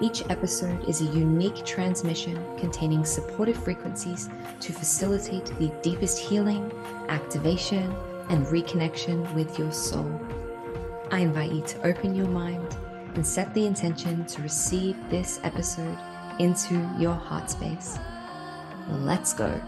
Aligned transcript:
each 0.00 0.22
episode 0.30 0.88
is 0.88 1.00
a 1.00 1.06
unique 1.06 1.64
transmission 1.64 2.40
containing 2.56 3.04
supportive 3.04 3.56
frequencies 3.64 4.30
to 4.60 4.72
facilitate 4.72 5.46
the 5.58 5.72
deepest 5.82 6.18
healing, 6.18 6.70
activation, 7.08 7.92
and 8.28 8.46
reconnection 8.46 9.32
with 9.34 9.58
your 9.58 9.72
soul. 9.72 10.20
I 11.10 11.18
invite 11.20 11.50
you 11.50 11.62
to 11.62 11.86
open 11.86 12.14
your 12.14 12.28
mind 12.28 12.76
and 13.14 13.26
set 13.26 13.52
the 13.54 13.66
intention 13.66 14.24
to 14.26 14.42
receive 14.42 14.96
this 15.10 15.40
episode 15.42 15.98
into 16.38 16.74
your 16.98 17.14
heart 17.14 17.50
space. 17.50 17.98
Let's 18.88 19.32
go. 19.32 19.60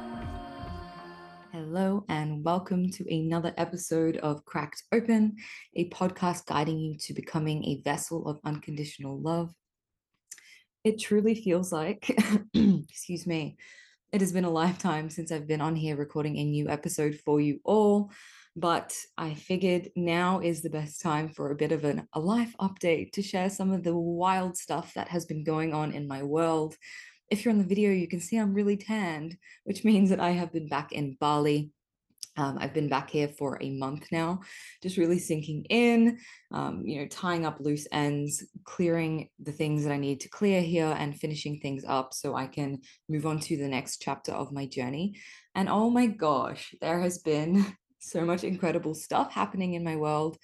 Hello, 1.52 2.04
and 2.08 2.44
welcome 2.44 2.88
to 2.90 3.12
another 3.12 3.52
episode 3.56 4.18
of 4.18 4.44
Cracked 4.44 4.84
Open, 4.92 5.34
a 5.74 5.88
podcast 5.88 6.46
guiding 6.46 6.78
you 6.78 6.96
to 6.98 7.14
becoming 7.14 7.64
a 7.64 7.80
vessel 7.82 8.28
of 8.28 8.38
unconditional 8.44 9.20
love 9.20 9.52
it 10.84 10.98
truly 10.98 11.34
feels 11.34 11.72
like, 11.72 12.08
excuse 12.54 13.26
me, 13.26 13.56
it 14.12 14.20
has 14.20 14.32
been 14.32 14.44
a 14.44 14.50
lifetime 14.50 15.10
since 15.10 15.30
I've 15.30 15.46
been 15.46 15.60
on 15.60 15.76
here 15.76 15.96
recording 15.96 16.36
a 16.36 16.44
new 16.44 16.68
episode 16.68 17.20
for 17.24 17.40
you 17.40 17.60
all. 17.64 18.10
But 18.56 18.92
I 19.16 19.34
figured 19.34 19.90
now 19.94 20.40
is 20.40 20.60
the 20.60 20.70
best 20.70 21.00
time 21.00 21.28
for 21.28 21.50
a 21.50 21.56
bit 21.56 21.70
of 21.70 21.84
an, 21.84 22.08
a 22.12 22.20
life 22.20 22.54
update 22.60 23.12
to 23.12 23.22
share 23.22 23.48
some 23.48 23.70
of 23.70 23.84
the 23.84 23.96
wild 23.96 24.56
stuff 24.56 24.94
that 24.94 25.08
has 25.08 25.24
been 25.24 25.44
going 25.44 25.72
on 25.72 25.92
in 25.92 26.08
my 26.08 26.24
world. 26.24 26.74
If 27.30 27.44
you're 27.44 27.52
on 27.52 27.58
the 27.58 27.64
video, 27.64 27.92
you 27.92 28.08
can 28.08 28.20
see 28.20 28.36
I'm 28.36 28.52
really 28.52 28.76
tanned, 28.76 29.36
which 29.62 29.84
means 29.84 30.10
that 30.10 30.18
I 30.18 30.30
have 30.30 30.52
been 30.52 30.68
back 30.68 30.90
in 30.90 31.16
Bali 31.20 31.70
um, 32.40 32.56
I've 32.58 32.72
been 32.72 32.88
back 32.88 33.10
here 33.10 33.28
for 33.28 33.58
a 33.60 33.70
month 33.70 34.06
now, 34.10 34.40
just 34.82 34.96
really 34.96 35.18
sinking 35.18 35.66
in, 35.68 36.18
um, 36.52 36.82
you 36.86 36.98
know, 36.98 37.06
tying 37.06 37.44
up 37.44 37.60
loose 37.60 37.86
ends, 37.92 38.42
clearing 38.64 39.28
the 39.38 39.52
things 39.52 39.84
that 39.84 39.92
I 39.92 39.98
need 39.98 40.20
to 40.20 40.30
clear 40.30 40.62
here, 40.62 40.96
and 40.98 41.14
finishing 41.14 41.60
things 41.60 41.84
up 41.86 42.14
so 42.14 42.34
I 42.34 42.46
can 42.46 42.78
move 43.10 43.26
on 43.26 43.40
to 43.40 43.58
the 43.58 43.68
next 43.68 43.98
chapter 43.98 44.32
of 44.32 44.52
my 44.52 44.64
journey. 44.64 45.20
And 45.54 45.68
oh 45.68 45.90
my 45.90 46.06
gosh, 46.06 46.74
there 46.80 47.00
has 47.00 47.18
been 47.18 47.76
so 47.98 48.24
much 48.24 48.42
incredible 48.42 48.94
stuff 48.94 49.32
happening 49.32 49.74
in 49.74 49.84
my 49.84 49.96
world. 49.96 50.38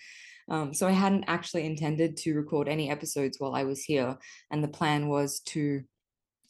Um, 0.50 0.74
so 0.74 0.86
I 0.86 0.92
hadn't 0.92 1.24
actually 1.28 1.64
intended 1.64 2.18
to 2.18 2.34
record 2.34 2.68
any 2.68 2.90
episodes 2.90 3.40
while 3.40 3.54
I 3.54 3.64
was 3.64 3.82
here, 3.82 4.18
and 4.50 4.62
the 4.62 4.68
plan 4.68 5.08
was 5.08 5.40
to 5.46 5.82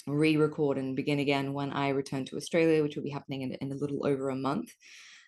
re-record 0.09 0.77
and 0.77 0.97
begin 0.97 1.21
again 1.21 1.53
when 1.53 1.71
I 1.71 1.91
return 1.91 2.25
to 2.27 2.37
Australia, 2.37 2.83
which 2.83 2.97
will 2.97 3.05
be 3.05 3.11
happening 3.11 3.43
in, 3.43 3.53
in 3.55 3.71
a 3.71 3.77
little 3.77 4.05
over 4.05 4.29
a 4.31 4.37
month 4.37 4.73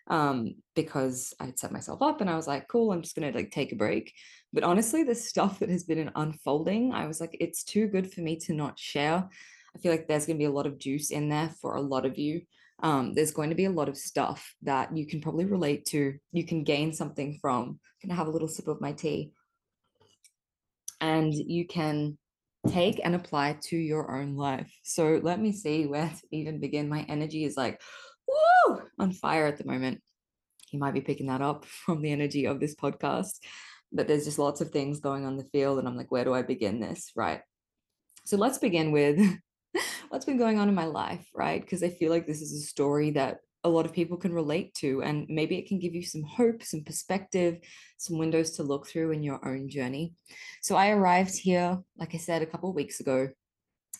um, 0.09 0.55
because 0.75 1.35
I'd 1.39 1.59
set 1.59 1.73
myself 1.73 2.03
up 2.03 2.21
and 2.21 2.29
I 2.29 2.37
was 2.37 2.47
like, 2.47 2.67
cool, 2.69 2.93
I'm 2.93 3.03
just 3.03 3.15
gonna 3.15 3.31
like 3.33 3.51
take 3.51 3.73
a 3.73 3.77
break. 3.77 4.13
But 4.53 4.65
honestly, 4.65 5.03
the 5.03 5.15
stuff 5.31 5.59
that 5.61 5.71
has 5.71 5.85
been 5.85 6.11
unfolding, 6.15 6.93
I 6.93 7.07
was 7.07 7.21
like, 7.21 7.37
it's 7.41 7.63
too 7.63 7.87
good 7.87 8.13
for 8.13 8.21
me 8.21 8.37
to 8.41 8.55
not 8.55 8.79
share. 8.79 9.29
I 9.75 9.79
feel 9.79 9.93
like 9.93 10.09
there's 10.09 10.27
gonna 10.27 10.39
be 10.39 10.45
a 10.45 10.51
lot 10.51 10.67
of 10.67 10.79
juice 10.79 11.11
in 11.11 11.29
there 11.29 11.51
for 11.61 11.77
a 11.77 11.81
lot 11.81 12.07
of 12.07 12.19
you. 12.19 12.43
Um, 12.81 13.13
there's 13.13 13.33
going 13.33 13.51
to 13.51 13.57
be 13.57 13.65
a 13.65 13.71
lot 13.71 13.89
of 13.89 13.97
stuff 13.97 14.55
that 14.63 14.97
you 14.97 15.05
can 15.07 15.21
probably 15.21 15.45
relate 15.45 15.85
to. 15.87 16.15
You 16.33 16.45
can 16.45 16.63
gain 16.63 16.93
something 16.93 17.39
from. 17.41 17.81
I'm 18.03 18.09
gonna 18.09 18.19
have 18.19 18.29
a 18.29 18.31
little 18.31 18.49
sip 18.49 18.69
of 18.69 18.81
my 18.81 18.93
tea. 18.93 19.33
And 21.01 21.35
you 21.35 21.67
can 21.67 22.19
take 22.69 23.01
and 23.03 23.15
apply 23.15 23.59
to 23.65 23.77
your 23.77 24.17
own 24.17 24.37
life. 24.37 24.73
So 24.83 25.21
let 25.23 25.41
me 25.41 25.53
see 25.53 25.87
where 25.87 26.09
to 26.09 26.37
even 26.37 26.61
begin. 26.61 26.89
My 26.89 27.05
energy 27.09 27.45
is 27.45 27.57
like, 27.57 27.81
woo, 28.29 28.83
on 28.99 29.13
fire 29.13 29.47
at 29.47 29.59
the 29.59 29.65
moment. 29.65 30.01
You 30.71 30.79
might 30.79 30.95
be 30.95 31.01
picking 31.01 31.27
that 31.27 31.43
up 31.43 31.65
from 31.87 32.03
the 32.03 32.13
energy 32.13 32.47
of 32.47 32.61
this 32.61 32.75
podcast, 32.75 33.39
but 33.93 34.07
there's 34.07 34.25
just 34.25 34.39
lots 34.39 34.61
of 34.61 34.71
things 34.71 35.01
going 35.01 35.25
on 35.25 35.37
the 35.37 35.45
field. 35.45 35.79
And 35.79 35.89
I'm 35.89 35.97
like, 35.97 36.11
where 36.11 36.25
do 36.25 36.35
I 36.35 36.43
begin 36.43 36.81
this? 36.81 37.13
Right. 37.17 37.41
So 38.25 38.37
let's 38.37 38.59
begin 38.59 38.93
with 38.93 39.19
what's 40.09 40.27
been 40.27 40.39
going 40.39 40.59
on 40.59 40.69
in 40.69 40.75
my 40.75 40.85
life, 40.85 41.27
right? 41.35 41.61
Because 41.61 41.83
I 41.83 41.89
feel 41.89 42.11
like 42.11 42.27
this 42.27 42.43
is 42.43 42.53
a 42.53 42.67
story 42.67 43.13
that 43.13 43.39
a 43.65 43.69
lot 43.69 43.87
of 43.87 43.93
people 43.93 44.17
can 44.17 44.33
relate 44.33 44.73
to, 44.75 45.03
and 45.03 45.27
maybe 45.29 45.59
it 45.59 45.67
can 45.67 45.79
give 45.79 45.95
you 45.95 46.05
some 46.05 46.23
hope, 46.23 46.63
some 46.63 46.85
perspective, 46.85 47.59
some 47.97 48.19
windows 48.19 48.53
to 48.53 48.63
look 48.63 48.87
through 48.87 49.11
in 49.11 49.23
your 49.23 49.47
own 49.47 49.69
journey. 49.69 50.15
So 50.63 50.77
I 50.77 50.91
arrived 50.91 51.37
here, 51.37 51.79
like 51.97 52.15
I 52.15 52.19
said, 52.19 52.43
a 52.43 52.47
couple 52.47 52.71
of 52.71 52.77
weeks 52.77 53.01
ago, 53.01 53.29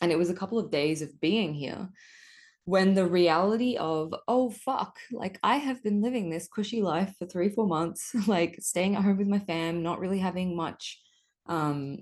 and 0.01 0.13
it 0.13 0.19
was 0.19 0.31
a 0.31 0.35
couple 0.35 0.59
of 0.59 0.71
days 0.71 1.03
of 1.03 1.21
being 1.21 1.55
here 1.55 1.89
when 2.69 2.93
the 2.93 3.07
reality 3.07 3.79
of 3.79 4.15
oh 4.29 4.51
fuck 4.51 4.99
like 5.11 5.39
i 5.43 5.57
have 5.57 5.83
been 5.83 6.03
living 6.03 6.29
this 6.29 6.49
cushy 6.49 6.83
life 6.83 7.15
for 7.19 7.25
three 7.25 7.49
four 7.49 7.67
months 7.67 8.15
like 8.27 8.59
staying 8.61 8.95
at 8.95 9.03
home 9.03 9.17
with 9.17 9.27
my 9.27 9.39
fam 9.39 9.83
not 9.83 9.99
really 10.01 10.19
having 10.19 10.55
much 10.55 11.01
um 11.47 11.97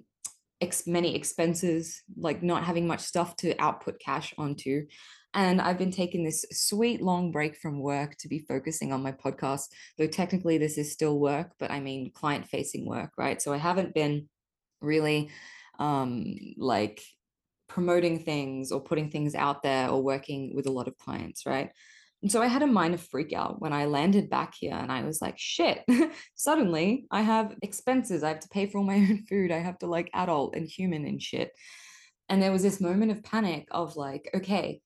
ex- 0.60 0.88
many 0.88 1.14
expenses 1.14 2.02
like 2.16 2.42
not 2.42 2.64
having 2.64 2.84
much 2.84 2.98
stuff 2.98 3.36
to 3.36 3.54
output 3.60 4.00
cash 4.00 4.34
onto. 4.38 4.86
And 5.34 5.60
i've 5.60 5.78
been 5.78 5.92
taking 5.92 6.24
this 6.24 6.44
sweet 6.50 7.00
long 7.00 7.30
break 7.30 7.56
from 7.56 7.78
work 7.78 8.16
to 8.18 8.28
be 8.28 8.40
focusing 8.40 8.92
on 8.92 9.04
my 9.04 9.12
podcast 9.12 9.66
though 9.98 10.08
technically 10.08 10.58
this 10.58 10.78
is 10.78 10.92
still 10.92 11.20
work 11.20 11.52
but 11.60 11.70
i 11.70 11.78
mean 11.78 12.10
client 12.12 12.48
facing 12.48 12.86
work 12.86 13.10
right? 13.16 13.40
So 13.40 13.52
i 13.52 13.58
haven't 13.58 13.94
been 13.94 14.28
really 14.80 15.30
um 15.78 16.24
like 16.56 17.02
promoting 17.68 18.20
things 18.20 18.72
or 18.72 18.80
putting 18.80 19.10
things 19.10 19.34
out 19.34 19.62
there 19.62 19.88
or 19.88 20.02
working 20.02 20.54
with 20.54 20.66
a 20.66 20.72
lot 20.72 20.88
of 20.88 20.96
clients, 20.96 21.46
right? 21.46 21.70
And 22.22 22.32
so 22.32 22.42
I 22.42 22.46
had 22.46 22.62
a 22.62 22.66
minor 22.66 22.96
freak 22.96 23.32
out 23.32 23.60
when 23.60 23.72
I 23.72 23.84
landed 23.84 24.30
back 24.30 24.54
here 24.58 24.74
and 24.74 24.90
I 24.90 25.04
was 25.04 25.20
like, 25.20 25.38
shit, 25.38 25.84
suddenly 26.34 27.06
I 27.10 27.20
have 27.20 27.54
expenses. 27.62 28.22
I 28.22 28.28
have 28.28 28.40
to 28.40 28.48
pay 28.48 28.66
for 28.66 28.78
all 28.78 28.84
my 28.84 28.96
own 28.96 29.24
food. 29.28 29.52
I 29.52 29.58
have 29.58 29.78
to 29.78 29.86
like 29.86 30.10
adult 30.14 30.56
and 30.56 30.68
human 30.68 31.06
and 31.06 31.22
shit. 31.22 31.52
And 32.28 32.42
there 32.42 32.52
was 32.52 32.62
this 32.62 32.80
moment 32.80 33.12
of 33.12 33.22
panic 33.22 33.68
of 33.70 33.96
like, 33.96 34.28
okay, 34.34 34.80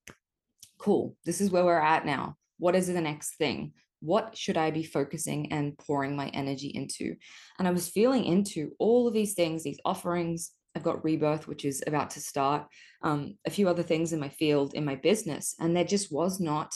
cool. 0.78 1.16
This 1.24 1.40
is 1.40 1.50
where 1.50 1.64
we're 1.64 1.80
at 1.80 2.04
now. 2.04 2.36
What 2.58 2.74
is 2.74 2.88
the 2.88 3.00
next 3.00 3.36
thing? 3.36 3.72
What 4.00 4.36
should 4.36 4.56
I 4.56 4.70
be 4.70 4.82
focusing 4.82 5.52
and 5.52 5.76
pouring 5.78 6.16
my 6.16 6.28
energy 6.28 6.68
into? 6.68 7.16
And 7.58 7.68
I 7.68 7.70
was 7.70 7.88
feeling 7.88 8.24
into 8.24 8.72
all 8.78 9.06
of 9.06 9.14
these 9.14 9.34
things, 9.34 9.62
these 9.62 9.80
offerings, 9.84 10.52
I've 10.74 10.82
got 10.82 11.04
Rebirth, 11.04 11.48
which 11.48 11.64
is 11.64 11.82
about 11.86 12.10
to 12.10 12.20
start, 12.20 12.66
um, 13.02 13.36
a 13.46 13.50
few 13.50 13.68
other 13.68 13.82
things 13.82 14.12
in 14.12 14.20
my 14.20 14.28
field, 14.28 14.74
in 14.74 14.84
my 14.84 14.94
business. 14.94 15.54
And 15.58 15.76
there 15.76 15.84
just 15.84 16.12
was 16.12 16.40
not 16.40 16.74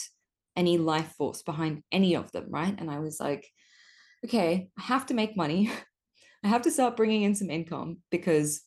any 0.55 0.77
life 0.77 1.13
force 1.17 1.41
behind 1.41 1.83
any 1.91 2.15
of 2.15 2.31
them, 2.31 2.47
right? 2.49 2.75
And 2.77 2.89
I 2.89 2.99
was 2.99 3.19
like, 3.19 3.47
okay, 4.25 4.69
I 4.77 4.81
have 4.81 5.05
to 5.07 5.13
make 5.13 5.37
money. 5.37 5.71
I 6.43 6.47
have 6.47 6.63
to 6.63 6.71
start 6.71 6.97
bringing 6.97 7.23
in 7.23 7.35
some 7.35 7.49
income 7.49 7.97
because 8.11 8.61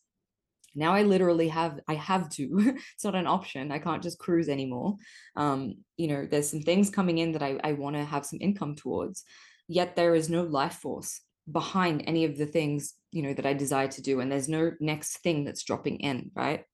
now 0.74 0.94
I 0.94 1.02
literally 1.02 1.48
have, 1.48 1.80
I 1.88 1.94
have 1.94 2.28
to. 2.30 2.74
it's 2.94 3.04
not 3.04 3.14
an 3.14 3.26
option. 3.26 3.70
I 3.70 3.78
can't 3.78 4.02
just 4.02 4.18
cruise 4.18 4.48
anymore. 4.48 4.96
Um, 5.36 5.76
you 5.96 6.08
know, 6.08 6.26
there's 6.26 6.50
some 6.50 6.62
things 6.62 6.90
coming 6.90 7.18
in 7.18 7.32
that 7.32 7.42
I, 7.42 7.58
I 7.62 7.72
want 7.72 7.96
to 7.96 8.04
have 8.04 8.26
some 8.26 8.38
income 8.40 8.74
towards, 8.74 9.24
yet 9.68 9.96
there 9.96 10.14
is 10.14 10.28
no 10.28 10.42
life 10.42 10.74
force 10.74 11.20
behind 11.50 12.04
any 12.06 12.24
of 12.24 12.36
the 12.36 12.46
things 12.46 12.94
you 13.10 13.22
know 13.22 13.34
that 13.34 13.46
i 13.46 13.52
desire 13.52 13.88
to 13.88 14.02
do 14.02 14.20
and 14.20 14.30
there's 14.30 14.48
no 14.48 14.72
next 14.80 15.18
thing 15.18 15.44
that's 15.44 15.64
dropping 15.64 15.98
in 16.00 16.30
right? 16.34 16.64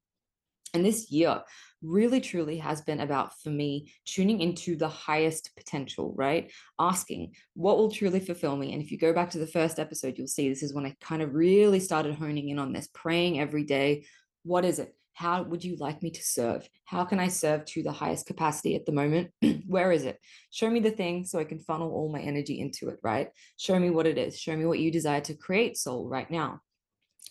And 0.73 0.85
this 0.85 1.09
year 1.13 1.41
really 1.83 2.21
truly 2.21 2.59
has 2.59 2.81
been 2.81 2.99
about 2.99 3.39
for 3.41 3.51
me 3.51 3.93
tuning 4.07 4.41
into 4.41 4.75
the 4.75 4.89
highest 4.89 5.51
potential 5.57 6.13
right? 6.17 6.51
Asking 6.81 7.35
what 7.55 7.77
will 7.77 7.93
truly 7.93 8.19
fulfill 8.19 8.57
me? 8.57 8.73
And 8.73 8.83
if 8.83 8.91
you 8.91 8.99
go 8.99 9.13
back 9.13 9.31
to 9.31 9.39
the 9.39 9.47
first 9.47 9.79
episode 9.79 10.19
you'll 10.19 10.27
see 10.27 10.49
this 10.49 10.63
is 10.63 10.75
when 10.75 10.87
i 10.87 10.97
kind 11.01 11.23
of 11.23 11.35
really 11.35 11.81
started 11.81 12.17
honing 12.17 12.49
in 12.49 12.59
on 12.59 12.73
this 12.73 12.89
praying 12.93 13.39
every 13.39 13.65
day 13.65 14.05
what 14.43 14.65
is 14.65 14.79
it 14.79 14.95
how 15.15 15.45
would 15.45 15.65
you 15.65 15.77
like 15.77 16.03
me 16.03 16.11
to 16.11 16.23
serve? 16.23 16.69
How 16.85 17.05
can 17.05 17.21
I 17.21 17.29
serve 17.29 17.65
to 17.67 17.83
the 17.83 17.93
highest 17.93 18.27
capacity 18.27 18.75
at 18.75 18.85
the 18.85 18.93
moment? 18.93 19.31
Where 19.67 19.93
is 19.93 20.05
it? 20.05 20.19
Show 20.51 20.69
me 20.69 20.81
the 20.81 20.91
thing 20.91 21.25
so 21.25 21.39
I 21.39 21.45
can 21.45 21.61
funnel 21.61 21.93
all 21.93 22.11
my 22.13 22.21
energy 22.21 22.61
into 22.61 22.89
it, 22.89 22.99
right? 23.03 23.31
Show 23.57 23.79
me 23.79 23.91
what 23.91 24.09
it 24.09 24.19
is. 24.19 24.39
Show 24.39 24.57
me 24.57 24.67
what 24.67 24.81
you 24.81 24.91
desire 24.91 25.21
to 25.23 25.35
create, 25.35 25.77
soul, 25.77 26.09
right 26.09 26.29
now. 26.29 26.61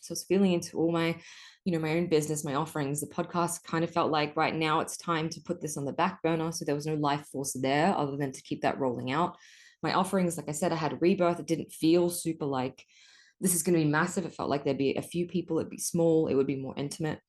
So 0.02 0.14
it's 0.14 0.24
feeling 0.24 0.54
into 0.54 0.78
all 0.78 0.92
my, 0.94 1.18
you 1.66 1.74
know, 1.74 1.80
my 1.80 1.92
own 1.92 2.08
business, 2.08 2.46
my 2.46 2.56
offerings. 2.56 3.02
The 3.02 3.08
podcast 3.08 3.64
kind 3.64 3.84
of 3.84 3.92
felt 3.92 4.12
like 4.12 4.38
right 4.38 4.56
now 4.56 4.80
it's 4.80 4.98
time 4.98 5.28
to 5.30 5.42
put 5.42 5.62
this 5.62 5.78
on 5.78 5.86
the 5.86 5.92
back 5.92 6.22
burner. 6.24 6.54
So 6.54 6.64
there 6.64 6.76
was 6.76 6.88
no 6.88 6.96
life 6.96 7.28
force 7.32 7.54
there 7.54 7.94
other 7.96 8.16
than 8.16 8.32
to 8.32 8.42
keep 8.44 8.62
that 8.62 8.80
rolling 8.80 9.12
out. 9.12 9.36
My 9.82 9.94
offerings, 9.94 10.38
like 10.38 10.48
I 10.48 10.54
said, 10.54 10.72
I 10.72 10.78
had 10.78 10.94
a 10.94 10.98
rebirth. 10.98 11.42
It 11.42 11.48
didn't 11.48 11.74
feel 11.74 12.10
super 12.10 12.46
like 12.46 12.86
this 13.42 13.54
is 13.54 13.64
going 13.64 13.78
to 13.78 13.84
be 13.84 13.90
massive. 13.90 14.26
It 14.26 14.34
felt 14.34 14.50
like 14.50 14.64
there'd 14.64 14.78
be 14.78 14.96
a 14.96 15.02
few 15.02 15.28
people, 15.28 15.60
it'd 15.60 15.70
be 15.70 15.78
small, 15.78 16.28
it 16.28 16.36
would 16.36 16.48
be 16.48 16.56
more 16.56 16.74
intimate 16.78 17.20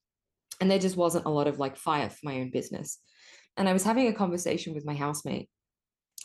and 0.61 0.71
there 0.71 0.79
just 0.79 0.97
wasn't 0.97 1.25
a 1.27 1.31
lot 1.31 1.47
of 1.47 1.59
like 1.59 1.77
fire 1.77 2.09
for 2.11 2.21
my 2.23 2.41
own 2.41 2.51
business 2.51 2.99
and 3.57 3.69
i 3.69 3.73
was 3.73 3.85
having 3.85 4.09
a 4.09 4.13
conversation 4.13 4.75
with 4.75 4.85
my 4.85 4.95
housemate 4.95 5.49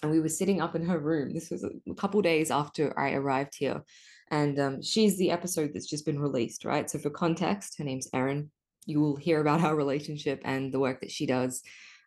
and 0.01 0.11
we 0.11 0.19
were 0.19 0.29
sitting 0.29 0.61
up 0.61 0.75
in 0.75 0.85
her 0.85 0.99
room. 0.99 1.33
This 1.33 1.49
was 1.49 1.63
a 1.63 1.93
couple 1.95 2.21
days 2.21 2.51
after 2.51 2.97
I 2.97 3.13
arrived 3.13 3.55
here. 3.57 3.83
And 4.31 4.59
um, 4.59 4.81
she's 4.81 5.17
the 5.17 5.31
episode 5.31 5.71
that's 5.73 5.89
just 5.89 6.05
been 6.05 6.19
released, 6.19 6.63
right? 6.63 6.89
So, 6.89 6.99
for 6.99 7.09
context, 7.09 7.77
her 7.79 7.83
name's 7.83 8.07
Erin. 8.13 8.51
You 8.85 9.01
will 9.01 9.15
hear 9.15 9.41
about 9.41 9.61
our 9.61 9.75
relationship 9.75 10.41
and 10.45 10.71
the 10.71 10.79
work 10.79 11.01
that 11.01 11.11
she 11.11 11.25
does 11.25 11.61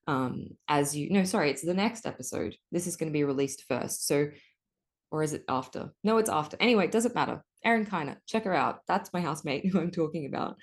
um, 0.07 0.49
as 0.69 0.97
you. 0.97 1.11
No, 1.11 1.25
sorry, 1.25 1.51
it's 1.51 1.63
the 1.63 1.75
next 1.75 2.07
episode. 2.07 2.57
This 2.71 2.87
is 2.87 2.97
going 2.97 3.11
to 3.11 3.17
be 3.17 3.25
released 3.25 3.65
first. 3.69 4.07
So, 4.07 4.29
or 5.11 5.23
is 5.23 5.33
it 5.33 5.45
after? 5.49 5.93
No, 6.05 6.19
it's 6.19 6.31
after. 6.31 6.57
Anyway, 6.61 6.85
it 6.85 6.93
doesn't 6.93 7.15
matter. 7.15 7.45
Erin 7.65 7.87
Kiner, 7.87 8.17
check 8.27 8.45
her 8.45 8.55
out. 8.55 8.81
That's 8.89 9.13
my 9.13 9.21
housemate 9.21 9.67
who 9.73 9.81
I'm 9.81 9.91
talking 9.91 10.27
about. 10.27 10.57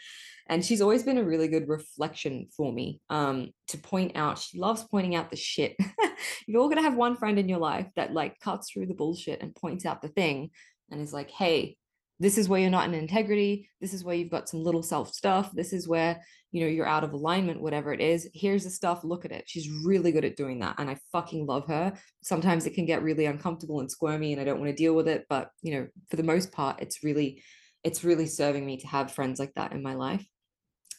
And 0.47 0.65
she's 0.65 0.81
always 0.81 1.03
been 1.03 1.19
a 1.19 1.23
really 1.23 1.47
good 1.47 1.69
reflection 1.69 2.47
for 2.55 2.73
me 2.73 3.01
um, 3.09 3.51
to 3.67 3.77
point 3.77 4.15
out. 4.15 4.39
She 4.39 4.57
loves 4.57 4.83
pointing 4.83 5.15
out 5.15 5.29
the 5.29 5.37
shit. 5.37 5.75
You're 6.47 6.61
all 6.61 6.69
going 6.69 6.77
to 6.77 6.83
have 6.83 6.95
one 6.95 7.15
friend 7.17 7.37
in 7.37 7.47
your 7.47 7.59
life 7.59 7.87
that 7.95 8.13
like 8.13 8.39
cuts 8.39 8.71
through 8.71 8.87
the 8.87 8.95
bullshit 8.95 9.41
and 9.41 9.55
points 9.55 9.85
out 9.85 10.01
the 10.01 10.07
thing 10.07 10.49
and 10.89 11.01
is 11.01 11.13
like, 11.13 11.29
hey, 11.29 11.77
this 12.19 12.37
is 12.37 12.49
where 12.49 12.59
you're 12.59 12.69
not 12.69 12.87
in 12.87 12.93
integrity. 12.93 13.69
This 13.79 13.93
is 13.93 14.03
where 14.03 14.15
you've 14.15 14.31
got 14.31 14.49
some 14.49 14.61
little 14.61 14.83
self 14.83 15.13
stuff. 15.13 15.51
This 15.53 15.71
is 15.71 15.87
where, 15.87 16.21
you 16.51 16.61
know, 16.61 16.67
you're 16.67 16.87
out 16.87 17.03
of 17.03 17.13
alignment, 17.13 17.61
whatever 17.61 17.93
it 17.93 18.01
is. 18.01 18.29
Here's 18.33 18.65
the 18.65 18.69
stuff. 18.69 19.03
Look 19.03 19.23
at 19.23 19.31
it. 19.31 19.45
She's 19.47 19.69
really 19.85 20.11
good 20.11 20.25
at 20.25 20.35
doing 20.35 20.59
that. 20.59 20.75
And 20.79 20.89
I 20.89 20.97
fucking 21.11 21.45
love 21.45 21.67
her. 21.67 21.93
Sometimes 22.21 22.65
it 22.65 22.73
can 22.73 22.85
get 22.85 23.03
really 23.03 23.25
uncomfortable 23.25 23.79
and 23.79 23.89
squirmy 23.89 24.33
and 24.33 24.41
I 24.41 24.43
don't 24.43 24.59
want 24.59 24.69
to 24.69 24.75
deal 24.75 24.93
with 24.93 25.07
it. 25.07 25.25
But, 25.29 25.49
you 25.61 25.73
know, 25.73 25.87
for 26.09 26.17
the 26.17 26.23
most 26.23 26.51
part, 26.51 26.81
it's 26.81 27.03
really, 27.03 27.41
it's 27.83 28.03
really 28.03 28.25
serving 28.25 28.65
me 28.65 28.77
to 28.77 28.87
have 28.87 29.13
friends 29.13 29.39
like 29.39 29.53
that 29.55 29.71
in 29.71 29.81
my 29.81 29.93
life. 29.95 30.25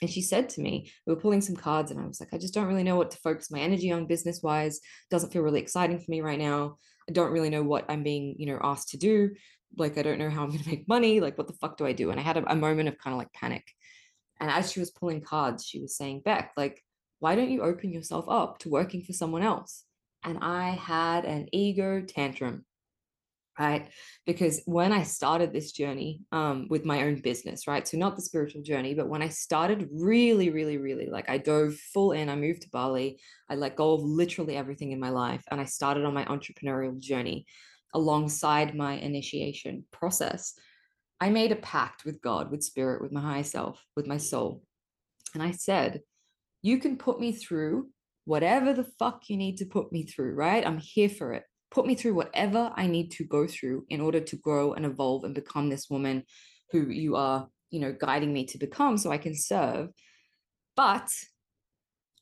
And 0.00 0.10
she 0.10 0.22
said 0.22 0.48
to 0.50 0.62
me, 0.62 0.90
we 1.06 1.12
were 1.14 1.20
pulling 1.20 1.42
some 1.42 1.56
cards, 1.56 1.90
and 1.90 2.00
I 2.00 2.06
was 2.06 2.20
like, 2.20 2.30
I 2.32 2.38
just 2.38 2.54
don't 2.54 2.66
really 2.66 2.82
know 2.82 2.96
what 2.96 3.10
to 3.10 3.18
focus 3.18 3.50
my 3.50 3.60
energy 3.60 3.92
on 3.92 4.06
business 4.06 4.40
wise. 4.42 4.80
Doesn't 5.10 5.30
feel 5.30 5.42
really 5.42 5.60
exciting 5.60 5.98
for 5.98 6.06
me 6.08 6.22
right 6.22 6.38
now. 6.38 6.78
I 7.06 7.12
don't 7.12 7.32
really 7.32 7.50
know 7.50 7.62
what 7.62 7.84
I'm 7.90 8.02
being, 8.02 8.34
you 8.38 8.46
know, 8.46 8.58
asked 8.62 8.90
to 8.90 8.96
do 8.96 9.30
like 9.76 9.96
i 9.98 10.02
don't 10.02 10.18
know 10.18 10.30
how 10.30 10.42
i'm 10.42 10.50
going 10.50 10.62
to 10.62 10.68
make 10.68 10.88
money 10.88 11.20
like 11.20 11.38
what 11.38 11.46
the 11.46 11.54
fuck 11.54 11.76
do 11.76 11.86
i 11.86 11.92
do? 11.92 12.10
And 12.10 12.20
i 12.20 12.22
had 12.22 12.36
a, 12.36 12.52
a 12.52 12.56
moment 12.56 12.88
of 12.88 12.98
kind 12.98 13.14
of 13.14 13.18
like 13.18 13.32
panic. 13.32 13.64
And 14.40 14.50
as 14.50 14.72
she 14.72 14.80
was 14.80 14.90
pulling 14.90 15.20
cards 15.20 15.64
she 15.66 15.80
was 15.80 15.96
saying 15.96 16.22
bec 16.24 16.52
like 16.56 16.82
why 17.18 17.34
don't 17.34 17.50
you 17.50 17.62
open 17.62 17.92
yourself 17.92 18.24
up 18.28 18.58
to 18.60 18.70
working 18.70 19.02
for 19.02 19.12
someone 19.12 19.42
else? 19.42 19.84
And 20.24 20.38
i 20.42 20.70
had 20.70 21.24
an 21.24 21.48
ego 21.52 22.02
tantrum 22.02 22.64
right? 23.58 23.90
Because 24.26 24.62
when 24.64 24.92
i 24.92 25.02
started 25.02 25.52
this 25.52 25.72
journey 25.72 26.22
um, 26.32 26.66
with 26.70 26.84
my 26.84 27.02
own 27.02 27.20
business 27.20 27.66
right? 27.66 27.86
So 27.86 27.98
not 27.98 28.16
the 28.16 28.22
spiritual 28.22 28.62
journey 28.62 28.94
but 28.94 29.08
when 29.08 29.22
i 29.22 29.28
started 29.28 29.88
really 29.92 30.50
really 30.50 30.78
really 30.78 31.06
like 31.06 31.28
i 31.28 31.36
dove 31.36 31.74
full 31.92 32.12
in 32.12 32.28
i 32.28 32.36
moved 32.36 32.62
to 32.62 32.70
bali 32.70 33.20
i 33.50 33.54
let 33.54 33.76
go 33.76 33.92
of 33.92 34.02
literally 34.02 34.56
everything 34.56 34.92
in 34.92 35.00
my 35.00 35.10
life 35.10 35.42
and 35.50 35.60
i 35.60 35.64
started 35.64 36.04
on 36.04 36.14
my 36.14 36.24
entrepreneurial 36.24 36.98
journey 36.98 37.46
alongside 37.94 38.74
my 38.74 38.94
initiation 38.94 39.84
process, 39.92 40.54
I 41.20 41.28
made 41.30 41.52
a 41.52 41.56
pact 41.56 42.04
with 42.04 42.22
God, 42.22 42.50
with 42.50 42.62
spirit, 42.62 43.02
with 43.02 43.12
my 43.12 43.20
higher 43.20 43.44
self, 43.44 43.84
with 43.94 44.06
my 44.06 44.16
soul. 44.16 44.62
And 45.34 45.42
I 45.42 45.50
said, 45.50 46.00
You 46.62 46.78
can 46.78 46.96
put 46.96 47.20
me 47.20 47.32
through 47.32 47.88
whatever 48.24 48.72
the 48.72 48.88
fuck 48.98 49.28
you 49.28 49.36
need 49.36 49.56
to 49.58 49.66
put 49.66 49.92
me 49.92 50.04
through, 50.04 50.34
right? 50.34 50.66
I'm 50.66 50.78
here 50.78 51.08
for 51.08 51.32
it. 51.32 51.44
Put 51.70 51.86
me 51.86 51.94
through 51.94 52.14
whatever 52.14 52.72
I 52.74 52.86
need 52.86 53.12
to 53.12 53.24
go 53.24 53.46
through 53.46 53.86
in 53.90 54.00
order 54.00 54.20
to 54.20 54.36
grow 54.36 54.72
and 54.72 54.84
evolve 54.84 55.24
and 55.24 55.34
become 55.34 55.68
this 55.68 55.88
woman 55.88 56.24
who 56.72 56.88
you 56.88 57.16
are, 57.16 57.48
you 57.70 57.80
know, 57.80 57.92
guiding 57.92 58.32
me 58.32 58.44
to 58.46 58.58
become 58.58 58.96
so 58.96 59.10
I 59.10 59.18
can 59.18 59.34
serve. 59.34 59.88
But 60.76 61.10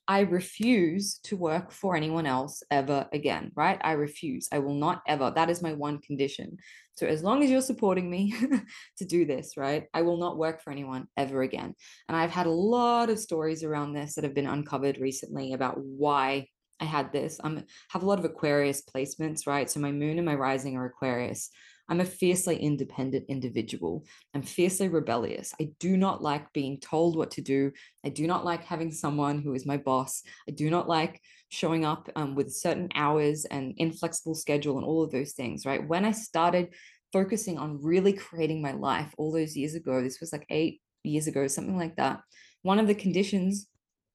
I 0.09 0.21
refuse 0.21 1.19
to 1.25 1.37
work 1.37 1.71
for 1.71 1.95
anyone 1.95 2.25
else 2.25 2.63
ever 2.71 3.07
again, 3.13 3.53
right? 3.55 3.79
I 3.83 3.93
refuse. 3.93 4.49
I 4.51 4.59
will 4.59 4.75
not 4.75 5.03
ever. 5.07 5.31
That 5.31 5.51
is 5.51 5.61
my 5.61 5.75
one 5.75 5.99
condition. 5.99 6.57
So 6.97 7.07
as 7.07 7.23
long 7.23 7.45
as 7.45 7.51
you're 7.51 7.61
supporting 7.61 8.11
me 8.11 8.35
to 8.99 9.05
do 9.05 9.27
this, 9.27 9.59
right? 9.59 9.85
I 9.93 10.01
will 10.01 10.17
not 10.17 10.39
work 10.39 10.63
for 10.63 10.71
anyone 10.73 11.09
ever 11.19 11.43
again. 11.43 11.75
And 12.09 12.17
I've 12.17 12.31
had 12.31 12.47
a 12.47 12.51
lot 12.51 13.11
of 13.11 13.19
stories 13.19 13.63
around 13.63 13.93
this 13.93 14.15
that 14.15 14.25
have 14.25 14.35
been 14.35 14.47
uncovered 14.47 14.99
recently 14.99 15.53
about 15.53 15.79
why 15.79 16.47
I 16.81 16.87
had 16.87 17.13
this. 17.13 17.39
I 17.45 17.63
have 17.91 18.03
a 18.03 18.07
lot 18.07 18.19
of 18.19 18.25
Aquarius 18.25 18.83
placements, 18.83 19.47
right? 19.47 19.71
So 19.71 19.79
my 19.79 19.93
moon 19.93 20.17
and 20.17 20.27
my 20.27 20.37
rising 20.37 20.77
are 20.77 20.87
Aquarius. 20.87 21.51
I'm 21.89 22.01
a 22.01 22.05
fiercely 22.05 22.57
independent 22.57 23.25
individual. 23.29 24.05
I'm 24.35 24.43
fiercely 24.43 24.89
rebellious. 24.89 25.55
I 25.61 25.71
do 25.81 25.97
not 25.97 26.23
like 26.23 26.53
being 26.53 26.81
told 26.81 27.17
what 27.17 27.31
to 27.33 27.43
do. 27.43 27.73
I 28.05 28.11
do 28.11 28.27
not 28.27 28.45
like 28.45 28.65
having 28.65 28.93
someone 28.93 29.41
who 29.41 29.55
is 29.55 29.67
my 29.67 29.79
boss. 29.79 30.23
I 30.49 30.53
do 30.53 30.71
not 30.71 30.89
like 30.89 31.21
showing 31.49 31.85
up 31.85 32.09
um, 32.15 32.35
with 32.35 32.53
certain 32.53 32.89
hours 32.95 33.47
and 33.47 33.75
inflexible 33.79 34.35
schedule 34.35 34.77
and 34.77 34.87
all 34.87 35.03
of 35.03 35.11
those 35.11 35.33
things, 35.33 35.65
right? 35.65 35.87
When 35.87 36.05
I 36.05 36.13
started 36.13 36.75
focusing 37.13 37.57
on 37.57 37.83
really 37.83 38.13
creating 38.13 38.61
my 38.61 38.73
life 38.73 39.13
all 39.17 39.33
those 39.33 39.57
years 39.57 39.75
ago, 39.75 40.03
this 40.03 40.21
was 40.21 40.33
like 40.33 40.45
eight 40.51 40.81
years 41.05 41.27
ago, 41.27 41.47
something 41.47 41.77
like 41.77 41.97
that. 41.97 42.21
One 42.63 42.79
of 42.79 42.87
the 42.87 42.95
conditions 42.95 43.67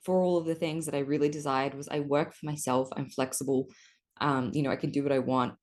for 0.03 0.21
all 0.21 0.37
of 0.37 0.45
the 0.45 0.55
things 0.55 0.85
that 0.85 0.95
I 0.95 0.99
really 0.99 1.29
desired 1.29 1.73
was 1.73 1.87
I 1.87 2.01
work 2.01 2.33
for 2.33 2.45
myself. 2.45 2.89
I'm 2.95 3.09
flexible. 3.09 3.67
Um, 4.21 4.51
you 4.53 4.61
know, 4.61 4.69
I 4.69 4.75
can 4.75 4.91
do 4.91 5.01
what 5.01 5.11
I 5.11 5.19
want. 5.19 5.55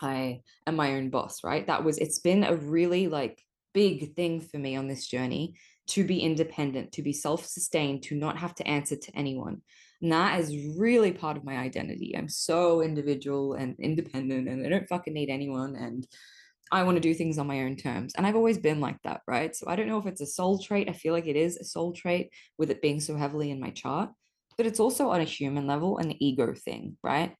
I 0.00 0.40
am 0.66 0.76
my 0.76 0.94
own 0.94 1.10
boss, 1.10 1.42
right? 1.44 1.66
That 1.66 1.84
was, 1.84 1.98
it's 1.98 2.18
been 2.18 2.44
a 2.44 2.56
really 2.56 3.08
like 3.08 3.42
big 3.74 4.14
thing 4.14 4.40
for 4.40 4.58
me 4.58 4.76
on 4.76 4.88
this 4.88 5.06
journey 5.06 5.54
to 5.88 6.04
be 6.04 6.20
independent, 6.20 6.92
to 6.92 7.02
be 7.02 7.12
self 7.12 7.44
sustained, 7.46 8.02
to 8.04 8.14
not 8.14 8.38
have 8.38 8.54
to 8.56 8.66
answer 8.66 8.96
to 8.96 9.16
anyone. 9.16 9.62
And 10.02 10.12
that 10.12 10.40
is 10.40 10.76
really 10.76 11.12
part 11.12 11.36
of 11.36 11.44
my 11.44 11.56
identity. 11.56 12.14
I'm 12.16 12.28
so 12.28 12.82
individual 12.82 13.54
and 13.54 13.76
independent, 13.78 14.48
and 14.48 14.66
I 14.66 14.68
don't 14.68 14.88
fucking 14.88 15.14
need 15.14 15.30
anyone. 15.30 15.76
And 15.76 16.06
I 16.70 16.82
want 16.82 16.96
to 16.96 17.00
do 17.00 17.14
things 17.14 17.38
on 17.38 17.46
my 17.46 17.60
own 17.62 17.76
terms. 17.76 18.14
And 18.16 18.26
I've 18.26 18.36
always 18.36 18.58
been 18.58 18.80
like 18.80 19.00
that, 19.04 19.22
right? 19.26 19.54
So 19.54 19.66
I 19.68 19.76
don't 19.76 19.86
know 19.86 19.98
if 19.98 20.06
it's 20.06 20.20
a 20.20 20.26
soul 20.26 20.58
trait. 20.58 20.88
I 20.88 20.92
feel 20.92 21.12
like 21.12 21.26
it 21.26 21.36
is 21.36 21.56
a 21.56 21.64
soul 21.64 21.92
trait 21.92 22.30
with 22.58 22.70
it 22.70 22.82
being 22.82 23.00
so 23.00 23.16
heavily 23.16 23.50
in 23.50 23.60
my 23.60 23.70
chart, 23.70 24.10
but 24.56 24.66
it's 24.66 24.80
also 24.80 25.10
on 25.10 25.20
a 25.20 25.24
human 25.24 25.66
level, 25.66 25.98
an 25.98 26.20
ego 26.22 26.54
thing, 26.54 26.96
right? 27.02 27.34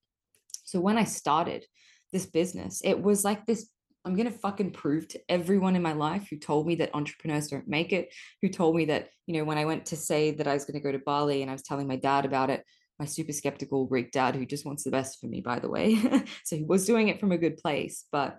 So 0.64 0.80
when 0.80 0.98
I 0.98 1.04
started, 1.04 1.64
this 2.12 2.26
business. 2.26 2.80
It 2.84 3.02
was 3.02 3.24
like 3.24 3.46
this 3.46 3.68
I'm 4.06 4.14
going 4.14 4.30
to 4.30 4.38
fucking 4.38 4.70
prove 4.70 5.08
to 5.08 5.20
everyone 5.28 5.74
in 5.74 5.82
my 5.82 5.92
life 5.92 6.28
who 6.30 6.36
told 6.36 6.64
me 6.64 6.76
that 6.76 6.94
entrepreneurs 6.94 7.48
don't 7.48 7.66
make 7.66 7.92
it, 7.92 8.14
who 8.40 8.48
told 8.48 8.76
me 8.76 8.84
that, 8.84 9.08
you 9.26 9.34
know, 9.34 9.42
when 9.42 9.58
I 9.58 9.64
went 9.64 9.86
to 9.86 9.96
say 9.96 10.30
that 10.30 10.46
I 10.46 10.54
was 10.54 10.64
going 10.64 10.80
to 10.80 10.80
go 10.80 10.92
to 10.92 11.02
Bali 11.04 11.42
and 11.42 11.50
I 11.50 11.54
was 11.54 11.64
telling 11.64 11.88
my 11.88 11.96
dad 11.96 12.24
about 12.24 12.48
it, 12.48 12.64
my 13.00 13.04
super 13.04 13.32
skeptical 13.32 13.84
Greek 13.84 14.12
dad, 14.12 14.36
who 14.36 14.46
just 14.46 14.64
wants 14.64 14.84
the 14.84 14.92
best 14.92 15.20
for 15.20 15.26
me, 15.26 15.40
by 15.40 15.58
the 15.58 15.68
way. 15.68 15.96
so 16.44 16.56
he 16.56 16.62
was 16.62 16.86
doing 16.86 17.08
it 17.08 17.18
from 17.18 17.32
a 17.32 17.36
good 17.36 17.56
place, 17.56 18.04
but 18.12 18.38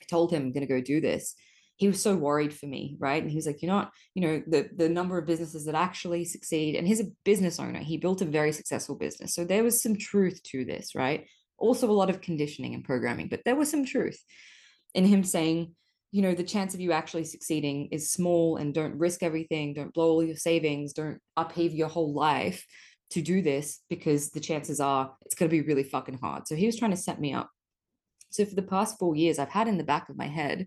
I 0.00 0.04
told 0.08 0.32
him 0.32 0.44
I'm 0.44 0.52
going 0.52 0.66
to 0.66 0.74
go 0.74 0.80
do 0.80 1.02
this. 1.02 1.34
He 1.76 1.88
was 1.88 2.00
so 2.00 2.16
worried 2.16 2.54
for 2.54 2.64
me, 2.64 2.96
right? 2.98 3.22
And 3.22 3.30
he 3.30 3.36
was 3.36 3.46
like, 3.46 3.60
you're 3.60 3.70
not, 3.70 3.92
you 4.14 4.22
know, 4.22 4.42
the 4.46 4.70
the 4.74 4.88
number 4.88 5.18
of 5.18 5.26
businesses 5.26 5.66
that 5.66 5.74
actually 5.74 6.24
succeed. 6.24 6.74
And 6.74 6.88
he's 6.88 7.00
a 7.00 7.10
business 7.22 7.60
owner. 7.60 7.80
He 7.80 7.98
built 7.98 8.22
a 8.22 8.24
very 8.24 8.50
successful 8.52 8.94
business. 8.94 9.34
So 9.34 9.44
there 9.44 9.62
was 9.62 9.82
some 9.82 9.94
truth 9.94 10.42
to 10.44 10.64
this, 10.64 10.94
right? 10.94 11.26
Also 11.58 11.90
a 11.90 11.92
lot 11.92 12.10
of 12.10 12.20
conditioning 12.20 12.74
and 12.74 12.84
programming, 12.84 13.28
but 13.28 13.42
there 13.44 13.56
was 13.56 13.70
some 13.70 13.84
truth 13.84 14.22
in 14.94 15.04
him 15.04 15.24
saying, 15.24 15.74
you 16.12 16.22
know, 16.22 16.34
the 16.34 16.42
chance 16.42 16.74
of 16.74 16.80
you 16.80 16.92
actually 16.92 17.24
succeeding 17.24 17.88
is 17.92 18.10
small 18.10 18.56
and 18.56 18.72
don't 18.72 18.98
risk 18.98 19.22
everything, 19.22 19.74
don't 19.74 19.92
blow 19.92 20.10
all 20.10 20.22
your 20.22 20.36
savings, 20.36 20.92
don't 20.92 21.20
upheave 21.36 21.74
your 21.74 21.88
whole 21.88 22.14
life 22.14 22.64
to 23.10 23.22
do 23.22 23.42
this 23.42 23.80
because 23.88 24.30
the 24.30 24.40
chances 24.40 24.80
are 24.80 25.14
it's 25.24 25.34
going 25.34 25.48
to 25.48 25.56
be 25.56 25.66
really 25.66 25.82
fucking 25.82 26.18
hard. 26.18 26.48
So 26.48 26.54
he 26.54 26.66
was 26.66 26.76
trying 26.76 26.92
to 26.92 26.96
set 26.96 27.20
me 27.20 27.32
up. 27.32 27.50
So 28.30 28.44
for 28.44 28.54
the 28.54 28.62
past 28.62 28.98
four 28.98 29.14
years, 29.14 29.38
I've 29.38 29.50
had 29.50 29.68
in 29.68 29.78
the 29.78 29.84
back 29.84 30.08
of 30.08 30.16
my 30.16 30.26
head, 30.26 30.66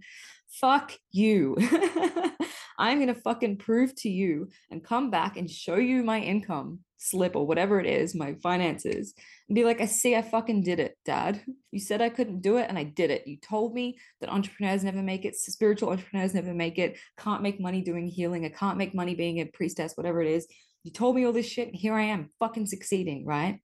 fuck 0.49 0.93
you. 1.11 1.57
I'm 2.77 2.97
going 2.97 3.13
to 3.13 3.21
fucking 3.21 3.57
prove 3.57 3.93
to 3.97 4.09
you 4.09 4.49
and 4.71 4.83
come 4.83 5.11
back 5.11 5.35
and 5.35 5.49
show 5.49 5.75
you 5.75 6.03
my 6.03 6.19
income 6.19 6.79
slip 6.99 7.35
or 7.35 7.47
whatever 7.47 7.79
it 7.79 7.87
is, 7.87 8.13
my 8.13 8.35
finances, 8.43 9.13
and 9.47 9.55
be 9.55 9.63
like, 9.63 9.81
I 9.81 9.85
see, 9.85 10.15
I 10.15 10.21
fucking 10.21 10.63
did 10.63 10.79
it, 10.79 10.97
dad. 11.05 11.41
You 11.71 11.79
said 11.79 12.01
I 12.01 12.09
couldn't 12.09 12.41
do 12.41 12.57
it, 12.57 12.67
and 12.69 12.77
I 12.77 12.83
did 12.83 13.09
it. 13.09 13.25
You 13.25 13.37
told 13.37 13.73
me 13.73 13.97
that 14.21 14.29
entrepreneurs 14.29 14.83
never 14.83 15.01
make 15.01 15.25
it, 15.25 15.35
spiritual 15.35 15.89
entrepreneurs 15.89 16.33
never 16.33 16.53
make 16.53 16.77
it, 16.77 16.97
can't 17.17 17.41
make 17.41 17.59
money 17.59 17.81
doing 17.81 18.07
healing, 18.07 18.45
I 18.45 18.49
can't 18.49 18.77
make 18.77 18.93
money 18.93 19.15
being 19.15 19.39
a 19.39 19.45
priestess, 19.45 19.93
whatever 19.95 20.21
it 20.21 20.29
is. 20.29 20.45
You 20.83 20.91
told 20.91 21.15
me 21.15 21.25
all 21.25 21.33
this 21.33 21.47
shit, 21.47 21.69
and 21.69 21.75
here 21.75 21.95
I 21.95 22.03
am, 22.03 22.29
fucking 22.39 22.67
succeeding, 22.67 23.25
right? 23.25 23.59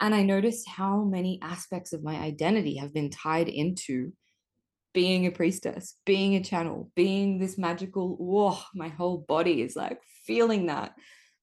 And 0.00 0.14
I 0.14 0.22
noticed 0.22 0.68
how 0.68 1.02
many 1.02 1.40
aspects 1.42 1.92
of 1.92 2.04
my 2.04 2.16
identity 2.16 2.76
have 2.76 2.94
been 2.94 3.10
tied 3.10 3.48
into 3.48 4.12
being 4.94 5.26
a 5.26 5.30
priestess, 5.30 5.96
being 6.06 6.34
a 6.36 6.42
channel, 6.42 6.90
being 6.94 7.38
this 7.38 7.58
magical, 7.58 8.16
whoa, 8.16 8.58
my 8.74 8.88
whole 8.88 9.18
body 9.18 9.60
is 9.62 9.76
like 9.76 10.00
feeling 10.24 10.66
that, 10.66 10.94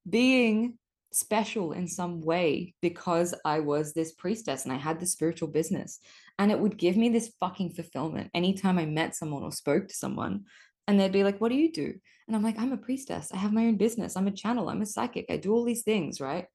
being 0.08 0.78
special 1.12 1.72
in 1.72 1.88
some 1.88 2.20
way 2.20 2.74
because 2.82 3.34
I 3.44 3.60
was 3.60 3.92
this 3.92 4.12
priestess 4.12 4.64
and 4.64 4.72
I 4.72 4.76
had 4.76 5.00
this 5.00 5.12
spiritual 5.12 5.48
business. 5.48 6.00
And 6.38 6.50
it 6.50 6.58
would 6.58 6.76
give 6.76 6.96
me 6.96 7.08
this 7.08 7.32
fucking 7.40 7.72
fulfillment 7.72 8.30
anytime 8.34 8.78
I 8.78 8.86
met 8.86 9.14
someone 9.14 9.42
or 9.42 9.52
spoke 9.52 9.88
to 9.88 9.94
someone. 9.94 10.44
And 10.86 11.00
they'd 11.00 11.12
be 11.12 11.24
like, 11.24 11.40
What 11.40 11.50
do 11.50 11.56
you 11.56 11.72
do? 11.72 11.94
And 12.26 12.36
I'm 12.36 12.42
like, 12.42 12.58
I'm 12.58 12.72
a 12.72 12.76
priestess. 12.76 13.30
I 13.32 13.36
have 13.38 13.52
my 13.52 13.66
own 13.66 13.76
business. 13.76 14.16
I'm 14.16 14.26
a 14.26 14.32
channel. 14.32 14.68
I'm 14.68 14.82
a 14.82 14.86
psychic. 14.86 15.26
I 15.30 15.36
do 15.36 15.52
all 15.52 15.64
these 15.64 15.82
things, 15.82 16.20
right? 16.20 16.46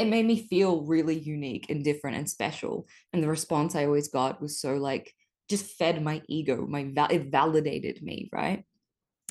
it 0.00 0.08
made 0.08 0.24
me 0.24 0.46
feel 0.48 0.82
really 0.86 1.18
unique 1.18 1.68
and 1.68 1.84
different 1.84 2.16
and 2.16 2.28
special. 2.28 2.88
And 3.12 3.22
the 3.22 3.28
response 3.28 3.74
I 3.74 3.84
always 3.84 4.08
got 4.08 4.40
was 4.40 4.58
so 4.58 4.76
like, 4.76 5.12
just 5.50 5.66
fed 5.76 6.02
my 6.02 6.22
ego, 6.26 6.66
my 6.66 6.90
it 7.10 7.30
validated 7.30 8.02
me, 8.02 8.30
right? 8.32 8.64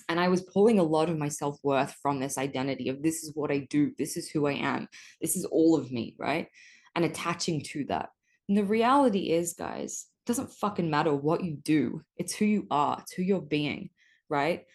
And 0.09 0.19
I 0.19 0.27
was 0.27 0.41
pulling 0.41 0.79
a 0.79 0.83
lot 0.83 1.09
of 1.09 1.17
my 1.17 1.29
self 1.29 1.59
worth 1.63 1.95
from 2.01 2.19
this 2.19 2.37
identity 2.37 2.89
of 2.89 3.01
this 3.01 3.23
is 3.23 3.31
what 3.35 3.51
I 3.51 3.59
do, 3.69 3.91
this 3.97 4.17
is 4.17 4.29
who 4.29 4.47
I 4.47 4.53
am, 4.53 4.89
this 5.21 5.35
is 5.35 5.45
all 5.45 5.77
of 5.77 5.91
me, 5.91 6.15
right? 6.17 6.47
And 6.95 7.05
attaching 7.05 7.61
to 7.65 7.85
that. 7.85 8.09
And 8.49 8.57
the 8.57 8.65
reality 8.65 9.29
is, 9.29 9.53
guys, 9.53 10.07
doesn't 10.25 10.51
fucking 10.51 10.89
matter 10.89 11.15
what 11.15 11.43
you 11.43 11.57
do. 11.63 12.01
It's 12.17 12.35
who 12.35 12.45
you 12.45 12.67
are, 12.71 12.97
it's 13.01 13.13
who 13.13 13.21
you're 13.21 13.39
being, 13.39 13.91
right? 14.29 14.65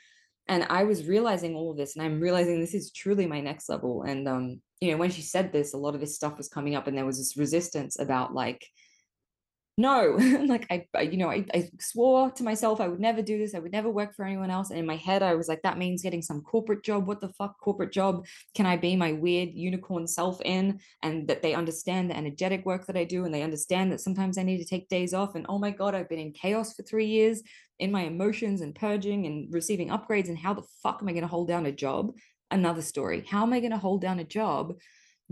And 0.46 0.66
I 0.70 0.84
was 0.84 1.06
realizing 1.06 1.54
all 1.54 1.72
of 1.72 1.76
this, 1.76 1.96
and 1.96 2.04
I'm 2.04 2.20
realizing 2.20 2.60
this 2.60 2.74
is 2.74 2.92
truly 2.92 3.26
my 3.26 3.40
next 3.40 3.68
level. 3.68 4.02
And 4.02 4.28
um, 4.28 4.60
you 4.80 4.90
know, 4.90 4.98
when 4.98 5.10
she 5.10 5.22
said 5.22 5.52
this, 5.52 5.74
a 5.74 5.78
lot 5.78 5.94
of 5.94 6.00
this 6.00 6.14
stuff 6.14 6.36
was 6.36 6.48
coming 6.48 6.76
up, 6.76 6.86
and 6.86 6.96
there 6.96 7.06
was 7.06 7.18
this 7.18 7.36
resistance 7.36 7.98
about 7.98 8.34
like, 8.34 8.64
no 9.76 10.16
like 10.46 10.66
I, 10.70 10.86
I, 10.94 11.02
you 11.02 11.16
know 11.16 11.30
I, 11.30 11.44
I 11.52 11.68
swore 11.80 12.30
to 12.32 12.44
myself 12.44 12.80
i 12.80 12.86
would 12.86 13.00
never 13.00 13.22
do 13.22 13.38
this 13.38 13.54
i 13.54 13.58
would 13.58 13.72
never 13.72 13.90
work 13.90 14.14
for 14.14 14.24
anyone 14.24 14.50
else 14.50 14.70
and 14.70 14.78
in 14.78 14.86
my 14.86 14.96
head 14.96 15.22
i 15.22 15.34
was 15.34 15.48
like 15.48 15.62
that 15.62 15.78
means 15.78 16.02
getting 16.02 16.22
some 16.22 16.42
corporate 16.42 16.84
job 16.84 17.06
what 17.06 17.20
the 17.20 17.30
fuck 17.30 17.58
corporate 17.58 17.92
job? 17.92 18.26
Can 18.54 18.66
i 18.66 18.76
be 18.76 18.94
my 18.94 19.12
weird 19.12 19.50
unicorn 19.52 20.06
self 20.06 20.40
in 20.44 20.80
and 21.02 21.26
that 21.28 21.42
they 21.42 21.54
understand 21.54 22.10
the 22.10 22.16
energetic 22.16 22.64
work 22.64 22.86
that 22.86 22.96
i 22.96 23.04
do 23.04 23.24
and 23.24 23.34
they 23.34 23.42
understand 23.42 23.90
that 23.90 24.00
sometimes 24.00 24.38
i 24.38 24.42
need 24.42 24.58
to 24.58 24.64
take 24.64 24.88
days 24.88 25.12
off 25.12 25.34
and 25.34 25.46
oh 25.48 25.58
my 25.58 25.70
god 25.70 25.94
i've 25.94 26.08
been 26.08 26.18
in 26.18 26.32
chaos 26.32 26.74
for 26.74 26.82
three 26.82 27.06
years 27.06 27.42
in 27.80 27.90
my 27.90 28.02
emotions 28.02 28.60
and 28.60 28.76
purging 28.76 29.26
and 29.26 29.52
receiving 29.52 29.88
upgrades 29.88 30.28
and 30.28 30.38
how 30.38 30.54
the 30.54 30.62
fuck 30.82 30.98
am 31.02 31.08
i 31.08 31.12
going 31.12 31.22
to 31.22 31.28
hold 31.28 31.48
down 31.48 31.66
a 31.66 31.72
job? 31.72 32.12
Another 32.50 32.82
story 32.82 33.24
how 33.28 33.42
am 33.42 33.52
i 33.52 33.58
going 33.58 33.72
to 33.72 33.78
hold 33.78 34.00
down 34.00 34.20
a 34.20 34.24
job 34.24 34.74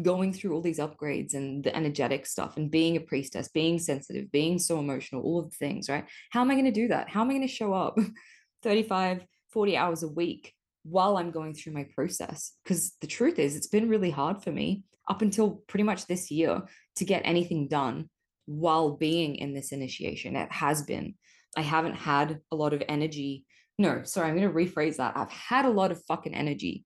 going 0.01 0.33
through 0.33 0.55
all 0.55 0.63
these 0.63 0.79
upgrades 0.79 1.35
and 1.35 1.63
the 1.63 1.75
energetic 1.77 2.25
stuff 2.25 2.57
and 2.57 2.71
being 2.71 2.97
a 2.97 3.01
priestess, 3.01 3.49
being 3.49 3.79
sensitive, 3.79 4.33
being 4.33 4.59
so 4.59 4.79
emotional, 4.79 5.23
all 5.23 5.41
of 5.41 5.51
the 5.51 5.57
things, 5.57 5.89
right? 5.89 6.07
How 6.31 6.41
am 6.41 6.51
I 6.51 6.55
going 6.55 6.65
to 6.67 6.71
do 6.71 6.89
that? 6.89 7.09
How 7.09 7.21
am 7.21 7.29
I 7.29 7.35
going 7.35 7.47
to 7.47 7.53
show 7.53 7.75
up 7.75 7.99
35, 8.63 9.27
40 9.53 9.77
hours 9.77 10.03
a 10.03 10.09
week 10.09 10.55
while 10.85 11.19
I'm 11.19 11.31
going 11.31 11.55
through 11.55 11.75
my 11.75 11.87
process? 11.95 12.53
Because 12.65 12.93
the 13.01 13.07
truth 13.07 13.39
is, 13.39 13.55
it's 13.55 13.67
been 13.67 13.89
really 13.89 14.11
hard 14.11 14.43
for 14.43 14.51
me 14.51 14.83
up 15.09 15.21
until 15.21 15.63
pretty 15.67 15.85
much 15.85 16.07
this 16.07 16.31
year 16.31 16.63
to 16.97 17.05
get 17.05 17.23
anything 17.25 17.69
done 17.69 18.09
while 18.47 18.97
being 18.97 19.37
in 19.37 19.53
this 19.53 19.73
initiation. 19.73 20.37
It 20.37 20.51
has 20.51 20.83
been. 20.83 21.15
I 21.57 21.63
haven't 21.63 21.97
had 21.97 22.41
a 22.51 22.57
lot 22.57 22.73
of 22.73 22.83
energy. 22.89 23.45
No, 23.79 24.05
sorry, 24.05 24.29
I'm 24.29 24.37
going 24.37 24.49
to 24.49 24.55
rephrase 24.55 24.97
that. 24.97 25.17
I've 25.17 25.31
had 25.31 25.67
a 25.67 25.71
lot 25.71 25.93
of 25.93 26.03
fucking 26.05 26.35
energy 26.35 26.85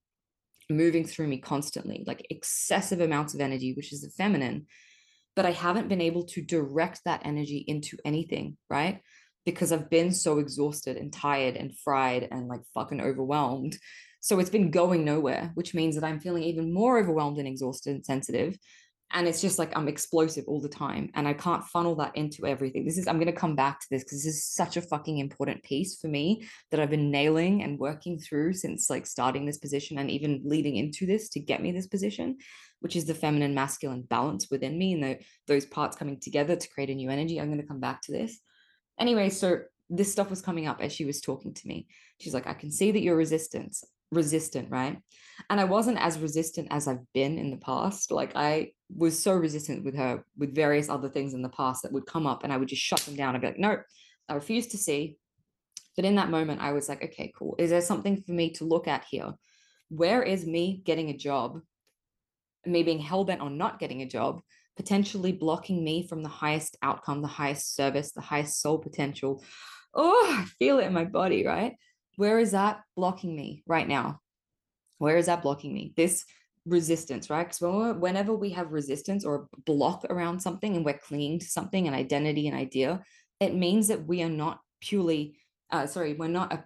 moving 0.69 1.05
through 1.05 1.29
me 1.29 1.39
constantly, 1.39 2.05
like 2.07 2.27
excessive 2.31 3.01
amounts 3.01 3.35
of 3.35 3.41
energy, 3.41 3.73
which 3.75 3.93
is 3.93 4.03
the 4.03 4.11
feminine. 4.11 4.67
But 5.35 5.47
I 5.47 5.53
haven't 5.53 5.89
been 5.89 6.01
able 6.01 6.25
to 6.27 6.43
direct 6.43 7.03
that 7.05 7.23
energy 7.25 7.65
into 7.67 7.97
anything, 8.05 8.57
right? 8.71 9.01
Because 9.45 9.71
I've 9.71 9.91
been 9.91 10.13
so 10.13 10.39
exhausted 10.39 10.97
and 10.97 11.13
tired 11.13 11.57
and 11.57 11.77
fried 11.77 12.29
and 12.31 12.49
like 12.49 12.63
fucking 12.75 13.01
overwhelmed. 13.01 13.77
So 14.21 14.41
it's 14.41 14.51
been 14.51 14.71
going 14.71 15.05
nowhere, 15.05 15.53
which 15.55 15.75
means 15.75 15.95
that 15.95 16.05
I'm 16.05 16.21
feeling 16.21 16.43
even 16.43 16.73
more 16.73 16.99
overwhelmed 16.99 17.39
and 17.39 17.47
exhausted 17.47 17.95
and 17.95 18.05
sensitive 18.05 18.59
and 19.13 19.27
it's 19.27 19.41
just 19.41 19.59
like 19.59 19.77
i'm 19.77 19.89
explosive 19.89 20.45
all 20.47 20.61
the 20.61 20.69
time 20.69 21.11
and 21.15 21.27
i 21.29 21.33
can't 21.33 21.65
funnel 21.65 21.95
that 21.95 22.17
into 22.17 22.47
everything. 22.47 22.85
This 22.85 22.99
is 22.99 23.07
i'm 23.07 23.17
going 23.17 23.33
to 23.33 23.33
come 23.33 23.57
back 23.57 23.81
to 23.81 23.87
this 23.91 24.05
because 24.05 24.25
this 24.25 24.35
is 24.35 24.45
such 24.45 24.77
a 24.77 24.83
fucking 24.83 25.19
important 25.19 25.63
piece 25.63 25.99
for 25.99 26.09
me 26.09 26.47
that 26.71 26.81
i've 26.81 26.91
been 26.91 27.11
nailing 27.11 27.63
and 27.63 27.79
working 27.79 28.19
through 28.19 28.55
since 28.55 28.91
like 28.91 29.07
starting 29.07 29.47
this 29.47 29.59
position 29.59 29.99
and 29.99 30.11
even 30.11 30.43
leading 30.45 30.77
into 30.77 31.07
this 31.07 31.29
to 31.31 31.41
get 31.41 31.63
me 31.63 31.73
this 31.73 31.87
position 31.87 32.37
which 32.81 32.97
is 32.97 33.05
the 33.05 33.15
feminine 33.15 33.55
masculine 33.55 34.03
balance 34.03 34.51
within 34.51 34.77
me 34.79 34.93
and 34.93 35.03
the, 35.03 35.19
those 35.47 35.65
parts 35.65 35.97
coming 35.97 36.21
together 36.21 36.57
to 36.57 36.69
create 36.69 36.91
a 36.91 36.95
new 36.95 37.09
energy. 37.09 37.41
I'm 37.41 37.49
going 37.49 37.61
to 37.61 37.67
come 37.67 37.81
back 37.81 38.03
to 38.03 38.13
this. 38.13 38.39
Anyway 39.01 39.31
so 39.31 39.61
this 39.89 40.11
stuff 40.11 40.31
was 40.31 40.43
coming 40.43 40.67
up 40.67 40.83
as 40.83 40.93
she 40.93 41.05
was 41.05 41.21
talking 41.21 41.55
to 41.55 41.69
me. 41.69 41.87
She's 42.21 42.35
like 42.35 42.47
i 42.47 42.55
can 42.55 42.71
see 42.71 42.91
that 42.93 43.01
you're 43.01 43.17
resistance 43.17 43.85
resistant 44.13 44.71
right 44.71 45.01
and 45.51 45.61
I 45.61 45.65
wasn't 45.65 45.99
as 45.99 46.19
resistant 46.19 46.69
as 46.71 46.89
I've 46.89 47.05
been 47.13 47.39
in 47.39 47.51
the 47.51 47.57
past. 47.57 48.11
Like 48.11 48.33
I 48.35 48.73
was 48.95 49.23
so 49.23 49.33
resistant 49.33 49.85
with 49.85 49.97
her 49.97 50.25
with 50.37 50.55
various 50.55 50.89
other 50.89 51.09
things 51.09 51.35
in 51.35 51.43
the 51.43 51.49
past 51.49 51.83
that 51.83 51.93
would 51.93 52.07
come 52.07 52.27
up 52.27 52.45
and 52.45 52.53
I 52.53 52.57
would 52.57 52.69
just 52.69 52.83
shut 52.83 53.01
them 53.01 53.17
down. 53.17 53.35
I'd 53.35 53.41
be 53.41 53.49
like, 53.49 53.59
no, 53.59 53.79
I 54.29 54.35
refuse 54.35 54.69
to 54.69 54.79
see. 54.79 55.17
But 55.95 56.05
in 56.05 56.17
that 56.17 56.31
moment, 56.31 56.61
I 56.61 56.73
was 56.73 56.89
like, 56.89 57.03
okay, 57.03 57.33
cool. 57.37 57.55
Is 57.59 57.71
there 57.71 57.81
something 57.81 58.23
for 58.23 58.33
me 58.33 58.51
to 58.55 58.65
look 58.65 58.87
at 58.87 59.05
here? 59.05 59.35
Where 59.89 60.23
is 60.23 60.47
me 60.47 60.83
getting 60.85 61.11
a 61.11 61.17
job, 61.17 61.61
me 62.67 62.83
being 62.83 62.99
hell 62.99 63.25
bent 63.25 63.41
on 63.41 63.57
not 63.57 63.79
getting 63.79 64.03
a 64.03 64.09
job, 64.09 64.43
potentially 64.77 65.33
blocking 65.33 65.83
me 65.83 66.07
from 66.07 66.23
the 66.23 66.29
highest 66.29 66.77
outcome, 66.83 67.23
the 67.23 67.29
highest 67.29 67.75
service, 67.75 68.13
the 68.13 68.21
highest 68.21 68.61
soul 68.61 68.79
potential? 68.79 69.43
Oh, 69.95 70.37
I 70.39 70.45
feel 70.59 70.79
it 70.79 70.87
in 70.87 70.93
my 70.93 71.05
body, 71.05 71.47
right? 71.47 71.77
Where 72.17 72.39
is 72.39 72.53
that 72.53 72.83
blocking 72.97 73.35
me 73.35 73.63
right 73.67 73.87
now? 73.87 74.21
Where 74.99 75.17
is 75.19 75.27
that 75.27 75.43
blocking 75.43 75.73
me? 75.73 75.93
This 75.97 76.25
resistance, 76.67 77.31
right? 77.31 77.49
Because 77.49 77.97
whenever 77.99 78.35
we 78.35 78.51
have 78.51 78.73
resistance 78.73 79.25
or 79.25 79.49
block 79.65 80.05
around 80.11 80.41
something 80.41 80.75
and 80.75 80.85
we're 80.85 80.99
clinging 80.99 81.39
to 81.39 81.47
something, 81.47 81.87
an 81.87 81.95
identity, 81.95 82.49
an 82.49 82.55
idea, 82.55 83.03
it 83.41 83.55
means 83.55 83.89
that 83.89 84.07
we 84.07 84.23
are 84.23 84.31
not 84.31 84.61
purely, 84.81 85.39
uh, 85.71 85.87
sorry, 85.87 86.15
we're 86.15 86.29
not 86.29 86.53
a, 86.53 86.65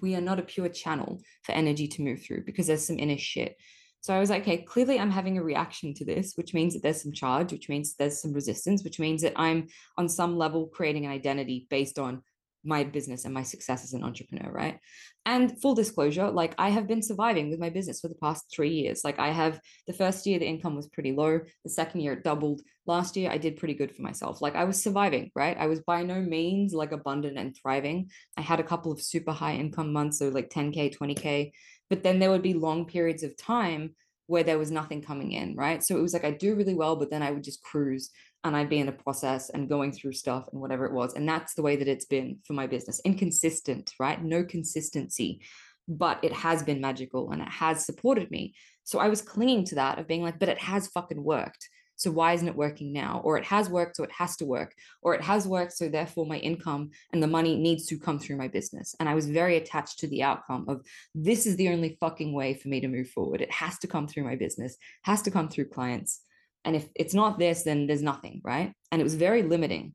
we 0.00 0.14
are 0.14 0.20
not 0.20 0.38
a 0.38 0.42
pure 0.42 0.68
channel 0.68 1.20
for 1.42 1.52
energy 1.52 1.88
to 1.88 2.02
move 2.02 2.22
through 2.22 2.44
because 2.44 2.66
there's 2.66 2.86
some 2.86 2.98
inner 2.98 3.18
shit. 3.18 3.56
So 4.00 4.12
I 4.12 4.18
was 4.18 4.30
like, 4.30 4.42
okay, 4.42 4.58
clearly 4.58 4.98
I'm 4.98 5.10
having 5.10 5.38
a 5.38 5.44
reaction 5.44 5.94
to 5.94 6.04
this, 6.04 6.32
which 6.34 6.54
means 6.54 6.74
that 6.74 6.82
there's 6.82 7.02
some 7.02 7.12
charge, 7.12 7.52
which 7.52 7.68
means 7.68 7.94
there's 7.94 8.20
some 8.20 8.32
resistance, 8.32 8.82
which 8.82 8.98
means 8.98 9.22
that 9.22 9.34
I'm 9.36 9.68
on 9.96 10.08
some 10.08 10.36
level 10.36 10.66
creating 10.66 11.06
an 11.06 11.12
identity 11.12 11.66
based 11.70 11.98
on 11.98 12.22
my 12.64 12.84
business 12.84 13.24
and 13.24 13.34
my 13.34 13.42
success 13.42 13.84
as 13.84 13.92
an 13.92 14.04
entrepreneur, 14.04 14.50
right? 14.50 14.78
And 15.24 15.60
full 15.60 15.74
disclosure, 15.74 16.30
like 16.30 16.54
I 16.58 16.70
have 16.70 16.88
been 16.88 17.02
surviving 17.02 17.50
with 17.50 17.60
my 17.60 17.70
business 17.70 18.00
for 18.00 18.08
the 18.08 18.16
past 18.16 18.46
three 18.52 18.70
years. 18.70 19.02
Like 19.04 19.18
I 19.18 19.30
have 19.30 19.60
the 19.86 19.92
first 19.92 20.26
year, 20.26 20.38
the 20.38 20.46
income 20.46 20.74
was 20.74 20.88
pretty 20.88 21.12
low. 21.12 21.40
The 21.64 21.70
second 21.70 22.00
year, 22.00 22.14
it 22.14 22.24
doubled. 22.24 22.62
Last 22.86 23.16
year, 23.16 23.30
I 23.30 23.38
did 23.38 23.56
pretty 23.56 23.74
good 23.74 23.94
for 23.94 24.02
myself. 24.02 24.42
Like 24.42 24.56
I 24.56 24.64
was 24.64 24.82
surviving, 24.82 25.30
right? 25.34 25.56
I 25.58 25.66
was 25.66 25.80
by 25.80 26.02
no 26.02 26.20
means 26.20 26.74
like 26.74 26.92
abundant 26.92 27.38
and 27.38 27.56
thriving. 27.56 28.10
I 28.36 28.40
had 28.40 28.60
a 28.60 28.64
couple 28.64 28.90
of 28.90 29.00
super 29.00 29.32
high 29.32 29.54
income 29.54 29.92
months, 29.92 30.18
so 30.18 30.28
like 30.28 30.50
10K, 30.50 30.96
20K. 30.96 31.52
But 31.88 32.02
then 32.02 32.18
there 32.18 32.30
would 32.30 32.42
be 32.42 32.54
long 32.54 32.86
periods 32.86 33.22
of 33.22 33.36
time 33.36 33.94
where 34.26 34.42
there 34.42 34.58
was 34.58 34.70
nothing 34.70 35.02
coming 35.02 35.32
in, 35.32 35.54
right? 35.56 35.84
So 35.84 35.96
it 35.96 36.02
was 36.02 36.12
like 36.12 36.24
I 36.24 36.30
do 36.30 36.54
really 36.54 36.74
well, 36.74 36.96
but 36.96 37.10
then 37.10 37.22
I 37.22 37.30
would 37.30 37.44
just 37.44 37.62
cruise 37.62 38.10
and 38.44 38.56
I'd 38.56 38.68
be 38.68 38.78
in 38.78 38.88
a 38.88 38.92
process 38.92 39.50
and 39.50 39.68
going 39.68 39.92
through 39.92 40.12
stuff 40.12 40.48
and 40.52 40.60
whatever 40.60 40.84
it 40.84 40.92
was. 40.92 41.14
And 41.14 41.28
that's 41.28 41.54
the 41.54 41.62
way 41.62 41.76
that 41.76 41.88
it's 41.88 42.04
been 42.04 42.38
for 42.44 42.54
my 42.54 42.66
business. 42.66 43.00
Inconsistent, 43.04 43.92
right? 43.98 44.22
No 44.22 44.44
consistency, 44.44 45.40
but 45.88 46.22
it 46.22 46.32
has 46.32 46.62
been 46.62 46.80
magical 46.80 47.30
and 47.30 47.40
it 47.40 47.48
has 47.48 47.84
supported 47.84 48.30
me. 48.30 48.54
So 48.84 48.98
I 48.98 49.08
was 49.08 49.22
clinging 49.22 49.64
to 49.66 49.76
that 49.76 49.98
of 49.98 50.08
being 50.08 50.22
like, 50.22 50.38
but 50.38 50.48
it 50.48 50.58
has 50.58 50.88
fucking 50.88 51.22
worked. 51.22 51.68
So 51.94 52.10
why 52.10 52.32
isn't 52.32 52.48
it 52.48 52.56
working 52.56 52.92
now? 52.92 53.20
Or 53.22 53.38
it 53.38 53.44
has 53.44 53.68
worked, 53.68 53.96
so 53.96 54.02
it 54.02 54.10
has 54.10 54.36
to 54.38 54.44
work. 54.44 54.74
Or 55.02 55.14
it 55.14 55.20
has 55.20 55.46
worked, 55.46 55.74
so 55.74 55.88
therefore 55.88 56.26
my 56.26 56.38
income 56.38 56.90
and 57.12 57.22
the 57.22 57.28
money 57.28 57.56
needs 57.56 57.86
to 57.86 57.98
come 57.98 58.18
through 58.18 58.38
my 58.38 58.48
business. 58.48 58.96
And 58.98 59.08
I 59.08 59.14
was 59.14 59.28
very 59.28 59.56
attached 59.56 60.00
to 60.00 60.08
the 60.08 60.24
outcome 60.24 60.64
of 60.68 60.84
this 61.14 61.46
is 61.46 61.54
the 61.54 61.68
only 61.68 61.96
fucking 62.00 62.32
way 62.32 62.54
for 62.54 62.68
me 62.68 62.80
to 62.80 62.88
move 62.88 63.08
forward. 63.08 63.40
It 63.40 63.52
has 63.52 63.78
to 63.80 63.86
come 63.86 64.08
through 64.08 64.24
my 64.24 64.34
business, 64.34 64.76
has 65.04 65.22
to 65.22 65.30
come 65.30 65.48
through 65.48 65.66
clients 65.66 66.22
and 66.64 66.76
if 66.76 66.88
it's 66.94 67.14
not 67.14 67.38
this, 67.38 67.62
then 67.64 67.86
there's 67.86 68.02
nothing, 68.02 68.40
right? 68.44 68.72
And 68.90 69.00
it 69.00 69.04
was 69.04 69.14
very 69.14 69.42
limiting. 69.42 69.94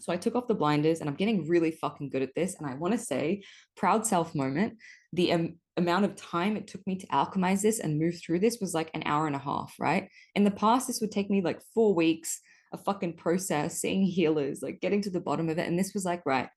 So 0.00 0.12
I 0.12 0.16
took 0.16 0.34
off 0.34 0.48
the 0.48 0.54
blinders 0.54 1.00
and 1.00 1.08
I'm 1.08 1.14
getting 1.14 1.46
really 1.46 1.70
fucking 1.70 2.10
good 2.10 2.22
at 2.22 2.34
this. 2.34 2.56
And 2.58 2.68
I 2.68 2.74
want 2.74 2.92
to 2.92 2.98
say, 2.98 3.44
proud 3.76 4.04
self 4.04 4.34
moment, 4.34 4.78
the 5.12 5.32
um, 5.32 5.54
amount 5.76 6.04
of 6.04 6.16
time 6.16 6.56
it 6.56 6.66
took 6.66 6.84
me 6.86 6.96
to 6.96 7.06
alchemize 7.08 7.62
this 7.62 7.78
and 7.78 8.00
move 8.00 8.20
through 8.20 8.40
this 8.40 8.58
was 8.60 8.74
like 8.74 8.90
an 8.94 9.04
hour 9.06 9.26
and 9.26 9.36
a 9.36 9.40
half, 9.40 9.74
right? 9.78 10.08
In 10.34 10.42
the 10.42 10.50
past, 10.50 10.88
this 10.88 11.00
would 11.00 11.12
take 11.12 11.30
me 11.30 11.40
like 11.40 11.60
four 11.72 11.94
weeks, 11.94 12.40
a 12.72 12.78
fucking 12.78 13.16
process, 13.16 13.80
seeing 13.80 14.02
healers, 14.06 14.60
like 14.60 14.80
getting 14.80 15.02
to 15.02 15.10
the 15.10 15.20
bottom 15.20 15.48
of 15.48 15.58
it. 15.58 15.68
And 15.68 15.78
this 15.78 15.94
was 15.94 16.04
like, 16.04 16.26
right, 16.26 16.48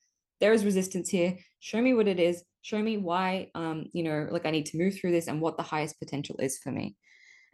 there 0.42 0.54
is 0.54 0.66
resistance 0.66 1.10
here. 1.10 1.38
Show 1.60 1.82
me 1.82 1.94
what 1.94 2.08
it 2.08 2.20
is. 2.20 2.44
Show 2.64 2.82
me 2.82 2.98
why, 2.98 3.52
um, 3.54 3.86
you 3.94 4.02
know, 4.02 4.28
like 4.32 4.48
I 4.48 4.52
need 4.52 4.66
to 4.68 4.78
move 4.78 4.98
through 5.00 5.12
this 5.12 5.28
and 5.28 5.40
what 5.40 5.56
the 5.56 5.64
highest 5.64 6.00
potential 6.00 6.38
is 6.40 6.58
for 6.58 6.72
me. 6.72 6.96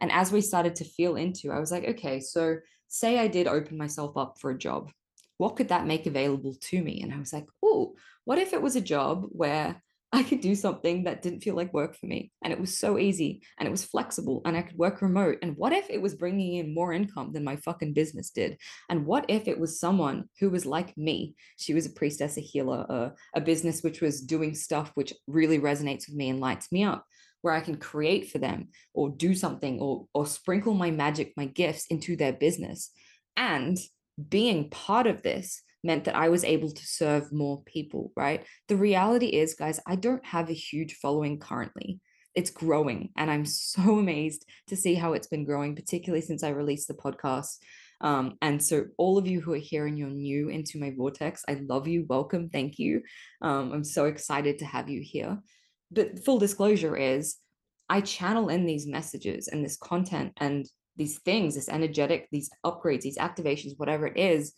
And 0.02 0.10
as 0.10 0.32
we 0.32 0.40
started 0.40 0.74
to 0.76 0.84
feel 0.84 1.14
into, 1.14 1.52
I 1.52 1.60
was 1.60 1.70
like, 1.70 1.84
okay, 1.84 2.18
so 2.18 2.56
say 2.88 3.20
I 3.20 3.28
did 3.28 3.46
open 3.46 3.78
myself 3.78 4.16
up 4.16 4.34
for 4.40 4.50
a 4.50 4.58
job, 4.58 4.90
what 5.38 5.54
could 5.56 5.68
that 5.68 5.86
make 5.86 6.06
available 6.06 6.56
to 6.60 6.82
me? 6.82 7.00
And 7.02 7.14
I 7.14 7.18
was 7.18 7.32
like, 7.32 7.46
oh, 7.64 7.94
what 8.24 8.38
if 8.38 8.52
it 8.52 8.60
was 8.60 8.74
a 8.74 8.80
job 8.80 9.26
where 9.28 9.80
I 10.14 10.24
could 10.24 10.40
do 10.40 10.54
something 10.54 11.04
that 11.04 11.22
didn't 11.22 11.40
feel 11.40 11.54
like 11.54 11.72
work 11.72 11.96
for 11.96 12.04
me 12.04 12.32
and 12.44 12.52
it 12.52 12.60
was 12.60 12.76
so 12.76 12.98
easy 12.98 13.42
and 13.58 13.66
it 13.66 13.70
was 13.70 13.84
flexible 13.84 14.42
and 14.44 14.56
I 14.56 14.62
could 14.62 14.76
work 14.76 15.00
remote? 15.02 15.38
And 15.40 15.56
what 15.56 15.72
if 15.72 15.88
it 15.88 16.02
was 16.02 16.16
bringing 16.16 16.56
in 16.56 16.74
more 16.74 16.92
income 16.92 17.32
than 17.32 17.44
my 17.44 17.56
fucking 17.56 17.94
business 17.94 18.30
did? 18.30 18.58
And 18.90 19.06
what 19.06 19.24
if 19.28 19.46
it 19.46 19.58
was 19.58 19.78
someone 19.78 20.24
who 20.40 20.50
was 20.50 20.66
like 20.66 20.96
me? 20.98 21.36
She 21.58 21.74
was 21.74 21.86
a 21.86 21.90
priestess, 21.90 22.36
a 22.36 22.40
healer, 22.40 22.84
a, 22.88 23.12
a 23.36 23.40
business 23.40 23.82
which 23.82 24.00
was 24.00 24.20
doing 24.20 24.54
stuff 24.54 24.90
which 24.94 25.14
really 25.28 25.60
resonates 25.60 26.08
with 26.08 26.16
me 26.16 26.28
and 26.28 26.40
lights 26.40 26.72
me 26.72 26.82
up 26.82 27.06
where 27.42 27.54
I 27.54 27.60
can 27.60 27.76
create 27.76 28.30
for 28.30 28.38
them 28.38 28.68
or 28.94 29.10
do 29.10 29.34
something 29.34 29.78
or 29.80 30.06
or 30.14 30.26
sprinkle 30.26 30.74
my 30.74 30.90
magic, 30.90 31.34
my 31.36 31.46
gifts 31.46 31.86
into 31.86 32.16
their 32.16 32.32
business. 32.32 32.90
And 33.36 33.78
being 34.28 34.70
part 34.70 35.06
of 35.06 35.22
this 35.22 35.62
meant 35.84 36.04
that 36.04 36.16
I 36.16 36.28
was 36.28 36.44
able 36.44 36.70
to 36.70 36.86
serve 36.86 37.32
more 37.32 37.62
people, 37.64 38.12
right? 38.16 38.44
The 38.68 38.76
reality 38.76 39.26
is, 39.26 39.54
guys, 39.54 39.80
I 39.86 39.96
don't 39.96 40.24
have 40.24 40.48
a 40.48 40.54
huge 40.54 40.94
following 40.94 41.38
currently. 41.38 42.00
It's 42.34 42.50
growing, 42.50 43.10
and 43.16 43.30
I'm 43.30 43.44
so 43.44 43.98
amazed 43.98 44.46
to 44.68 44.76
see 44.76 44.94
how 44.94 45.12
it's 45.12 45.26
been 45.26 45.44
growing, 45.44 45.74
particularly 45.74 46.24
since 46.24 46.42
I 46.42 46.50
released 46.50 46.88
the 46.88 46.94
podcast. 46.94 47.58
Um, 48.00 48.36
and 48.42 48.62
so, 48.62 48.86
all 48.96 49.18
of 49.18 49.26
you 49.26 49.40
who 49.40 49.52
are 49.52 49.58
here 49.58 49.86
and 49.86 49.98
you're 49.98 50.08
new 50.08 50.48
into 50.48 50.78
my 50.78 50.92
vortex, 50.96 51.44
I 51.48 51.54
love 51.54 51.86
you. 51.86 52.04
Welcome. 52.08 52.48
Thank 52.48 52.78
you. 52.78 53.02
Um, 53.42 53.72
I'm 53.72 53.84
so 53.84 54.06
excited 54.06 54.58
to 54.58 54.64
have 54.64 54.88
you 54.88 55.00
here. 55.02 55.38
But 55.92 56.24
full 56.24 56.38
disclosure 56.38 56.96
is, 56.96 57.36
I 57.88 58.00
channel 58.00 58.48
in 58.48 58.64
these 58.64 58.86
messages 58.86 59.48
and 59.48 59.64
this 59.64 59.76
content 59.76 60.32
and 60.38 60.66
these 60.96 61.18
things, 61.20 61.54
this 61.54 61.68
energetic, 61.68 62.28
these 62.32 62.50
upgrades, 62.64 63.02
these 63.02 63.18
activations, 63.18 63.72
whatever 63.76 64.06
it 64.06 64.16
is, 64.16 64.52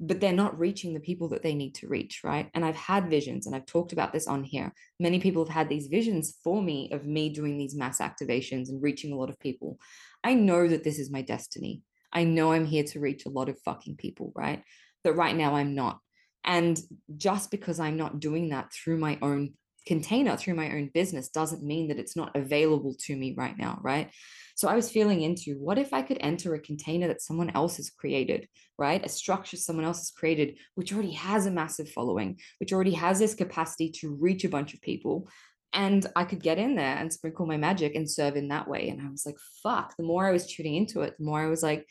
but 0.00 0.18
they're 0.18 0.32
not 0.32 0.58
reaching 0.58 0.94
the 0.94 1.00
people 1.00 1.28
that 1.28 1.42
they 1.42 1.54
need 1.54 1.74
to 1.74 1.86
reach, 1.86 2.22
right? 2.24 2.50
And 2.54 2.64
I've 2.64 2.76
had 2.76 3.10
visions 3.10 3.46
and 3.46 3.54
I've 3.54 3.66
talked 3.66 3.92
about 3.92 4.12
this 4.12 4.26
on 4.26 4.42
here. 4.42 4.72
Many 4.98 5.20
people 5.20 5.44
have 5.44 5.54
had 5.54 5.68
these 5.68 5.88
visions 5.88 6.36
for 6.42 6.62
me 6.62 6.90
of 6.90 7.06
me 7.06 7.28
doing 7.28 7.58
these 7.58 7.76
mass 7.76 7.98
activations 7.98 8.70
and 8.70 8.82
reaching 8.82 9.12
a 9.12 9.16
lot 9.16 9.28
of 9.28 9.38
people. 9.38 9.78
I 10.24 10.34
know 10.34 10.66
that 10.66 10.84
this 10.84 10.98
is 10.98 11.10
my 11.10 11.20
destiny. 11.22 11.82
I 12.12 12.24
know 12.24 12.52
I'm 12.52 12.64
here 12.64 12.84
to 12.84 13.00
reach 13.00 13.26
a 13.26 13.30
lot 13.30 13.50
of 13.50 13.60
fucking 13.60 13.96
people, 13.96 14.32
right? 14.34 14.62
But 15.04 15.16
right 15.16 15.36
now 15.36 15.54
I'm 15.54 15.74
not. 15.74 15.98
And 16.44 16.80
just 17.16 17.50
because 17.50 17.78
I'm 17.78 17.98
not 17.98 18.20
doing 18.20 18.48
that 18.48 18.72
through 18.72 18.96
my 18.96 19.18
own 19.20 19.52
container, 19.86 20.36
through 20.36 20.54
my 20.54 20.72
own 20.72 20.90
business, 20.92 21.28
doesn't 21.28 21.62
mean 21.62 21.88
that 21.88 21.98
it's 21.98 22.16
not 22.16 22.36
available 22.36 22.94
to 23.00 23.16
me 23.16 23.34
right 23.36 23.56
now, 23.58 23.78
right? 23.82 24.10
So 24.54 24.68
I 24.68 24.76
was 24.76 24.90
feeling 24.90 25.22
into 25.22 25.54
what 25.58 25.78
if 25.78 25.94
I 25.94 26.02
could 26.02 26.18
enter 26.20 26.54
a 26.54 26.60
container 26.60 27.08
that 27.08 27.22
someone 27.22 27.50
else 27.50 27.78
has 27.78 27.88
created, 27.88 28.46
right? 28.78 29.04
A 29.04 29.08
structure 29.08 29.56
someone 29.56 29.86
else 29.86 29.98
has 29.98 30.10
created, 30.10 30.58
which 30.74 30.92
already 30.92 31.12
has 31.12 31.46
a 31.46 31.50
massive 31.50 31.88
following, 31.90 32.38
which 32.58 32.72
already 32.72 32.92
has 32.92 33.18
this 33.18 33.34
capacity 33.34 33.90
to 34.00 34.14
reach 34.14 34.44
a 34.44 34.50
bunch 34.50 34.74
of 34.74 34.82
people. 34.82 35.28
And 35.72 36.04
I 36.14 36.24
could 36.24 36.42
get 36.42 36.58
in 36.58 36.74
there 36.74 36.96
and 36.96 37.12
sprinkle 37.12 37.46
my 37.46 37.56
magic 37.56 37.94
and 37.94 38.10
serve 38.10 38.36
in 38.36 38.48
that 38.48 38.68
way. 38.68 38.88
And 38.88 39.00
I 39.00 39.10
was 39.10 39.24
like, 39.24 39.36
fuck, 39.62 39.96
the 39.96 40.02
more 40.02 40.26
I 40.26 40.32
was 40.32 40.46
tuning 40.46 40.74
into 40.74 41.02
it, 41.02 41.14
the 41.18 41.24
more 41.24 41.40
I 41.40 41.48
was 41.48 41.62
like, 41.62 41.86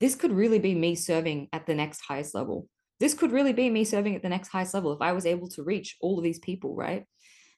this 0.00 0.14
could 0.14 0.32
really 0.32 0.60
be 0.60 0.74
me 0.74 0.94
serving 0.94 1.48
at 1.52 1.66
the 1.66 1.74
next 1.74 2.00
highest 2.00 2.34
level. 2.34 2.68
This 3.00 3.14
could 3.14 3.32
really 3.32 3.52
be 3.52 3.70
me 3.70 3.84
serving 3.84 4.16
at 4.16 4.22
the 4.22 4.28
next 4.28 4.48
highest 4.48 4.74
level 4.74 4.92
if 4.92 5.00
I 5.00 5.12
was 5.12 5.26
able 5.26 5.48
to 5.50 5.62
reach 5.62 5.96
all 6.00 6.18
of 6.18 6.24
these 6.24 6.38
people, 6.38 6.74
right? 6.74 7.04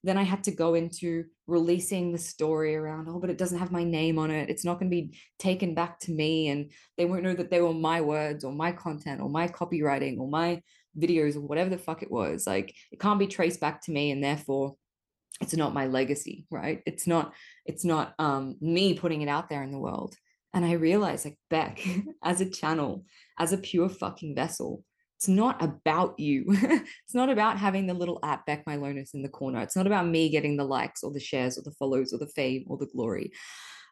Then 0.03 0.17
I 0.17 0.23
had 0.23 0.45
to 0.45 0.51
go 0.51 0.75
into 0.75 1.25
releasing 1.47 2.13
the 2.13 2.19
story 2.19 2.75
around, 2.75 3.09
oh, 3.09 3.19
but 3.19 3.31
it 3.31 3.37
doesn't 3.37 3.59
have 3.59 3.73
my 3.73 3.85
name 3.85 4.19
on 4.19 4.31
it. 4.31 4.49
It's 4.49 4.65
not 4.65 4.79
going 4.79 4.91
to 4.91 4.95
be 4.95 5.19
taken 5.39 5.75
back 5.75 6.01
to 6.01 6.13
me. 6.13 6.49
And 6.49 6.71
they 6.97 7.05
won't 7.05 7.23
know 7.23 7.35
that 7.35 7.51
they 7.51 7.61
were 7.61 7.75
my 7.75 8.01
words 8.01 8.45
or 8.45 8.53
my 8.53 8.73
content 8.73 9.21
or 9.21 9.29
my 9.29 9.49
copywriting 9.49 10.19
or 10.19 10.29
my 10.29 10.63
videos 10.99 11.37
or 11.37 11.41
whatever 11.41 11.71
the 11.71 11.79
fuck 11.79 12.03
it 12.03 12.11
was. 12.11 12.47
Like 12.47 12.75
it 12.91 12.99
can't 12.99 13.19
be 13.19 13.27
traced 13.27 13.61
back 13.61 13.83
to 13.83 13.93
me. 13.93 14.11
And 14.11 14.25
therefore, 14.25 14.77
it's 15.41 15.55
not 15.55 15.75
my 15.75 15.87
legacy, 15.87 16.47
right? 16.51 16.83
It's 16.87 17.07
not, 17.07 17.35
it's 17.67 17.85
not 17.85 18.15
um, 18.19 18.57
me 18.61 18.95
putting 18.95 19.23
it 19.23 19.29
out 19.29 19.49
there 19.49 19.63
in 19.63 19.73
the 19.73 19.79
world. 19.79 20.15
And 20.53 20.65
I 20.65 20.73
realized 20.73 21.25
like 21.25 21.39
Bec, 21.49 21.81
as 22.23 22.41
a 22.41 22.51
channel, 22.51 23.05
as 23.39 23.53
a 23.53 23.59
pure 23.59 23.89
fucking 23.89 24.35
vessel, 24.35 24.85
it's 25.21 25.29
not 25.29 25.63
about 25.63 26.19
you. 26.19 26.47
it's 26.49 27.15
not 27.15 27.29
about 27.29 27.59
having 27.59 27.87
the 27.87 27.93
little 27.93 28.21
app 28.23 28.47
Bec 28.47 28.65
Mylonas 28.65 29.13
in 29.13 29.21
the 29.21 29.29
corner. 29.29 29.61
It's 29.61 29.77
not 29.77 29.87
about 29.87 30.07
me 30.07 30.31
getting 30.31 30.57
the 30.57 30.65
likes 30.65 31.03
or 31.03 31.13
the 31.13 31.21
shares 31.21 31.59
or 31.59 31.63
the 31.63 31.73
follows 31.73 32.15
or 32.15 32.17
the 32.17 32.27
fame 32.27 32.65
or 32.69 32.79
the 32.79 32.87
glory. 32.87 33.33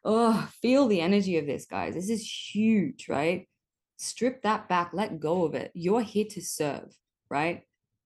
Oh, 0.07 0.49
feel 0.63 0.89
the 0.89 1.03
energy 1.03 1.37
of 1.37 1.45
this, 1.45 1.67
guys. 1.67 1.93
This 1.93 2.09
is 2.09 2.27
huge, 2.27 3.11
right? 3.11 3.47
Strip 3.99 4.41
that 4.45 4.71
back, 4.71 4.93
let 4.95 5.21
go 5.21 5.45
of 5.45 5.55
it. 5.55 5.71
You're 5.75 6.01
here 6.01 6.25
to 6.31 6.41
serve, 6.41 6.97
right? 7.29 7.61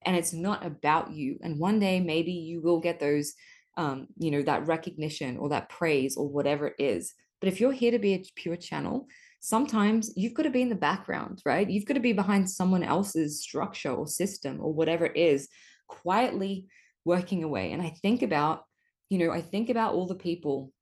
And 0.04 0.16
it's 0.16 0.32
not 0.32 0.66
about 0.66 1.12
you. 1.12 1.38
And 1.44 1.60
one 1.60 1.78
day, 1.78 2.00
maybe 2.00 2.32
you 2.32 2.60
will 2.60 2.80
get 2.80 2.98
those, 2.98 3.34
um, 3.76 4.08
you 4.18 4.32
know, 4.32 4.42
that 4.42 4.66
recognition 4.66 5.36
or 5.36 5.50
that 5.50 5.68
praise 5.68 6.16
or 6.16 6.28
whatever 6.28 6.66
it 6.66 6.74
is. 6.80 7.14
But 7.40 7.50
if 7.50 7.60
you're 7.60 7.70
here 7.70 7.92
to 7.92 8.00
be 8.00 8.14
a 8.14 8.24
pure 8.34 8.56
channel, 8.56 9.06
sometimes 9.42 10.12
you've 10.16 10.34
got 10.34 10.44
to 10.44 10.50
be 10.50 10.62
in 10.62 10.68
the 10.68 10.74
background, 10.76 11.42
right? 11.44 11.68
You've 11.68 11.84
got 11.84 11.94
to 11.94 12.00
be 12.00 12.12
behind 12.12 12.48
someone 12.48 12.84
else's 12.84 13.42
structure 13.42 13.90
or 13.90 14.06
system 14.06 14.58
or 14.60 14.72
whatever 14.72 15.04
it 15.04 15.16
is, 15.16 15.48
quietly 15.88 16.68
working 17.04 17.42
away. 17.42 17.72
And 17.72 17.82
I 17.82 17.90
think 18.02 18.22
about, 18.22 18.62
you 19.10 19.18
know, 19.18 19.32
I 19.32 19.40
think 19.42 19.68
about 19.68 19.94
all 19.94 20.06
the 20.06 20.14
people 20.14 20.72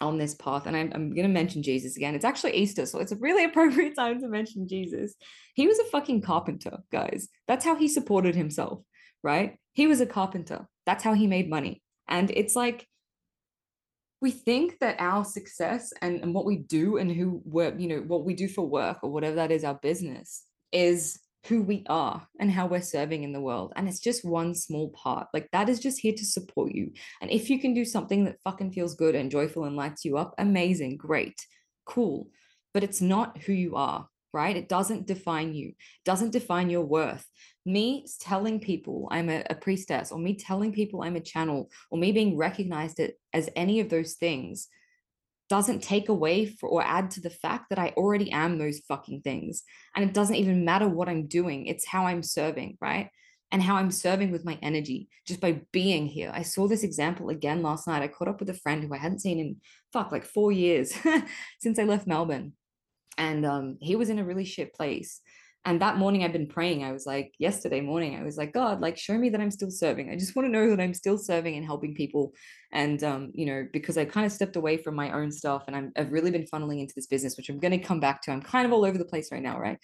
on 0.00 0.16
this 0.16 0.34
path, 0.34 0.66
and 0.66 0.74
I'm, 0.74 0.90
I'm 0.94 1.10
going 1.10 1.26
to 1.26 1.32
mention 1.32 1.62
Jesus 1.62 1.96
again. 1.96 2.14
It's 2.14 2.24
actually 2.24 2.54
Easter, 2.54 2.86
so 2.86 2.98
it's 2.98 3.12
a 3.12 3.16
really 3.16 3.44
appropriate 3.50 3.94
time 3.94 4.22
to 4.22 4.28
mention 4.28 4.66
Jesus. 4.66 5.14
He 5.54 5.66
was 5.66 5.78
a 5.78 5.84
fucking 5.84 6.22
carpenter, 6.22 6.78
guys. 6.90 7.28
That's 7.46 7.64
how 7.64 7.74
he 7.74 7.88
supported 7.88 8.34
himself, 8.34 8.80
right? 9.22 9.58
He 9.74 9.86
was 9.86 10.00
a 10.00 10.06
carpenter. 10.06 10.66
That's 10.86 11.04
how 11.04 11.12
he 11.12 11.26
made 11.26 11.50
money. 11.50 11.82
And 12.08 12.30
it's 12.30 12.56
like, 12.56 12.86
we 14.20 14.30
think 14.30 14.78
that 14.80 14.96
our 14.98 15.24
success 15.24 15.92
and, 16.02 16.20
and 16.22 16.34
what 16.34 16.44
we 16.44 16.56
do 16.56 16.96
and 16.96 17.10
who 17.10 17.40
we're, 17.44 17.76
you 17.76 17.88
know, 17.88 18.00
what 18.00 18.24
we 18.24 18.34
do 18.34 18.48
for 18.48 18.66
work 18.66 18.98
or 19.02 19.10
whatever 19.10 19.36
that 19.36 19.52
is, 19.52 19.64
our 19.64 19.78
business 19.80 20.44
is 20.72 21.20
who 21.46 21.62
we 21.62 21.84
are 21.88 22.26
and 22.40 22.50
how 22.50 22.66
we're 22.66 22.80
serving 22.80 23.22
in 23.22 23.32
the 23.32 23.40
world. 23.40 23.72
And 23.76 23.88
it's 23.88 24.00
just 24.00 24.24
one 24.24 24.54
small 24.54 24.90
part. 24.90 25.28
Like 25.32 25.48
that 25.52 25.68
is 25.68 25.78
just 25.78 26.00
here 26.00 26.12
to 26.14 26.24
support 26.26 26.72
you. 26.72 26.92
And 27.20 27.30
if 27.30 27.48
you 27.48 27.60
can 27.60 27.74
do 27.74 27.84
something 27.84 28.24
that 28.24 28.40
fucking 28.44 28.72
feels 28.72 28.94
good 28.94 29.14
and 29.14 29.30
joyful 29.30 29.64
and 29.64 29.76
lights 29.76 30.04
you 30.04 30.18
up, 30.18 30.34
amazing, 30.38 30.96
great, 30.96 31.40
cool. 31.86 32.30
But 32.74 32.82
it's 32.82 33.00
not 33.00 33.38
who 33.38 33.52
you 33.52 33.76
are, 33.76 34.08
right? 34.32 34.56
It 34.56 34.68
doesn't 34.68 35.06
define 35.06 35.54
you, 35.54 35.72
doesn't 36.04 36.32
define 36.32 36.70
your 36.70 36.84
worth 36.84 37.26
me 37.68 38.06
telling 38.20 38.58
people 38.58 39.08
I'm 39.10 39.28
a, 39.28 39.44
a, 39.50 39.54
priestess, 39.54 40.10
or 40.10 40.18
me 40.18 40.34
telling 40.34 40.72
people 40.72 41.02
I'm 41.02 41.16
a 41.16 41.20
channel, 41.20 41.70
or 41.90 41.98
me 41.98 42.12
being 42.12 42.36
recognized 42.36 43.00
as 43.32 43.50
any 43.54 43.80
of 43.80 43.90
those 43.90 44.14
things 44.14 44.68
doesn't 45.48 45.82
take 45.82 46.08
away 46.08 46.46
for, 46.46 46.68
or 46.68 46.82
add 46.82 47.10
to 47.12 47.20
the 47.20 47.30
fact 47.30 47.66
that 47.70 47.78
I 47.78 47.90
already 47.96 48.30
am 48.32 48.58
those 48.58 48.80
fucking 48.80 49.20
things. 49.22 49.62
And 49.94 50.04
it 50.04 50.14
doesn't 50.14 50.36
even 50.36 50.64
matter 50.64 50.88
what 50.88 51.08
I'm 51.08 51.26
doing, 51.26 51.66
it's 51.66 51.86
how 51.86 52.06
I'm 52.06 52.22
serving, 52.22 52.78
right? 52.80 53.10
And 53.50 53.62
how 53.62 53.76
I'm 53.76 53.90
serving 53.90 54.30
with 54.30 54.44
my 54.44 54.58
energy 54.60 55.08
just 55.26 55.40
by 55.40 55.62
being 55.72 56.06
here. 56.06 56.30
I 56.34 56.42
saw 56.42 56.68
this 56.68 56.82
example 56.82 57.30
again 57.30 57.62
last 57.62 57.86
night. 57.86 58.02
I 58.02 58.08
caught 58.08 58.28
up 58.28 58.40
with 58.40 58.50
a 58.50 58.54
friend 58.54 58.82
who 58.82 58.92
I 58.92 58.98
hadn't 58.98 59.20
seen 59.20 59.38
in 59.38 59.56
fuck 59.90 60.12
like 60.12 60.26
four 60.26 60.52
years 60.52 60.94
since 61.60 61.78
I 61.78 61.84
left 61.84 62.06
Melbourne. 62.06 62.52
And 63.18 63.44
um, 63.44 63.76
he 63.80 63.96
was 63.96 64.08
in 64.08 64.18
a 64.18 64.24
really 64.24 64.44
shit 64.44 64.72
place 64.72 65.20
and 65.68 65.82
that 65.82 65.98
morning 65.98 66.24
I've 66.24 66.32
been 66.32 66.46
praying. 66.46 66.82
I 66.82 66.92
was 66.92 67.04
like, 67.04 67.34
yesterday 67.38 67.82
morning, 67.82 68.16
I 68.16 68.22
was 68.22 68.38
like, 68.38 68.54
God, 68.54 68.80
like, 68.80 68.96
show 68.96 69.18
me 69.18 69.28
that 69.28 69.40
I'm 69.40 69.50
still 69.50 69.70
serving. 69.70 70.08
I 70.08 70.16
just 70.16 70.34
want 70.34 70.46
to 70.46 70.50
know 70.50 70.70
that 70.70 70.80
I'm 70.80 70.94
still 70.94 71.18
serving 71.18 71.56
and 71.56 71.66
helping 71.66 71.94
people. 71.94 72.32
And, 72.72 73.02
um, 73.04 73.32
you 73.34 73.44
know, 73.44 73.66
because 73.70 73.98
I 73.98 74.06
kind 74.06 74.24
of 74.24 74.32
stepped 74.32 74.56
away 74.56 74.78
from 74.78 74.94
my 74.94 75.12
own 75.12 75.30
stuff 75.30 75.64
and 75.66 75.76
I'm, 75.76 75.92
I've 75.96 76.10
really 76.10 76.30
been 76.30 76.46
funneling 76.46 76.80
into 76.80 76.94
this 76.94 77.06
business, 77.06 77.36
which 77.36 77.50
I'm 77.50 77.58
going 77.58 77.78
to 77.78 77.86
come 77.86 78.00
back 78.00 78.22
to. 78.22 78.30
I'm 78.30 78.40
kind 78.40 78.66
of 78.66 78.72
all 78.72 78.84
over 78.84 78.96
the 78.96 79.04
place 79.04 79.30
right 79.30 79.42
now. 79.42 79.58
Right. 79.58 79.78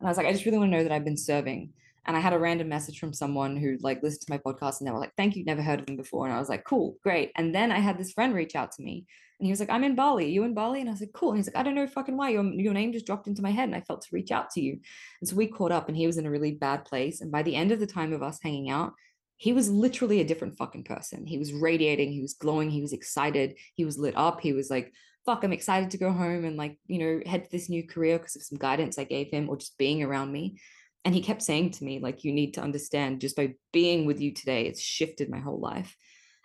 And 0.00 0.08
I 0.08 0.10
was 0.10 0.16
like, 0.16 0.26
I 0.26 0.32
just 0.32 0.44
really 0.44 0.58
want 0.58 0.72
to 0.72 0.76
know 0.76 0.82
that 0.82 0.92
I've 0.92 1.04
been 1.04 1.16
serving. 1.16 1.70
And 2.06 2.16
I 2.16 2.20
had 2.20 2.32
a 2.32 2.38
random 2.38 2.68
message 2.68 2.98
from 2.98 3.12
someone 3.12 3.56
who 3.56 3.76
like 3.80 4.02
listened 4.02 4.26
to 4.26 4.32
my 4.32 4.38
podcast 4.38 4.80
and 4.80 4.88
they 4.88 4.92
were 4.92 4.98
like, 4.98 5.14
thank 5.16 5.36
you, 5.36 5.44
never 5.44 5.62
heard 5.62 5.78
of 5.78 5.86
them 5.86 5.96
before. 5.96 6.26
And 6.26 6.34
I 6.34 6.40
was 6.40 6.48
like, 6.48 6.64
cool, 6.64 6.96
great. 7.04 7.30
And 7.36 7.54
then 7.54 7.70
I 7.70 7.78
had 7.78 7.98
this 7.98 8.12
friend 8.12 8.34
reach 8.34 8.56
out 8.56 8.72
to 8.72 8.82
me 8.82 9.04
and 9.38 9.46
he 9.46 9.52
was 9.52 9.60
like, 9.60 9.70
I'm 9.70 9.84
in 9.84 9.94
Bali. 9.94 10.30
You 10.30 10.42
in 10.42 10.54
Bali? 10.54 10.80
And 10.80 10.88
I 10.88 10.92
was 10.92 11.00
like, 11.00 11.12
cool. 11.12 11.30
And 11.30 11.38
he's 11.38 11.46
like, 11.46 11.56
I 11.56 11.62
don't 11.62 11.76
know 11.76 11.86
fucking 11.86 12.16
why. 12.16 12.30
Your, 12.30 12.44
your 12.44 12.74
name 12.74 12.92
just 12.92 13.06
dropped 13.06 13.28
into 13.28 13.42
my 13.42 13.52
head 13.52 13.68
and 13.68 13.74
I 13.74 13.82
felt 13.82 14.02
to 14.02 14.08
reach 14.12 14.32
out 14.32 14.50
to 14.50 14.60
you. 14.60 14.80
And 15.20 15.28
so 15.28 15.36
we 15.36 15.46
caught 15.46 15.70
up 15.70 15.88
and 15.88 15.96
he 15.96 16.06
was 16.06 16.18
in 16.18 16.26
a 16.26 16.30
really 16.30 16.52
bad 16.52 16.84
place. 16.84 17.20
And 17.20 17.30
by 17.30 17.42
the 17.44 17.54
end 17.54 17.70
of 17.70 17.78
the 17.78 17.86
time 17.86 18.12
of 18.12 18.22
us 18.22 18.40
hanging 18.42 18.68
out, 18.68 18.94
he 19.36 19.52
was 19.52 19.70
literally 19.70 20.20
a 20.20 20.24
different 20.24 20.58
fucking 20.58 20.82
person. 20.82 21.24
He 21.24 21.38
was 21.38 21.52
radiating, 21.52 22.10
he 22.10 22.20
was 22.20 22.34
glowing, 22.34 22.70
he 22.70 22.82
was 22.82 22.92
excited, 22.92 23.56
he 23.74 23.84
was 23.84 23.96
lit 23.96 24.16
up. 24.16 24.40
He 24.40 24.52
was 24.52 24.68
like, 24.68 24.92
fuck, 25.24 25.44
I'm 25.44 25.52
excited 25.52 25.92
to 25.92 25.98
go 25.98 26.10
home 26.10 26.44
and 26.44 26.56
like, 26.56 26.76
you 26.88 26.98
know, 26.98 27.20
head 27.24 27.44
to 27.44 27.50
this 27.50 27.68
new 27.68 27.86
career 27.86 28.18
because 28.18 28.34
of 28.34 28.42
some 28.42 28.58
guidance 28.58 28.98
I 28.98 29.04
gave 29.04 29.30
him 29.30 29.48
or 29.48 29.56
just 29.56 29.78
being 29.78 30.02
around 30.02 30.32
me. 30.32 30.58
And 31.04 31.14
he 31.14 31.20
kept 31.20 31.42
saying 31.42 31.70
to 31.72 31.84
me, 31.84 32.00
like, 32.00 32.24
you 32.24 32.32
need 32.32 32.54
to 32.54 32.60
understand 32.60 33.20
just 33.20 33.36
by 33.36 33.54
being 33.72 34.04
with 34.04 34.20
you 34.20 34.34
today, 34.34 34.66
it's 34.66 34.80
shifted 34.80 35.30
my 35.30 35.38
whole 35.38 35.60
life. 35.60 35.94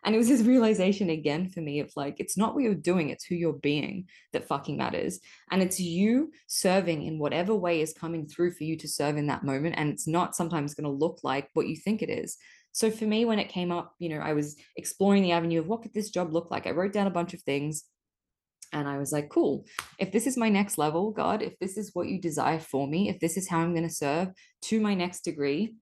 And 0.06 0.14
it 0.14 0.18
was 0.18 0.28
this 0.28 0.42
realization 0.42 1.10
again 1.10 1.50
for 1.50 1.62
me 1.62 1.80
of 1.80 1.92
like, 1.96 2.20
it's 2.20 2.38
not 2.38 2.54
what 2.54 2.64
you're 2.64 2.76
doing, 2.76 3.10
it's 3.10 3.26
who 3.26 3.36
you're 3.36 3.54
being 3.54 4.08
that 4.34 4.48
fucking 4.48 4.78
matters. 4.78 5.20
And 5.52 5.62
it's 5.62 5.80
you 5.80 6.32
serving 6.48 7.04
in 7.04 7.20
whatever 7.20 7.56
way 7.56 7.82
is 7.82 7.94
coming 7.94 8.28
through 8.28 8.52
for 8.52 8.64
you 8.64 8.78
to 8.78 8.88
serve 8.88 9.18
in 9.18 9.28
that 9.28 9.44
moment. 9.44 9.76
And 9.78 9.90
it's 9.90 10.08
not 10.08 10.36
sometimes 10.36 10.74
going 10.74 10.86
to 10.86 10.90
look 10.90 11.20
like 11.24 11.50
what 11.54 11.68
you 11.68 11.76
think 11.76 12.02
it 12.02 12.10
is. 12.10 12.38
So 12.74 12.90
for 12.90 13.06
me, 13.06 13.24
when 13.24 13.40
it 13.40 13.50
came 13.50 13.72
up, 13.72 13.94
you 14.00 14.10
know, 14.10 14.20
I 14.20 14.34
was 14.34 14.56
exploring 14.76 15.24
the 15.24 15.32
avenue 15.32 15.60
of 15.60 15.68
what 15.68 15.84
could 15.84 15.94
this 15.94 16.10
job 16.10 16.34
look 16.34 16.50
like? 16.50 16.66
I 16.68 16.72
wrote 16.72 16.92
down 16.92 17.08
a 17.08 17.12
bunch 17.12 17.34
of 17.34 17.42
things 17.44 17.84
and 18.74 18.88
I 18.88 18.98
was 18.98 19.12
like, 19.12 19.30
cool, 19.30 19.66
if 20.00 20.12
this 20.12 20.26
is 20.26 20.36
my 20.36 20.50
next 20.50 20.80
level, 20.80 21.12
God, 21.12 21.44
if 21.44 21.58
this 21.60 21.78
is 21.78 21.92
what 21.94 22.08
you 22.08 22.20
desire 22.20 22.60
for 22.60 22.88
me, 22.88 23.10
if 23.10 23.20
this 23.20 23.38
is 23.38 23.48
how 23.48 23.60
I'm 23.60 23.76
going 23.76 23.88
to 23.88 23.94
serve 23.94 24.30
to 24.64 24.82
my 24.82 24.96
next 24.96 25.22
degree, 25.22 25.76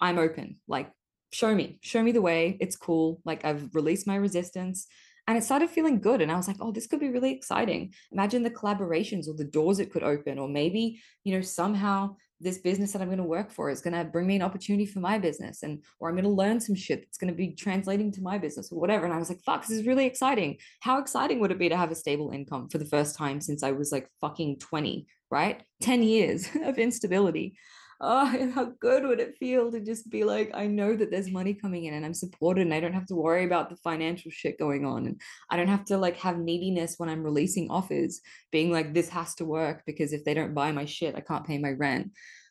I'm 0.00 0.18
open. 0.18 0.60
Like, 0.68 0.90
show 1.32 1.54
me, 1.54 1.78
show 1.80 2.02
me 2.02 2.12
the 2.12 2.22
way. 2.22 2.56
It's 2.60 2.76
cool. 2.76 3.20
Like 3.24 3.44
I've 3.44 3.74
released 3.74 4.06
my 4.06 4.16
resistance. 4.16 4.86
and 5.28 5.38
it 5.38 5.44
started 5.44 5.70
feeling 5.70 6.00
good 6.00 6.20
and 6.20 6.32
i 6.32 6.36
was 6.36 6.48
like 6.48 6.56
oh 6.60 6.72
this 6.72 6.88
could 6.88 6.98
be 7.00 7.08
really 7.08 7.32
exciting 7.32 7.94
imagine 8.10 8.42
the 8.42 8.50
collaborations 8.50 9.28
or 9.28 9.34
the 9.34 9.44
doors 9.44 9.78
it 9.78 9.92
could 9.92 10.02
open 10.02 10.38
or 10.38 10.48
maybe 10.48 11.00
you 11.24 11.32
know 11.34 11.40
somehow 11.40 12.14
this 12.40 12.58
business 12.58 12.92
that 12.92 13.00
i'm 13.00 13.08
going 13.08 13.18
to 13.18 13.24
work 13.24 13.50
for 13.52 13.70
is 13.70 13.80
going 13.80 13.94
to 13.94 14.04
bring 14.04 14.26
me 14.26 14.36
an 14.36 14.42
opportunity 14.42 14.84
for 14.84 14.98
my 14.98 15.18
business 15.18 15.62
and 15.62 15.82
or 16.00 16.08
i'm 16.08 16.16
going 16.16 16.24
to 16.24 16.30
learn 16.42 16.58
some 16.60 16.74
shit 16.74 17.02
that's 17.02 17.18
going 17.18 17.32
to 17.32 17.36
be 17.36 17.54
translating 17.54 18.10
to 18.10 18.20
my 18.20 18.36
business 18.36 18.72
or 18.72 18.80
whatever 18.80 19.04
and 19.04 19.14
i 19.14 19.18
was 19.18 19.28
like 19.28 19.40
fuck 19.46 19.62
this 19.62 19.78
is 19.78 19.86
really 19.86 20.06
exciting 20.06 20.56
how 20.80 20.98
exciting 20.98 21.38
would 21.38 21.52
it 21.52 21.58
be 21.58 21.68
to 21.68 21.76
have 21.76 21.92
a 21.92 22.02
stable 22.04 22.32
income 22.32 22.68
for 22.68 22.78
the 22.78 22.92
first 22.96 23.16
time 23.16 23.40
since 23.40 23.62
i 23.62 23.70
was 23.70 23.92
like 23.92 24.08
fucking 24.20 24.58
20 24.58 25.06
right 25.30 25.62
10 25.82 26.02
years 26.02 26.48
of 26.64 26.78
instability 26.78 27.54
oh, 28.02 28.50
how 28.54 28.72
good 28.80 29.04
would 29.04 29.20
it 29.20 29.38
feel 29.38 29.70
to 29.70 29.80
just 29.80 30.10
be 30.10 30.24
like, 30.24 30.50
I 30.52 30.66
know 30.66 30.94
that 30.94 31.10
there's 31.10 31.30
money 31.30 31.54
coming 31.54 31.84
in 31.84 31.94
and 31.94 32.04
I'm 32.04 32.12
supported 32.14 32.62
and 32.62 32.74
I 32.74 32.80
don't 32.80 32.92
have 32.92 33.06
to 33.06 33.14
worry 33.14 33.44
about 33.44 33.70
the 33.70 33.76
financial 33.76 34.30
shit 34.30 34.58
going 34.58 34.84
on. 34.84 35.06
And 35.06 35.20
I 35.48 35.56
don't 35.56 35.68
have 35.68 35.84
to 35.86 35.96
like 35.96 36.16
have 36.18 36.38
neediness 36.38 36.96
when 36.98 37.08
I'm 37.08 37.22
releasing 37.22 37.70
offers, 37.70 38.20
being 38.50 38.72
like, 38.72 38.92
this 38.92 39.08
has 39.10 39.34
to 39.36 39.44
work 39.44 39.84
because 39.86 40.12
if 40.12 40.24
they 40.24 40.34
don't 40.34 40.54
buy 40.54 40.72
my 40.72 40.84
shit, 40.84 41.14
I 41.14 41.20
can't 41.20 41.46
pay 41.46 41.58
my 41.58 41.70
rent. 41.70 42.10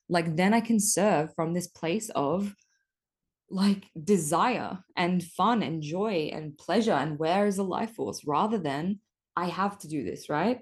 Like, 0.09 0.35
then 0.35 0.53
I 0.53 0.61
can 0.61 0.79
serve 0.79 1.33
from 1.35 1.53
this 1.53 1.67
place 1.67 2.09
of 2.15 2.53
like 3.49 3.83
desire 4.01 4.79
and 4.95 5.21
fun 5.21 5.61
and 5.61 5.81
joy 5.81 6.31
and 6.33 6.57
pleasure 6.57 6.93
and 6.93 7.19
where 7.19 7.45
is 7.45 7.57
the 7.57 7.63
life 7.63 7.93
force 7.95 8.21
rather 8.25 8.57
than 8.57 8.99
I 9.35 9.47
have 9.47 9.77
to 9.79 9.89
do 9.89 10.05
this, 10.05 10.29
right? 10.29 10.61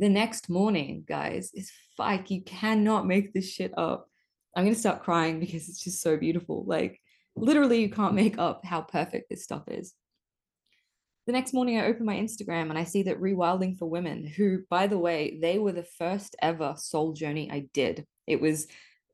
the 0.00 0.08
next 0.08 0.48
morning, 0.48 1.04
guys, 1.06 1.50
is 1.54 1.70
like 1.98 2.30
you 2.30 2.42
cannot 2.42 3.06
make 3.06 3.32
this 3.32 3.50
shit 3.50 3.72
up. 3.76 4.08
I'm 4.56 4.64
gonna 4.64 4.76
start 4.76 5.02
crying 5.02 5.40
because 5.40 5.68
it's 5.68 5.82
just 5.82 6.00
so 6.02 6.16
beautiful. 6.16 6.64
Like 6.64 7.00
literally, 7.36 7.80
you 7.80 7.90
can't 7.90 8.14
make 8.14 8.38
up 8.38 8.64
how 8.64 8.82
perfect 8.82 9.30
this 9.30 9.44
stuff 9.44 9.64
is. 9.68 9.94
The 11.26 11.32
next 11.32 11.54
morning, 11.54 11.78
I 11.78 11.86
open 11.86 12.04
my 12.04 12.16
Instagram 12.16 12.68
and 12.68 12.78
I 12.78 12.84
see 12.84 13.04
that 13.04 13.20
Rewilding 13.20 13.78
for 13.78 13.88
Women, 13.88 14.26
who, 14.26 14.62
by 14.68 14.86
the 14.86 14.98
way, 14.98 15.38
they 15.40 15.58
were 15.58 15.72
the 15.72 15.82
first 15.82 16.36
ever 16.42 16.74
soul 16.76 17.14
journey 17.14 17.50
I 17.50 17.68
did. 17.72 18.06
It 18.26 18.40
was 18.40 18.66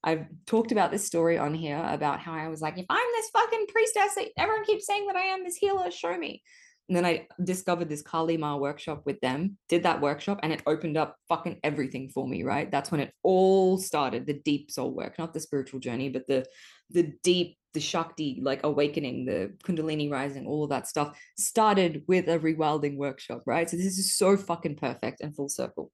I've 0.03 0.27
talked 0.47 0.73
about 0.73 0.91
this 0.91 1.07
story 1.07 1.37
on 1.37 1.55
here 1.55 1.83
about 1.87 2.21
how 2.21 2.33
I 2.33 2.49
was 2.49 2.63
like, 2.63 2.79
if 2.79 2.87
I'm 2.89 3.07
this 3.17 3.31
fucking 3.31 3.67
priestess 3.69 4.17
everyone 4.39 4.65
keeps 4.65 4.87
saying 4.87 5.07
that 5.07 5.17
I 5.17 5.25
am, 5.25 5.45
this 5.45 5.57
healer, 5.57 5.91
show 5.91 6.17
me. 6.17 6.43
And 6.91 6.97
then 6.97 7.07
I 7.07 7.29
discovered 7.45 7.89
this 7.89 8.03
Kali 8.03 8.37
Ma 8.37 8.57
workshop 8.57 9.03
with 9.07 9.21
them, 9.21 9.57
did 9.69 9.85
that 9.85 10.01
workshop, 10.01 10.41
and 10.43 10.53
it 10.53 10.61
opened 10.67 10.97
up 10.97 11.15
fucking 11.29 11.61
everything 11.63 12.09
for 12.09 12.27
me, 12.27 12.43
right? 12.43 12.69
That's 12.69 12.91
when 12.91 12.99
it 12.99 13.15
all 13.23 13.79
started, 13.79 14.27
the 14.27 14.41
deep 14.45 14.73
soul 14.73 14.91
work, 14.91 15.17
not 15.17 15.33
the 15.33 15.39
spiritual 15.39 15.79
journey, 15.79 16.09
but 16.09 16.27
the 16.27 16.47
the 16.91 17.13
deep, 17.23 17.57
the 17.75 17.81
Shakti, 17.81 18.41
like 18.43 18.65
awakening, 18.65 19.25
the 19.25 19.53
Kundalini 19.63 20.11
rising, 20.11 20.49
all 20.49 20.65
of 20.65 20.71
that 20.71 20.89
stuff 20.89 21.17
started 21.39 22.03
with 22.09 22.29
a 22.29 22.41
rewilding 22.41 22.97
workshop, 22.97 23.43
right? 23.47 23.71
So 23.71 23.77
this 23.77 23.97
is 23.97 24.17
so 24.17 24.37
fucking 24.37 24.75
perfect 24.75 25.21
and 25.21 25.33
full 25.33 25.49
circle. 25.49 25.93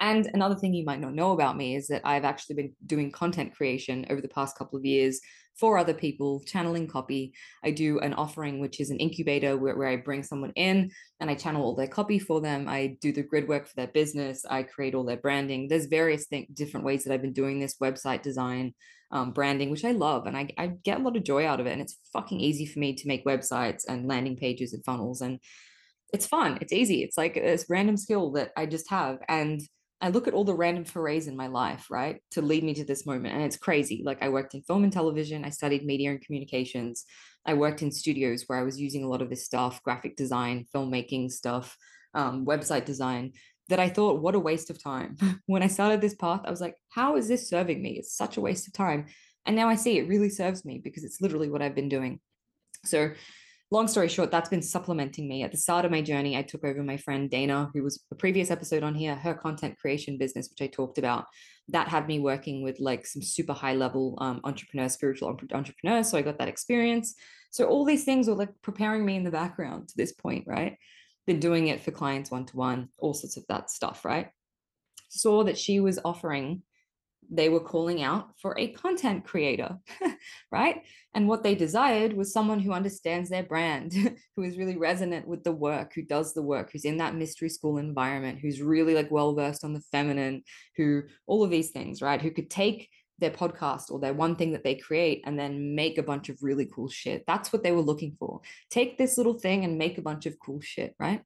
And 0.00 0.30
another 0.32 0.54
thing 0.54 0.74
you 0.74 0.84
might 0.84 1.00
not 1.00 1.14
know 1.14 1.32
about 1.32 1.56
me 1.56 1.74
is 1.74 1.88
that 1.88 2.02
I've 2.04 2.24
actually 2.24 2.56
been 2.56 2.72
doing 2.86 3.10
content 3.10 3.54
creation 3.54 4.06
over 4.10 4.20
the 4.20 4.28
past 4.28 4.56
couple 4.56 4.78
of 4.78 4.84
years 4.84 5.20
for 5.58 5.76
other 5.76 5.94
people, 5.94 6.40
channeling 6.46 6.86
copy. 6.86 7.32
I 7.64 7.72
do 7.72 7.98
an 7.98 8.14
offering, 8.14 8.60
which 8.60 8.78
is 8.78 8.90
an 8.90 8.98
incubator 8.98 9.56
where, 9.56 9.76
where 9.76 9.88
I 9.88 9.96
bring 9.96 10.22
someone 10.22 10.52
in 10.54 10.92
and 11.18 11.28
I 11.28 11.34
channel 11.34 11.64
all 11.64 11.74
their 11.74 11.88
copy 11.88 12.20
for 12.20 12.40
them. 12.40 12.68
I 12.68 12.96
do 13.00 13.10
the 13.10 13.24
grid 13.24 13.48
work 13.48 13.66
for 13.66 13.74
their 13.74 13.88
business. 13.88 14.44
I 14.48 14.62
create 14.62 14.94
all 14.94 15.04
their 15.04 15.16
branding. 15.16 15.66
There's 15.66 15.86
various 15.86 16.28
th- 16.28 16.48
different 16.54 16.86
ways 16.86 17.04
that 17.04 17.12
I've 17.12 17.22
been 17.22 17.32
doing 17.32 17.58
this 17.58 17.76
website 17.82 18.22
design, 18.22 18.72
um, 19.10 19.32
branding, 19.32 19.70
which 19.70 19.84
I 19.84 19.90
love. 19.90 20.26
And 20.26 20.36
I, 20.36 20.48
I 20.56 20.68
get 20.84 21.00
a 21.00 21.02
lot 21.02 21.16
of 21.16 21.24
joy 21.24 21.44
out 21.44 21.58
of 21.58 21.66
it. 21.66 21.72
And 21.72 21.82
it's 21.82 21.98
fucking 22.12 22.38
easy 22.38 22.64
for 22.64 22.78
me 22.78 22.94
to 22.94 23.08
make 23.08 23.26
websites 23.26 23.82
and 23.88 24.06
landing 24.06 24.36
pages 24.36 24.72
and 24.72 24.84
funnels. 24.84 25.22
And 25.22 25.40
it's 26.12 26.26
fun. 26.26 26.58
It's 26.60 26.72
easy. 26.72 27.02
It's 27.02 27.18
like 27.18 27.34
this 27.34 27.66
random 27.68 27.96
skill 27.96 28.30
that 28.32 28.52
I 28.56 28.66
just 28.66 28.88
have. 28.90 29.18
And 29.28 29.60
I 30.00 30.10
look 30.10 30.28
at 30.28 30.34
all 30.34 30.44
the 30.44 30.54
random 30.54 30.84
forays 30.84 31.26
in 31.26 31.36
my 31.36 31.48
life, 31.48 31.86
right, 31.90 32.22
to 32.32 32.42
lead 32.42 32.62
me 32.62 32.74
to 32.74 32.84
this 32.84 33.04
moment. 33.04 33.34
And 33.34 33.42
it's 33.42 33.56
crazy. 33.56 34.02
Like 34.04 34.22
I 34.22 34.28
worked 34.28 34.54
in 34.54 34.62
film 34.62 34.84
and 34.84 34.92
television, 34.92 35.44
I 35.44 35.50
studied 35.50 35.84
media 35.84 36.10
and 36.10 36.20
communications. 36.20 37.04
I 37.44 37.54
worked 37.54 37.82
in 37.82 37.90
studios 37.90 38.44
where 38.46 38.58
I 38.58 38.62
was 38.62 38.80
using 38.80 39.02
a 39.02 39.08
lot 39.08 39.22
of 39.22 39.30
this 39.30 39.44
stuff, 39.44 39.82
graphic 39.82 40.16
design, 40.16 40.66
filmmaking 40.74 41.32
stuff, 41.32 41.76
um, 42.14 42.46
website 42.46 42.84
design, 42.84 43.32
that 43.68 43.80
I 43.80 43.88
thought, 43.88 44.22
what 44.22 44.34
a 44.34 44.38
waste 44.38 44.70
of 44.70 44.82
time. 44.82 45.16
when 45.46 45.62
I 45.62 45.66
started 45.66 46.00
this 46.00 46.14
path, 46.14 46.42
I 46.44 46.50
was 46.50 46.60
like, 46.60 46.76
how 46.90 47.16
is 47.16 47.26
this 47.26 47.48
serving 47.48 47.82
me? 47.82 47.98
It's 47.98 48.14
such 48.14 48.36
a 48.36 48.40
waste 48.40 48.68
of 48.68 48.74
time. 48.74 49.06
And 49.46 49.56
now 49.56 49.68
I 49.68 49.74
see 49.74 49.98
it 49.98 50.08
really 50.08 50.30
serves 50.30 50.64
me 50.64 50.78
because 50.82 51.04
it's 51.04 51.20
literally 51.20 51.50
what 51.50 51.62
I've 51.62 51.74
been 51.74 51.88
doing. 51.88 52.20
So 52.84 53.12
long 53.70 53.88
story 53.88 54.08
short, 54.08 54.30
that's 54.30 54.48
been 54.48 54.62
supplementing 54.62 55.28
me. 55.28 55.42
At 55.42 55.52
the 55.52 55.58
start 55.58 55.84
of 55.84 55.90
my 55.90 56.00
journey, 56.00 56.36
I 56.36 56.42
took 56.42 56.64
over 56.64 56.82
my 56.82 56.96
friend 56.96 57.30
Dana, 57.30 57.70
who 57.74 57.82
was 57.82 58.02
a 58.10 58.14
previous 58.14 58.50
episode 58.50 58.82
on 58.82 58.94
here, 58.94 59.14
her 59.14 59.34
content 59.34 59.78
creation 59.78 60.16
business, 60.16 60.48
which 60.48 60.66
I 60.66 60.70
talked 60.70 60.98
about. 60.98 61.26
That 61.68 61.88
had 61.88 62.06
me 62.06 62.18
working 62.18 62.62
with 62.62 62.80
like 62.80 63.06
some 63.06 63.20
super 63.20 63.52
high 63.52 63.74
level 63.74 64.16
um, 64.20 64.40
entrepreneurs, 64.44 64.94
spiritual 64.94 65.28
entrepreneurs. 65.52 66.08
So 66.08 66.16
I 66.16 66.22
got 66.22 66.38
that 66.38 66.48
experience. 66.48 67.14
So 67.50 67.66
all 67.66 67.84
these 67.84 68.04
things 68.04 68.28
were 68.28 68.34
like 68.34 68.50
preparing 68.62 69.04
me 69.04 69.16
in 69.16 69.24
the 69.24 69.30
background 69.30 69.88
to 69.88 69.96
this 69.96 70.12
point, 70.12 70.44
right? 70.46 70.76
Been 71.26 71.40
doing 71.40 71.68
it 71.68 71.82
for 71.82 71.90
clients 71.90 72.30
one 72.30 72.46
to 72.46 72.56
one, 72.56 72.88
all 72.98 73.12
sorts 73.12 73.36
of 73.36 73.44
that 73.48 73.70
stuff, 73.70 74.04
right? 74.04 74.28
Saw 75.10 75.44
that 75.44 75.58
she 75.58 75.80
was 75.80 75.98
offering 76.04 76.62
they 77.30 77.48
were 77.48 77.60
calling 77.60 78.02
out 78.02 78.30
for 78.40 78.58
a 78.58 78.68
content 78.68 79.24
creator, 79.24 79.76
right? 80.52 80.82
And 81.14 81.28
what 81.28 81.42
they 81.42 81.54
desired 81.54 82.12
was 82.12 82.32
someone 82.32 82.60
who 82.60 82.72
understands 82.72 83.28
their 83.28 83.42
brand, 83.42 83.92
who 84.36 84.42
is 84.42 84.56
really 84.56 84.76
resonant 84.76 85.26
with 85.26 85.44
the 85.44 85.52
work, 85.52 85.92
who 85.94 86.02
does 86.02 86.34
the 86.34 86.42
work, 86.42 86.70
who's 86.72 86.84
in 86.84 86.98
that 86.98 87.14
mystery 87.14 87.48
school 87.48 87.78
environment, 87.78 88.38
who's 88.40 88.62
really 88.62 88.94
like 88.94 89.10
well 89.10 89.34
versed 89.34 89.64
on 89.64 89.74
the 89.74 89.80
feminine, 89.92 90.42
who 90.76 91.02
all 91.26 91.42
of 91.42 91.50
these 91.50 91.70
things, 91.70 92.00
right? 92.00 92.20
Who 92.20 92.30
could 92.30 92.50
take 92.50 92.88
their 93.18 93.30
podcast 93.30 93.90
or 93.90 93.98
their 93.98 94.14
one 94.14 94.36
thing 94.36 94.52
that 94.52 94.64
they 94.64 94.76
create 94.76 95.22
and 95.26 95.38
then 95.38 95.74
make 95.74 95.98
a 95.98 96.02
bunch 96.02 96.28
of 96.28 96.42
really 96.42 96.66
cool 96.66 96.88
shit. 96.88 97.24
That's 97.26 97.52
what 97.52 97.62
they 97.62 97.72
were 97.72 97.82
looking 97.82 98.16
for. 98.18 98.40
Take 98.70 98.96
this 98.96 99.18
little 99.18 99.38
thing 99.38 99.64
and 99.64 99.76
make 99.76 99.98
a 99.98 100.02
bunch 100.02 100.26
of 100.26 100.38
cool 100.38 100.60
shit, 100.60 100.94
right? 100.98 101.22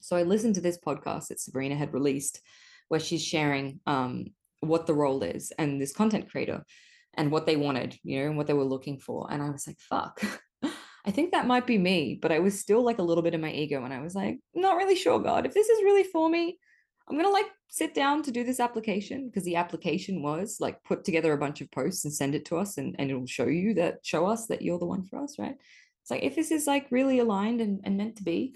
So 0.00 0.16
I 0.16 0.22
listened 0.22 0.56
to 0.56 0.60
this 0.60 0.78
podcast 0.78 1.28
that 1.28 1.40
Sabrina 1.40 1.76
had 1.76 1.94
released 1.94 2.42
where 2.88 3.00
she's 3.00 3.24
sharing 3.24 3.80
um, 3.86 4.26
what 4.68 4.86
the 4.86 4.94
role 4.94 5.22
is 5.22 5.52
and 5.58 5.80
this 5.80 5.92
content 5.92 6.30
creator 6.30 6.64
and 7.14 7.30
what 7.30 7.46
they 7.46 7.56
wanted, 7.56 7.96
you 8.02 8.20
know, 8.20 8.26
and 8.26 8.36
what 8.36 8.46
they 8.46 8.52
were 8.52 8.64
looking 8.64 8.98
for. 8.98 9.28
And 9.30 9.42
I 9.42 9.50
was 9.50 9.66
like, 9.66 9.78
fuck, 9.78 10.22
I 11.06 11.10
think 11.10 11.32
that 11.32 11.46
might 11.46 11.66
be 11.66 11.78
me. 11.78 12.18
But 12.20 12.32
I 12.32 12.38
was 12.38 12.60
still 12.60 12.82
like 12.82 12.98
a 12.98 13.02
little 13.02 13.22
bit 13.22 13.34
in 13.34 13.40
my 13.40 13.52
ego. 13.52 13.84
And 13.84 13.92
I 13.92 14.00
was 14.00 14.14
like, 14.14 14.38
not 14.54 14.76
really 14.76 14.96
sure, 14.96 15.18
God, 15.18 15.46
if 15.46 15.54
this 15.54 15.68
is 15.68 15.84
really 15.84 16.04
for 16.04 16.28
me, 16.28 16.58
I'm 17.08 17.16
going 17.16 17.28
to 17.28 17.32
like 17.32 17.50
sit 17.68 17.94
down 17.94 18.22
to 18.22 18.30
do 18.30 18.44
this 18.44 18.60
application 18.60 19.26
because 19.26 19.44
the 19.44 19.56
application 19.56 20.22
was 20.22 20.56
like 20.60 20.82
put 20.84 21.04
together 21.04 21.32
a 21.32 21.38
bunch 21.38 21.60
of 21.60 21.70
posts 21.70 22.04
and 22.04 22.14
send 22.14 22.34
it 22.34 22.46
to 22.46 22.56
us 22.56 22.78
and, 22.78 22.96
and 22.98 23.10
it'll 23.10 23.26
show 23.26 23.46
you 23.46 23.74
that, 23.74 23.98
show 24.02 24.26
us 24.26 24.46
that 24.46 24.62
you're 24.62 24.78
the 24.78 24.86
one 24.86 25.04
for 25.04 25.22
us, 25.22 25.38
right? 25.38 25.56
It's 26.02 26.10
like, 26.10 26.22
if 26.22 26.34
this 26.34 26.50
is 26.50 26.66
like 26.66 26.86
really 26.90 27.18
aligned 27.18 27.60
and, 27.60 27.80
and 27.84 27.96
meant 27.96 28.16
to 28.16 28.22
be, 28.22 28.54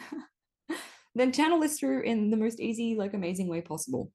then 1.15 1.33
channel 1.33 1.61
this 1.61 1.79
through 1.79 2.03
in 2.03 2.31
the 2.31 2.37
most 2.37 2.61
easy, 2.61 2.95
like 2.95 3.13
amazing 3.13 3.49
way 3.49 3.61
possible. 3.61 4.11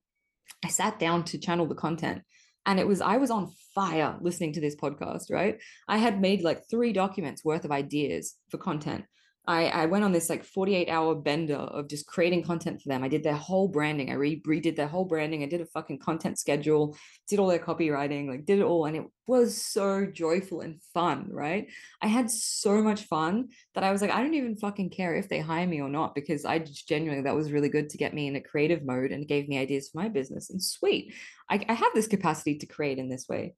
I 0.63 0.69
sat 0.69 0.99
down 0.99 1.23
to 1.25 1.38
channel 1.38 1.67
the 1.67 1.75
content 1.75 2.21
and 2.65 2.79
it 2.79 2.88
was 2.88 3.01
I 3.01 3.17
was 3.17 3.32
on 3.32 3.51
fire 3.75 4.17
listening 4.21 4.53
to 4.53 4.62
this 4.62 4.75
podcast, 4.75 5.32
right? 5.32 5.58
I 5.88 5.97
had 5.97 6.21
made 6.21 6.43
like 6.43 6.63
three 6.69 6.93
documents 6.93 7.43
worth 7.43 7.65
of 7.65 7.71
ideas 7.71 8.36
for 8.49 8.58
content 8.58 9.06
I, 9.45 9.65
I 9.65 9.86
went 9.88 10.06
on 10.06 10.13
this 10.13 10.29
like 10.29 10.45
48 10.45 10.88
hour 10.88 11.15
bender 11.15 11.56
of 11.58 11.89
just 11.89 12.08
creating 12.08 12.43
content 12.43 12.82
for 12.82 12.88
them. 12.88 13.03
I 13.03 13.10
did 13.10 13.23
their 13.23 13.36
whole 13.36 13.67
branding. 13.67 14.10
I 14.10 14.13
re- 14.13 14.41
redid 14.47 14.77
their 14.77 14.88
whole 14.88 15.03
branding. 15.03 15.43
I 15.43 15.47
did 15.47 15.60
a 15.60 15.65
fucking 15.65 15.99
content 15.99 16.39
schedule, 16.39 16.95
did 17.27 17.39
all 17.39 17.47
their 17.47 17.60
copywriting, 17.60 18.29
like 18.29 18.45
did 18.45 18.60
it 18.60 18.63
all. 18.63 18.86
And 18.86 18.95
it 18.95 19.03
was 19.27 19.62
so 19.62 20.06
joyful 20.06 20.62
and 20.62 20.82
fun, 20.93 21.27
right? 21.29 21.67
I 22.01 22.08
had 22.08 22.32
so 22.32 22.82
much 22.82 23.03
fun 23.03 23.49
that 23.75 23.84
I 23.84 23.91
was 23.91 24.01
like, 24.01 24.12
I 24.12 24.21
don't 24.21 24.34
even 24.34 24.56
fucking 24.56 24.91
care 24.91 25.13
if 25.13 25.27
they 25.27 25.39
hire 25.39 25.67
me 25.67 25.82
or 25.82 25.89
not, 25.89 26.15
because 26.15 26.45
I 26.45 26.60
just 26.60 26.88
genuinely, 26.88 27.23
that 27.23 27.36
was 27.36 27.51
really 27.51 27.69
good 27.69 27.89
to 27.89 27.97
get 27.97 28.13
me 28.13 28.27
in 28.27 28.38
a 28.38 28.41
creative 28.41 28.86
mode 28.86 29.12
and 29.12 29.27
gave 29.27 29.49
me 29.49 29.58
ideas 29.58 29.89
for 29.89 29.99
my 29.99 30.08
business. 30.08 30.51
And 30.51 30.63
sweet, 30.63 31.13
I, 31.49 31.65
I 31.67 31.73
have 31.73 31.91
this 31.93 32.08
capacity 32.08 32.58
to 32.60 32.65
create 32.65 32.97
in 32.97 33.10
this 33.10 33.27
way. 33.27 33.56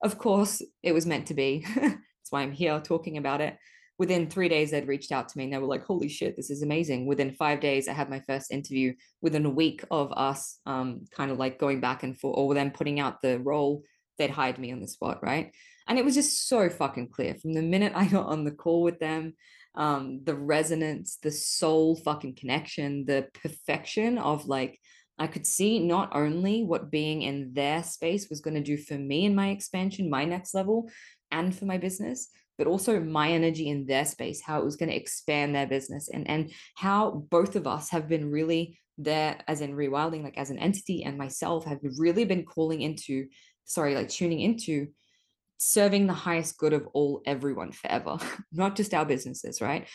Of 0.00 0.16
course, 0.16 0.62
it 0.84 0.92
was 0.92 1.06
meant 1.06 1.26
to 1.26 1.34
be. 1.34 1.66
That's 1.74 2.30
why 2.30 2.42
I'm 2.42 2.52
here 2.52 2.78
talking 2.80 3.16
about 3.16 3.40
it 3.40 3.56
within 3.98 4.28
three 4.28 4.48
days 4.48 4.70
they'd 4.70 4.88
reached 4.88 5.12
out 5.12 5.28
to 5.28 5.38
me 5.38 5.44
and 5.44 5.52
they 5.52 5.58
were 5.58 5.66
like 5.66 5.84
holy 5.84 6.08
shit 6.08 6.36
this 6.36 6.50
is 6.50 6.62
amazing. 6.62 7.06
Within 7.06 7.32
five 7.34 7.60
days 7.60 7.88
i 7.88 7.92
had 7.92 8.10
my 8.10 8.20
first 8.20 8.50
interview 8.50 8.94
within 9.20 9.46
a 9.46 9.50
week 9.50 9.84
of 9.90 10.12
us 10.12 10.58
um, 10.66 11.04
kind 11.10 11.30
of 11.30 11.38
like 11.38 11.58
going 11.58 11.80
back 11.80 12.02
and 12.02 12.18
forth 12.18 12.36
or 12.36 12.54
them 12.54 12.70
putting 12.70 13.00
out 13.00 13.20
the 13.22 13.38
role 13.40 13.82
they'd 14.18 14.30
hired 14.30 14.58
me 14.58 14.72
on 14.72 14.80
the 14.80 14.88
spot 14.88 15.18
right? 15.22 15.52
And 15.86 15.98
it 15.98 16.04
was 16.04 16.14
just 16.14 16.48
so 16.48 16.70
fucking 16.70 17.10
clear. 17.10 17.34
From 17.34 17.52
the 17.52 17.62
minute 17.62 17.92
i 17.96 18.06
got 18.06 18.26
on 18.26 18.44
the 18.44 18.52
call 18.52 18.82
with 18.82 18.98
them 18.98 19.34
um, 19.76 20.20
the 20.22 20.34
resonance 20.36 21.18
the 21.22 21.32
soul 21.32 21.96
fucking 21.96 22.36
connection 22.36 23.06
the 23.06 23.26
perfection 23.42 24.18
of 24.18 24.46
like 24.46 24.78
I 25.18 25.26
could 25.28 25.46
see 25.46 25.78
not 25.78 26.14
only 26.14 26.64
what 26.64 26.90
being 26.90 27.22
in 27.22 27.52
their 27.54 27.82
space 27.82 28.28
was 28.28 28.40
going 28.40 28.54
to 28.54 28.60
do 28.60 28.76
for 28.76 28.94
me 28.94 29.24
in 29.24 29.34
my 29.34 29.50
expansion, 29.50 30.10
my 30.10 30.24
next 30.24 30.54
level, 30.54 30.90
and 31.30 31.56
for 31.56 31.66
my 31.66 31.78
business, 31.78 32.30
but 32.56 32.66
also 32.66 33.00
my 33.00 33.30
energy 33.30 33.68
in 33.68 33.86
their 33.86 34.04
space, 34.04 34.42
how 34.42 34.60
it 34.60 34.64
was 34.64 34.76
going 34.76 34.90
to 34.90 34.96
expand 34.96 35.54
their 35.54 35.66
business 35.66 36.08
and 36.08 36.28
and 36.28 36.52
how 36.76 37.26
both 37.30 37.56
of 37.56 37.66
us 37.66 37.90
have 37.90 38.08
been 38.08 38.30
really 38.30 38.78
there 38.98 39.38
as 39.48 39.60
in 39.60 39.74
rewilding, 39.74 40.22
like 40.22 40.38
as 40.38 40.50
an 40.50 40.58
entity 40.58 41.04
and 41.04 41.18
myself 41.18 41.64
have 41.64 41.80
really 41.98 42.24
been 42.24 42.44
calling 42.44 42.80
into, 42.80 43.26
sorry, 43.64 43.94
like 43.94 44.08
tuning 44.08 44.40
into 44.40 44.88
serving 45.58 46.06
the 46.06 46.12
highest 46.12 46.58
good 46.58 46.72
of 46.72 46.86
all 46.92 47.22
everyone 47.26 47.72
forever, 47.72 48.18
not 48.52 48.76
just 48.76 48.94
our 48.94 49.04
businesses, 49.04 49.60
right? 49.60 49.88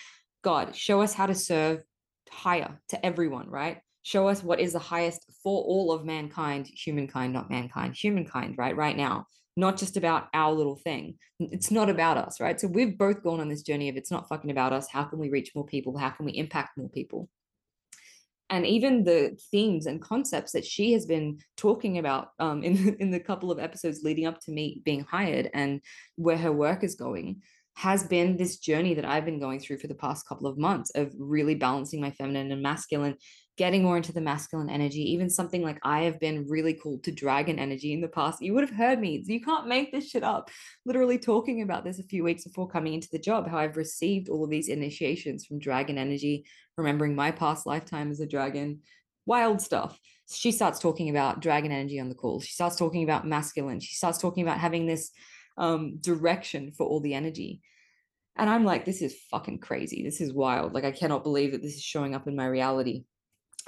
God, 0.43 0.75
show 0.75 1.01
us 1.01 1.13
how 1.13 1.25
to 1.25 1.35
serve 1.35 1.83
higher 2.29 2.79
to 2.89 3.05
everyone, 3.05 3.49
right? 3.49 3.81
Show 4.01 4.27
us 4.27 4.43
what 4.43 4.59
is 4.59 4.73
the 4.73 4.79
highest 4.79 5.25
for 5.43 5.61
all 5.63 5.91
of 5.91 6.05
mankind, 6.05 6.67
humankind, 6.67 7.33
not 7.33 7.49
mankind, 7.49 7.95
humankind, 7.95 8.55
right? 8.57 8.75
Right 8.75 8.95
now, 8.95 9.25
not 9.59 9.77
just 9.77 9.97
about 9.97 10.27
our 10.33 10.53
little 10.53 10.77
thing. 10.77 11.15
It's 11.39 11.71
not 11.71 11.89
about 11.89 12.17
us, 12.17 12.39
right? 12.39 12.59
So 12.59 12.67
we've 12.67 12.97
both 12.97 13.23
gone 13.23 13.39
on 13.39 13.49
this 13.49 13.61
journey 13.61 13.89
of 13.89 13.97
it's 13.97 14.11
not 14.11 14.27
fucking 14.27 14.51
about 14.51 14.73
us. 14.73 14.87
How 14.89 15.03
can 15.03 15.19
we 15.19 15.29
reach 15.29 15.53
more 15.55 15.65
people? 15.65 15.97
How 15.97 16.09
can 16.09 16.25
we 16.25 16.31
impact 16.31 16.77
more 16.77 16.89
people? 16.89 17.29
and 18.51 18.65
even 18.65 19.03
the 19.03 19.37
themes 19.51 19.85
and 19.85 20.01
concepts 20.01 20.53
that 20.53 20.65
she 20.65 20.93
has 20.93 21.05
been 21.05 21.39
talking 21.55 21.97
about 21.99 22.29
um, 22.39 22.63
in 22.67 22.95
in 22.99 23.11
the 23.11 23.19
couple 23.19 23.51
of 23.51 23.59
episodes 23.59 24.01
leading 24.03 24.25
up 24.25 24.39
to 24.41 24.51
me 24.51 24.81
being 24.83 25.01
hired 25.01 25.49
and 25.53 25.81
where 26.15 26.37
her 26.37 26.51
work 26.51 26.83
is 26.83 26.95
going 26.95 27.41
has 27.75 28.03
been 28.03 28.35
this 28.35 28.57
journey 28.57 28.93
that 28.93 29.05
I've 29.05 29.23
been 29.23 29.39
going 29.39 29.59
through 29.59 29.77
for 29.77 29.87
the 29.87 29.95
past 29.95 30.27
couple 30.27 30.47
of 30.47 30.57
months 30.57 30.91
of 30.95 31.13
really 31.17 31.55
balancing 31.55 32.01
my 32.01 32.11
feminine 32.11 32.51
and 32.51 32.61
masculine 32.61 33.15
getting 33.59 33.83
more 33.83 33.97
into 33.97 34.13
the 34.13 34.21
masculine 34.21 34.69
energy, 34.69 35.01
even 35.11 35.29
something 35.29 35.61
like 35.61 35.77
I 35.83 36.03
have 36.03 36.17
been 36.17 36.47
really 36.47 36.73
called 36.73 37.03
to 37.03 37.11
dragon 37.11 37.59
energy 37.59 37.91
in 37.91 37.99
the 37.99 38.07
past. 38.07 38.41
You 38.41 38.53
would 38.53 38.63
have 38.63 38.75
heard 38.75 39.01
me. 39.01 39.21
You 39.25 39.41
can't 39.41 39.67
make 39.67 39.91
this 39.91 40.09
shit 40.09 40.23
up. 40.23 40.49
Literally 40.85 41.19
talking 41.19 41.61
about 41.61 41.83
this 41.83 41.99
a 41.99 42.03
few 42.03 42.23
weeks 42.23 42.45
before 42.45 42.69
coming 42.69 42.93
into 42.93 43.09
the 43.11 43.19
job, 43.19 43.49
how 43.49 43.57
I've 43.57 43.75
received 43.75 44.29
all 44.29 44.45
of 44.45 44.49
these 44.49 44.69
initiations 44.69 45.45
from 45.45 45.59
dragon 45.59 45.97
energy, 45.97 46.45
remembering 46.77 47.17
my 47.17 47.31
past 47.31 47.65
lifetime 47.65 48.11
as 48.11 48.21
a 48.21 48.25
dragon, 48.25 48.79
wild 49.25 49.59
stuff. 49.61 49.99
She 50.31 50.53
starts 50.53 50.79
talking 50.79 51.09
about 51.09 51.41
dragon 51.41 51.73
energy 51.73 51.99
on 51.99 52.07
the 52.07 52.15
call. 52.15 52.39
She 52.39 52.53
starts 52.53 52.77
talking 52.77 53.03
about 53.03 53.27
masculine. 53.27 53.81
She 53.81 53.95
starts 53.95 54.19
talking 54.19 54.41
about 54.41 54.59
having 54.59 54.85
this 54.85 55.11
um, 55.57 55.97
direction 55.99 56.71
for 56.71 56.87
all 56.87 57.01
the 57.01 57.13
energy. 57.13 57.61
And 58.37 58.49
I'm 58.49 58.63
like, 58.63 58.85
this 58.85 59.01
is 59.01 59.17
fucking 59.29 59.59
crazy. 59.59 60.01
This 60.01 60.21
is 60.21 60.31
wild. 60.31 60.73
Like, 60.73 60.85
I 60.85 60.91
cannot 60.91 61.23
believe 61.23 61.51
that 61.51 61.61
this 61.61 61.75
is 61.75 61.83
showing 61.83 62.15
up 62.15 62.25
in 62.25 62.37
my 62.37 62.45
reality 62.45 63.03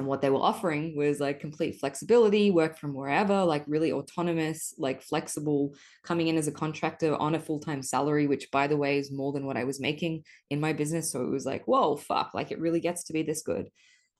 and 0.02 0.08
what 0.08 0.20
they 0.20 0.32
were 0.32 0.42
offering 0.42 0.96
was 0.98 1.20
like 1.20 1.40
complete 1.40 1.80
flexibility 1.80 2.50
work 2.50 2.76
from 2.76 2.92
wherever 2.92 3.46
like 3.46 3.64
really 3.68 3.92
autonomous 3.92 4.74
like 4.80 5.04
flexible 5.04 5.76
coming 6.04 6.28
in 6.28 6.38
as 6.38 6.48
a 6.48 6.52
contractor 6.52 7.16
on 7.18 7.36
a 7.36 7.40
full-time 7.40 7.84
salary 7.84 8.26
which 8.26 8.50
by 8.50 8.66
the 8.66 8.76
way 8.76 8.98
is 8.98 9.12
more 9.12 9.32
than 9.32 9.46
what 9.46 9.58
i 9.58 9.64
was 9.64 9.80
making 9.80 10.24
in 10.50 10.60
my 10.60 10.74
business. 10.74 11.12
So 11.12 11.22
it 11.22 11.30
was 11.30 11.46
like 11.46 11.68
whoa 11.68 11.98
fuck 11.98 12.32
like 12.34 12.52
it 12.52 12.60
really 12.60 12.80
gets 12.80 13.04
to 13.06 13.14
be 13.14 13.22
this 13.22 13.44
good. 13.44 13.70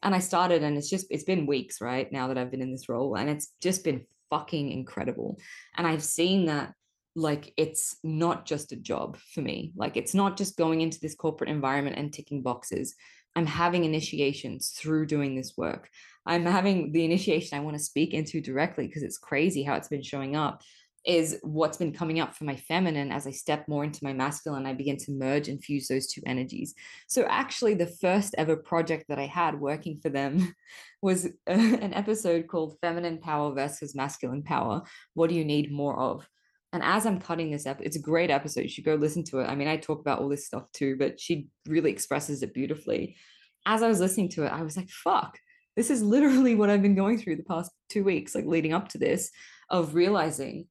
And 0.04 0.14
i 0.14 0.20
started 0.20 0.62
and 0.62 0.78
it's 0.78 0.90
just 0.90 1.08
it's 1.10 1.24
been 1.24 1.48
weeks 1.48 1.82
right 1.82 2.12
now 2.12 2.28
that 2.28 2.38
i've 2.38 2.52
been 2.52 2.62
in 2.62 2.72
this 2.72 2.88
role 2.88 3.18
and 3.18 3.28
it's 3.28 3.52
just 3.60 3.84
been 3.84 4.06
fucking 4.30 4.72
incredible. 4.72 5.40
And 5.76 5.88
i've 5.88 6.04
seen 6.04 6.46
that 6.46 6.76
like 7.16 7.54
it's 7.58 7.98
not 8.04 8.46
just 8.46 8.72
a 8.72 8.78
job 8.78 9.18
for 9.34 9.42
me. 9.42 9.74
Like 9.76 9.98
it's 9.98 10.14
not 10.14 10.38
just 10.38 10.56
going 10.56 10.80
into 10.80 11.00
this 11.02 11.16
corporate 11.16 11.50
environment 11.50 11.98
and 11.98 12.14
ticking 12.14 12.42
boxes 12.42 12.96
I'm 13.36 13.46
having 13.46 13.86
initiations 13.86 14.70
through 14.70 15.06
doing 15.06 15.36
this 15.36 15.54
work. 15.58 15.90
I'm 16.26 16.46
having 16.46 16.92
the 16.92 17.06
initiation 17.06 17.58
I 17.58 17.62
want 17.62 17.78
to 17.78 17.84
speak 17.84 18.14
into 18.14 18.42
directly 18.42 18.88
because 18.88 19.04
it's 19.04 19.18
crazy 19.18 19.64
how 19.64 19.76
it's 19.76 19.88
been 19.88 20.04
showing 20.04 20.36
up 20.36 20.62
is 21.06 21.40
what's 21.42 21.78
been 21.78 21.94
coming 21.94 22.20
up 22.20 22.36
for 22.36 22.44
my 22.44 22.56
feminine 22.56 23.12
as 23.12 23.26
I 23.26 23.32
step 23.32 23.68
more 23.68 23.84
into 23.84 24.04
my 24.04 24.14
masculine. 24.14 24.68
I 24.68 24.74
begin 24.74 24.98
to 24.98 25.12
merge 25.12 25.48
and 25.48 25.64
fuse 25.64 25.88
those 25.88 26.08
two 26.08 26.22
energies. 26.26 26.76
So, 27.08 27.24
actually, 27.24 27.74
the 27.74 27.88
first 27.88 28.36
ever 28.38 28.56
project 28.56 29.06
that 29.10 29.18
I 29.18 29.26
had 29.26 29.60
working 29.60 30.00
for 30.00 30.10
them 30.10 30.54
was 31.02 31.26
uh, 31.26 31.30
an 31.48 31.94
episode 31.94 32.48
called 32.48 32.78
Feminine 32.82 33.18
Power 33.18 33.54
versus 33.54 33.96
Masculine 33.96 34.44
Power. 34.44 34.84
What 35.16 35.30
do 35.30 35.36
you 35.36 35.46
need 35.46 35.72
more 35.72 35.98
of? 35.98 36.28
And 36.74 36.82
as 36.84 37.06
I'm 37.06 37.20
cutting 37.20 37.52
this 37.52 37.66
up, 37.66 37.82
it's 37.82 37.98
a 37.98 38.02
great 38.02 38.30
episode. 38.30 38.62
You 38.62 38.70
should 38.70 38.86
go 38.86 38.96
listen 38.96 39.24
to 39.26 39.40
it. 39.40 39.46
I 39.46 39.56
mean, 39.56 39.68
I 39.68 39.78
talk 39.78 40.00
about 40.00 40.20
all 40.20 40.30
this 40.30 40.46
stuff 40.46 40.72
too, 40.72 40.96
but 40.98 41.20
she 41.20 41.48
really 41.68 41.92
expresses 41.92 42.44
it 42.44 42.54
beautifully. 42.54 43.18
As 43.66 43.84
I 43.84 43.88
was 43.88 44.00
listening 44.00 44.30
to 44.30 44.46
it, 44.46 44.52
I 44.52 44.64
was 44.64 44.78
like, 44.78 44.90
fuck, 44.90 45.38
this 45.76 45.90
is 45.90 46.02
literally 46.02 46.56
what 46.56 46.70
I've 46.70 46.82
been 46.82 46.96
going 46.96 47.18
through 47.18 47.36
the 47.36 47.44
past 47.44 47.72
two 47.90 48.04
weeks, 48.04 48.34
like 48.34 48.46
leading 48.46 48.74
up 48.74 48.90
to 48.90 48.98
this, 48.98 49.32
of 49.70 49.96
realizing 49.96 50.68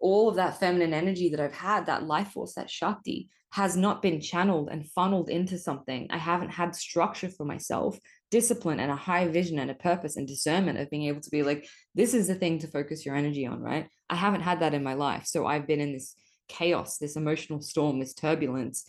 all 0.00 0.28
of 0.28 0.36
that 0.36 0.58
feminine 0.58 0.94
energy 0.94 1.28
that 1.28 1.40
I've 1.40 1.54
had, 1.54 1.86
that 1.86 2.06
life 2.06 2.28
force, 2.28 2.54
that 2.54 2.70
Shakti, 2.70 3.28
has 3.52 3.76
not 3.76 4.00
been 4.00 4.20
channeled 4.20 4.70
and 4.70 4.90
funneled 4.90 5.28
into 5.28 5.58
something. 5.58 6.08
I 6.10 6.16
haven't 6.16 6.48
had 6.48 6.74
structure 6.74 7.28
for 7.28 7.44
myself 7.44 7.98
discipline 8.32 8.80
and 8.80 8.90
a 8.90 8.96
high 8.96 9.28
vision 9.28 9.58
and 9.58 9.70
a 9.70 9.74
purpose 9.74 10.16
and 10.16 10.26
discernment 10.26 10.78
of 10.78 10.90
being 10.90 11.04
able 11.04 11.20
to 11.20 11.30
be 11.30 11.42
like, 11.42 11.68
this 11.94 12.14
is 12.14 12.26
the 12.26 12.34
thing 12.34 12.58
to 12.58 12.66
focus 12.66 13.04
your 13.04 13.14
energy 13.14 13.46
on, 13.46 13.60
right? 13.60 13.86
I 14.08 14.16
haven't 14.16 14.40
had 14.40 14.60
that 14.60 14.74
in 14.74 14.82
my 14.82 14.94
life. 14.94 15.26
So 15.26 15.46
I've 15.46 15.66
been 15.66 15.82
in 15.82 15.92
this 15.92 16.16
chaos, 16.48 16.96
this 16.96 17.14
emotional 17.14 17.60
storm, 17.60 18.00
this 18.00 18.14
turbulence 18.14 18.86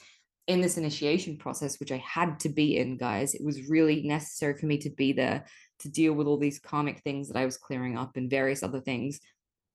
in 0.47 0.62
this 0.62 0.77
initiation 0.77 1.38
process, 1.38 1.77
which 1.79 1.91
I 1.91 1.97
had 1.97 2.39
to 2.41 2.49
be 2.49 2.77
in, 2.77 2.95
guys. 2.97 3.36
It 3.36 3.43
was 3.43 3.69
really 3.69 4.01
necessary 4.03 4.58
for 4.58 4.65
me 4.65 4.77
to 4.79 4.89
be 4.89 5.12
there 5.12 5.45
to 5.79 5.89
deal 5.89 6.13
with 6.13 6.25
all 6.27 6.38
these 6.38 6.60
karmic 6.60 7.01
things 7.01 7.27
that 7.27 7.38
I 7.38 7.45
was 7.45 7.58
clearing 7.58 7.97
up 7.97 8.15
and 8.15 8.29
various 8.29 8.63
other 8.63 8.79
things. 8.79 9.19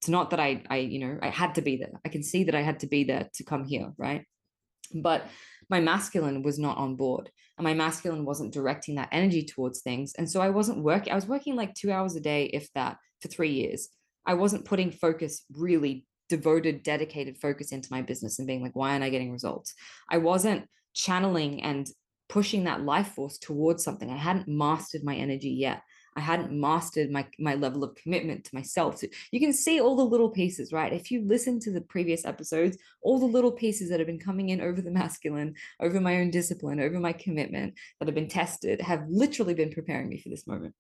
It's 0.01 0.09
not 0.09 0.31
that 0.31 0.41
I, 0.41 0.63
I, 0.71 0.77
you 0.79 1.01
know, 1.01 1.19
I 1.21 1.29
had 1.29 1.57
to 1.57 1.63
be 1.63 1.77
there. 1.77 2.01
I 2.07 2.09
can 2.09 2.23
see 2.23 2.45
that 2.45 2.55
I 2.55 2.63
had 2.63 2.81
to 2.81 2.87
be 2.87 3.05
there 3.05 3.29
to 3.35 3.45
come 3.45 3.67
here, 3.67 3.93
right? 3.99 4.25
But 4.95 5.27
my 5.71 5.81
masculine 5.81 6.43
was 6.43 6.59
not 6.59 6.79
on 6.79 6.97
board 6.97 7.31
and 7.57 7.65
my 7.65 7.75
masculine 7.75 8.25
wasn't 8.25 8.53
directing 8.53 8.95
that 8.95 9.09
energy 9.13 9.45
towards 9.45 9.81
things 9.81 10.15
and 10.17 10.31
so 10.31 10.41
i 10.41 10.49
wasn't 10.49 10.83
working 10.83 11.13
i 11.13 11.17
was 11.17 11.27
working 11.27 11.57
like 11.57 11.75
two 11.75 11.93
hours 11.93 12.17
a 12.17 12.21
day 12.21 12.45
if 12.47 12.73
that 12.75 12.97
for 13.21 13.29
three 13.29 13.51
years. 13.51 13.89
I 14.27 14.35
wasn't 14.35 14.65
putting 14.65 14.91
focus 14.91 15.45
really 15.53 16.05
devoted 16.29 16.83
dedicated 16.83 17.39
focus 17.39 17.73
into 17.73 17.89
my 17.91 18.03
business 18.03 18.39
and 18.39 18.47
being 18.47 18.63
like 18.63 18.77
why 18.77 18.91
aren't 18.91 19.05
i 19.05 19.09
getting 19.09 19.33
results? 19.33 19.75
I 20.11 20.19
wasn't 20.19 20.67
channeling 20.95 21.63
and 21.63 21.89
pushing 22.29 22.65
that 22.65 22.83
life 22.83 23.15
force 23.15 23.39
towards 23.39 23.83
something. 23.83 24.11
I 24.11 24.17
hadn't 24.17 24.49
mastered 24.49 25.03
my 25.03 25.17
energy 25.17 25.51
yet 25.51 25.83
I 26.17 26.21
hadn't 26.21 26.53
mastered 26.53 27.11
my 27.11 27.27
my 27.39 27.55
level 27.55 27.85
of 27.85 27.95
commitment 27.95 28.45
to 28.45 28.55
myself. 28.55 28.99
So 28.99 29.07
you 29.31 29.41
can 29.41 29.53
see 29.53 29.81
all 29.81 29.97
the 29.97 30.05
little 30.05 30.31
pieces, 30.31 30.73
right? 30.73 30.93
If 30.93 31.11
you 31.11 31.23
listen 31.25 31.61
to 31.61 31.71
the 31.71 31.81
previous 31.81 32.25
episodes, 32.25 32.77
all 33.03 33.19
the 33.19 33.27
little 33.27 33.53
pieces 33.53 33.91
that 33.91 34.01
have 34.01 34.07
been 34.07 34.19
coming 34.19 34.49
in 34.49 34.61
over 34.61 34.81
the 34.81 34.91
masculine, 34.91 35.55
over 35.81 36.01
my 36.01 36.21
own 36.21 36.31
discipline, 36.31 36.81
over 36.81 36.99
my 36.99 37.13
commitment 37.13 37.75
that 37.99 38.09
have 38.09 38.15
been 38.15 38.29
tested 38.29 38.81
have 38.81 39.05
literally 39.09 39.55
been 39.55 39.73
preparing 39.73 40.09
me 40.09 40.19
for 40.21 40.29
this 40.29 40.47
moment. 40.47 40.75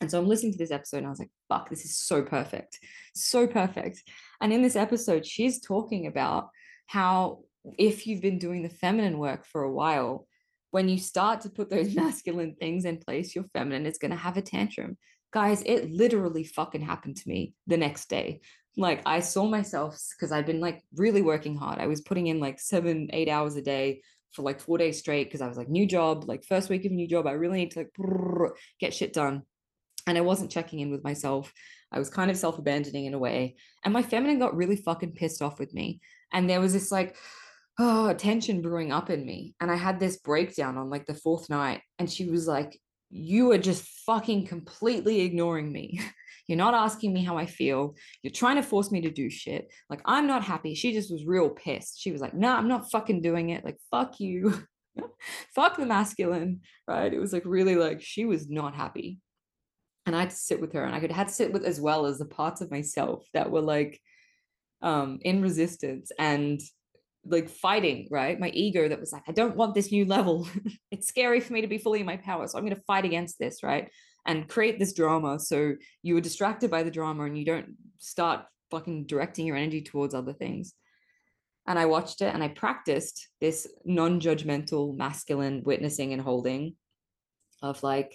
And 0.00 0.10
so 0.10 0.18
I'm 0.18 0.28
listening 0.28 0.52
to 0.52 0.58
this 0.58 0.70
episode 0.70 0.98
and 0.98 1.06
I 1.06 1.10
was 1.10 1.18
like, 1.18 1.30
fuck, 1.48 1.68
this 1.68 1.84
is 1.84 1.96
so 1.96 2.22
perfect. 2.22 2.78
So 3.14 3.46
perfect. 3.46 4.02
And 4.40 4.52
in 4.52 4.62
this 4.62 4.76
episode, 4.76 5.26
she's 5.26 5.60
talking 5.60 6.06
about 6.06 6.50
how 6.86 7.40
if 7.76 8.06
you've 8.06 8.22
been 8.22 8.38
doing 8.38 8.62
the 8.62 8.68
feminine 8.68 9.18
work 9.18 9.44
for 9.44 9.62
a 9.62 9.72
while, 9.72 10.27
when 10.70 10.88
you 10.88 10.98
start 10.98 11.40
to 11.42 11.50
put 11.50 11.70
those 11.70 11.94
masculine 11.94 12.54
things 12.54 12.84
in 12.84 12.98
place, 12.98 13.34
your 13.34 13.44
feminine 13.52 13.86
is 13.86 13.98
going 13.98 14.10
to 14.10 14.16
have 14.16 14.36
a 14.36 14.42
tantrum. 14.42 14.96
Guys, 15.32 15.62
it 15.66 15.90
literally 15.90 16.44
fucking 16.44 16.80
happened 16.80 17.16
to 17.16 17.28
me 17.28 17.54
the 17.66 17.76
next 17.76 18.08
day. 18.08 18.40
Like, 18.76 19.02
I 19.04 19.20
saw 19.20 19.46
myself 19.46 19.98
because 20.16 20.32
I'd 20.32 20.46
been 20.46 20.60
like 20.60 20.82
really 20.94 21.22
working 21.22 21.56
hard. 21.56 21.80
I 21.80 21.86
was 21.86 22.00
putting 22.00 22.28
in 22.28 22.40
like 22.40 22.60
seven, 22.60 23.08
eight 23.12 23.28
hours 23.28 23.56
a 23.56 23.62
day 23.62 24.02
for 24.32 24.42
like 24.42 24.60
four 24.60 24.78
days 24.78 24.98
straight 24.98 25.24
because 25.24 25.40
I 25.40 25.48
was 25.48 25.56
like, 25.56 25.68
new 25.68 25.86
job, 25.86 26.24
like 26.28 26.44
first 26.44 26.68
week 26.70 26.84
of 26.84 26.92
new 26.92 27.08
job. 27.08 27.26
I 27.26 27.32
really 27.32 27.58
need 27.58 27.72
to 27.72 27.80
like 27.80 27.90
brrr, 27.98 28.50
get 28.80 28.94
shit 28.94 29.12
done. 29.12 29.42
And 30.06 30.16
I 30.16 30.22
wasn't 30.22 30.50
checking 30.50 30.80
in 30.80 30.90
with 30.90 31.04
myself. 31.04 31.52
I 31.90 31.98
was 31.98 32.08
kind 32.08 32.30
of 32.30 32.36
self 32.36 32.58
abandoning 32.58 33.06
in 33.06 33.14
a 33.14 33.18
way. 33.18 33.56
And 33.84 33.92
my 33.92 34.02
feminine 34.02 34.38
got 34.38 34.56
really 34.56 34.76
fucking 34.76 35.12
pissed 35.12 35.42
off 35.42 35.58
with 35.58 35.74
me. 35.74 36.00
And 36.32 36.48
there 36.48 36.60
was 36.60 36.72
this 36.72 36.92
like, 36.92 37.16
oh, 37.78 38.12
tension 38.14 38.60
brewing 38.60 38.92
up 38.92 39.10
in 39.10 39.24
me. 39.24 39.54
And 39.60 39.70
I 39.70 39.76
had 39.76 40.00
this 40.00 40.18
breakdown 40.18 40.76
on 40.76 40.90
like 40.90 41.06
the 41.06 41.14
fourth 41.14 41.48
night. 41.48 41.82
And 41.98 42.10
she 42.10 42.26
was 42.26 42.46
like, 42.46 42.78
You 43.10 43.52
are 43.52 43.58
just 43.58 43.86
fucking 44.06 44.46
completely 44.46 45.20
ignoring 45.20 45.72
me. 45.72 46.00
You're 46.48 46.58
not 46.58 46.74
asking 46.74 47.12
me 47.12 47.22
how 47.22 47.36
I 47.36 47.44
feel. 47.44 47.94
You're 48.22 48.32
trying 48.32 48.56
to 48.56 48.62
force 48.62 48.90
me 48.90 49.02
to 49.02 49.10
do 49.10 49.28
shit. 49.28 49.70
Like, 49.90 50.00
I'm 50.06 50.26
not 50.26 50.42
happy. 50.42 50.74
She 50.74 50.94
just 50.94 51.12
was 51.12 51.26
real 51.26 51.50
pissed. 51.50 52.00
She 52.00 52.10
was 52.10 52.20
like, 52.20 52.34
No, 52.34 52.48
nah, 52.48 52.56
I'm 52.56 52.68
not 52.68 52.90
fucking 52.90 53.22
doing 53.22 53.50
it. 53.50 53.64
Like, 53.64 53.78
fuck 53.90 54.18
you. 54.18 54.64
fuck 55.54 55.76
the 55.76 55.86
masculine. 55.86 56.60
Right. 56.86 57.12
It 57.12 57.20
was 57.20 57.32
like 57.32 57.44
really 57.44 57.76
like 57.76 58.00
she 58.00 58.24
was 58.24 58.48
not 58.48 58.74
happy. 58.74 59.18
And 60.06 60.16
I 60.16 60.20
had 60.20 60.30
to 60.30 60.36
sit 60.36 60.60
with 60.60 60.72
her 60.72 60.84
and 60.84 60.94
I 60.94 61.00
could 61.00 61.12
had 61.12 61.28
to 61.28 61.34
sit 61.34 61.52
with 61.52 61.64
as 61.64 61.80
well 61.80 62.06
as 62.06 62.18
the 62.18 62.24
parts 62.24 62.62
of 62.62 62.70
myself 62.70 63.26
that 63.34 63.50
were 63.50 63.60
like 63.60 64.00
um 64.80 65.18
in 65.22 65.42
resistance 65.42 66.10
and 66.18 66.60
like 67.28 67.48
fighting, 67.48 68.08
right? 68.10 68.38
My 68.38 68.50
ego 68.50 68.88
that 68.88 69.00
was 69.00 69.12
like, 69.12 69.22
I 69.28 69.32
don't 69.32 69.56
want 69.56 69.74
this 69.74 69.92
new 69.92 70.04
level. 70.04 70.48
it's 70.90 71.08
scary 71.08 71.40
for 71.40 71.52
me 71.52 71.60
to 71.60 71.66
be 71.66 71.78
fully 71.78 72.00
in 72.00 72.06
my 72.06 72.16
power. 72.16 72.46
So 72.46 72.58
I'm 72.58 72.64
going 72.64 72.76
to 72.76 72.82
fight 72.82 73.04
against 73.04 73.38
this, 73.38 73.62
right? 73.62 73.90
And 74.26 74.48
create 74.48 74.78
this 74.78 74.92
drama. 74.92 75.38
So 75.38 75.74
you 76.02 76.16
are 76.16 76.22
distracted 76.22 76.70
by 76.70 76.82
the 76.82 76.90
drama 76.90 77.24
and 77.24 77.38
you 77.38 77.44
don't 77.44 77.76
start 77.98 78.44
fucking 78.70 79.06
directing 79.06 79.46
your 79.46 79.56
energy 79.56 79.82
towards 79.82 80.14
other 80.14 80.32
things. 80.32 80.74
and 81.66 81.78
I 81.78 81.84
watched 81.84 82.22
it 82.22 82.32
and 82.34 82.42
I 82.42 82.48
practiced 82.48 83.28
this 83.40 83.68
non-judgmental 83.84 84.96
masculine 84.96 85.62
witnessing 85.64 86.12
and 86.14 86.22
holding 86.22 86.76
of 87.62 87.82
like 87.82 88.14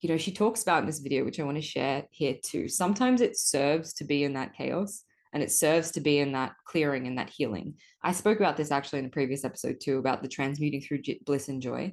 you 0.00 0.08
know 0.10 0.18
she 0.18 0.32
talks 0.32 0.62
about 0.62 0.80
in 0.80 0.86
this 0.86 0.98
video 0.98 1.24
which 1.24 1.40
I 1.40 1.44
want 1.44 1.56
to 1.56 1.62
share 1.62 2.04
here 2.10 2.36
too 2.44 2.68
sometimes 2.68 3.20
it 3.20 3.38
serves 3.38 3.94
to 3.94 4.04
be 4.04 4.24
in 4.24 4.34
that 4.34 4.54
chaos 4.54 5.04
and 5.32 5.42
it 5.42 5.52
serves 5.52 5.90
to 5.92 6.00
be 6.00 6.18
in 6.18 6.32
that 6.32 6.52
clearing 6.64 7.06
and 7.06 7.18
that 7.18 7.30
healing 7.30 7.74
I 8.02 8.12
spoke 8.12 8.38
about 8.38 8.56
this 8.56 8.70
actually 8.70 9.00
in 9.00 9.06
the 9.06 9.10
previous 9.10 9.44
episode 9.44 9.80
too 9.80 9.98
about 9.98 10.22
the 10.22 10.28
transmuting 10.28 10.80
through 10.80 11.02
bliss 11.24 11.48
and 11.48 11.62
joy 11.62 11.92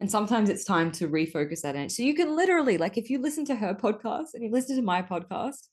and 0.00 0.10
sometimes 0.10 0.48
it's 0.48 0.64
time 0.64 0.90
to 0.92 1.08
refocus 1.08 1.62
that 1.62 1.76
energy 1.76 1.94
so 1.94 2.02
you 2.02 2.14
can 2.14 2.36
literally 2.36 2.78
like 2.78 2.98
if 2.98 3.10
you 3.10 3.20
listen 3.20 3.44
to 3.46 3.56
her 3.56 3.74
podcast 3.74 4.34
and 4.34 4.42
you 4.42 4.50
listen 4.50 4.76
to 4.76 4.82
my 4.82 5.02
podcast 5.02 5.68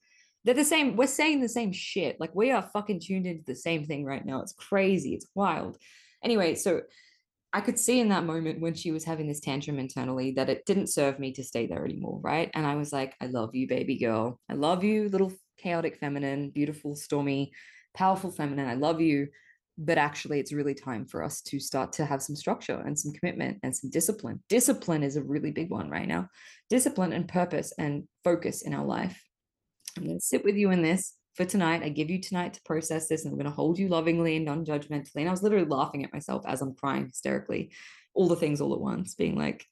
they're 0.45 0.54
the 0.54 0.63
same. 0.63 0.95
We're 0.95 1.08
saying 1.08 1.41
the 1.41 1.50
same 1.50 1.72
shit. 1.72 2.19
Like 2.19 2.34
we 2.34 2.52
are 2.52 2.69
fucking 2.74 3.02
tuned 3.02 3.28
into 3.28 3.43
the 3.45 3.56
same 3.56 3.86
thing 3.86 4.06
right 4.06 4.26
now. 4.26 4.41
It's 4.41 4.54
crazy. 4.54 5.13
It's 5.13 5.28
wild. 5.36 5.78
Anyway, 6.24 6.56
so 6.56 6.82
I 7.52 7.62
could 7.62 7.80
see 7.80 8.00
in 8.00 8.10
that 8.10 8.26
moment 8.26 8.62
when 8.62 8.74
she 8.74 8.91
was 8.91 9.04
having 9.04 9.28
this 9.28 9.39
tantrum 9.39 9.80
internally 9.80 10.32
that 10.32 10.50
it 10.50 10.65
didn't 10.65 10.88
serve 10.88 11.19
me 11.19 11.34
to 11.34 11.43
stay 11.43 11.65
there 11.65 11.84
anymore. 11.84 12.19
Right. 12.22 12.50
And 12.54 12.65
I 12.65 12.76
was 12.76 12.93
like, 12.93 13.15
I 13.19 13.26
love 13.26 13.56
you, 13.56 13.67
baby 13.67 13.98
girl. 13.98 14.39
I 14.50 14.54
love 14.54 14.84
you, 14.84 15.10
little 15.10 15.34
chaotic 15.62 15.98
feminine, 15.98 16.50
beautiful, 16.50 16.95
stormy, 16.95 17.52
powerful 17.93 18.32
feminine. 18.32 18.67
I 18.67 18.76
love 18.76 19.02
you. 19.02 19.28
But 19.82 19.98
actually, 19.98 20.41
it's 20.41 20.52
really 20.52 20.74
time 20.74 21.06
for 21.06 21.24
us 21.24 21.41
to 21.43 21.60
start 21.60 21.93
to 21.93 22.06
have 22.06 22.22
some 22.22 22.36
structure 22.36 22.84
and 22.86 23.00
some 23.00 23.13
commitment 23.13 23.60
and 23.63 23.74
some 23.74 23.89
discipline. 23.89 24.43
Discipline 24.50 25.04
is 25.04 25.15
a 25.15 25.24
really 25.24 25.52
big 25.52 25.69
one 25.69 25.89
right 25.89 26.08
now. 26.08 26.28
Discipline 26.69 27.13
and 27.13 27.30
purpose 27.30 27.74
and 27.78 28.04
focus 28.26 28.62
in 28.62 28.74
our 28.74 28.84
life. 28.84 29.24
I'm 29.98 30.04
going 30.04 30.19
to 30.19 30.26
sit 30.26 30.43
with 30.43 30.56
you 30.56 30.72
in 30.72 30.82
this 30.82 31.15
for 31.36 31.45
tonight. 31.45 31.82
I 31.82 31.88
give 31.88 32.10
you 32.10 32.19
tonight 32.19 32.56
to 32.56 32.62
process 32.63 33.08
this, 33.08 33.24
and 33.24 33.32
I'm 33.32 33.38
going 33.38 33.50
to 33.50 33.56
hold 33.56 33.80
you 33.80 33.88
lovingly 33.88 34.36
and 34.36 34.45
non 34.45 34.65
judgmentally. 34.65 35.22
And 35.22 35.30
I 35.30 35.32
was 35.32 35.43
literally 35.43 35.65
laughing 35.65 36.04
at 36.04 36.12
myself 36.12 36.43
as 36.45 36.62
I'm 36.62 36.76
crying 36.76 37.06
hysterically, 37.06 37.72
all 38.13 38.28
the 38.28 38.36
things 38.36 38.60
all 38.60 38.74
at 38.74 38.82
once, 38.82 39.15
being 39.15 39.38
like, 39.38 39.65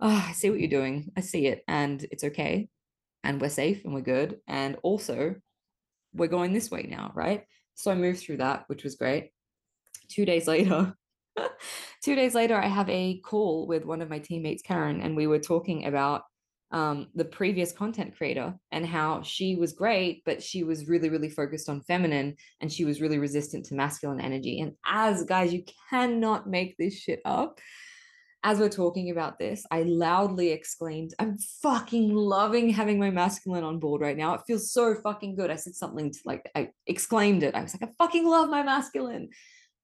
oh, 0.00 0.24
I 0.28 0.32
see 0.32 0.48
what 0.48 0.60
you're 0.60 0.70
doing. 0.70 1.12
I 1.14 1.20
see 1.20 1.46
it, 1.46 1.62
and 1.68 2.02
it's 2.10 2.24
okay. 2.24 2.68
And 3.26 3.40
we're 3.40 3.48
safe 3.48 3.84
and 3.84 3.92
we're 3.92 4.02
good. 4.02 4.38
And 4.46 4.76
also, 4.84 5.34
we're 6.14 6.28
going 6.28 6.52
this 6.52 6.70
way 6.70 6.86
now, 6.88 7.10
right? 7.14 7.44
So 7.74 7.90
I 7.90 7.94
moved 7.96 8.20
through 8.20 8.36
that, 8.38 8.64
which 8.68 8.84
was 8.84 8.94
great. 8.94 9.32
Two 10.08 10.24
days 10.24 10.46
later, 10.54 10.94
two 12.04 12.14
days 12.14 12.34
later, 12.34 12.56
I 12.56 12.68
have 12.68 12.88
a 12.88 13.18
call 13.20 13.66
with 13.66 13.84
one 13.84 14.00
of 14.00 14.08
my 14.08 14.20
teammates, 14.20 14.62
Karen, 14.62 15.00
and 15.00 15.16
we 15.16 15.26
were 15.26 15.40
talking 15.40 15.86
about 15.86 16.22
um, 16.70 17.08
the 17.14 17.24
previous 17.24 17.72
content 17.72 18.16
creator 18.16 18.54
and 18.70 18.86
how 18.86 19.22
she 19.22 19.56
was 19.56 19.72
great, 19.72 20.22
but 20.24 20.42
she 20.42 20.62
was 20.62 20.88
really, 20.88 21.10
really 21.10 21.30
focused 21.30 21.68
on 21.68 21.80
feminine 21.82 22.36
and 22.60 22.72
she 22.72 22.84
was 22.84 23.00
really 23.00 23.18
resistant 23.18 23.66
to 23.66 23.74
masculine 23.74 24.20
energy. 24.20 24.60
And 24.60 24.72
as 24.84 25.24
guys, 25.24 25.52
you 25.52 25.64
cannot 25.90 26.48
make 26.48 26.76
this 26.76 26.96
shit 26.96 27.20
up. 27.24 27.60
As 28.44 28.58
we're 28.58 28.68
talking 28.68 29.10
about 29.10 29.38
this, 29.38 29.66
I 29.70 29.82
loudly 29.82 30.50
exclaimed, 30.50 31.14
I'm 31.18 31.36
fucking 31.62 32.14
loving 32.14 32.70
having 32.70 32.98
my 32.98 33.10
masculine 33.10 33.64
on 33.64 33.80
board 33.80 34.00
right 34.00 34.16
now. 34.16 34.34
It 34.34 34.42
feels 34.46 34.72
so 34.72 34.94
fucking 34.94 35.34
good. 35.34 35.50
I 35.50 35.56
said 35.56 35.74
something 35.74 36.12
to 36.12 36.18
like, 36.24 36.48
I 36.54 36.70
exclaimed 36.86 37.42
it. 37.42 37.54
I 37.54 37.62
was 37.62 37.74
like, 37.74 37.90
I 37.90 37.92
fucking 38.04 38.26
love 38.26 38.48
my 38.48 38.62
masculine. 38.62 39.30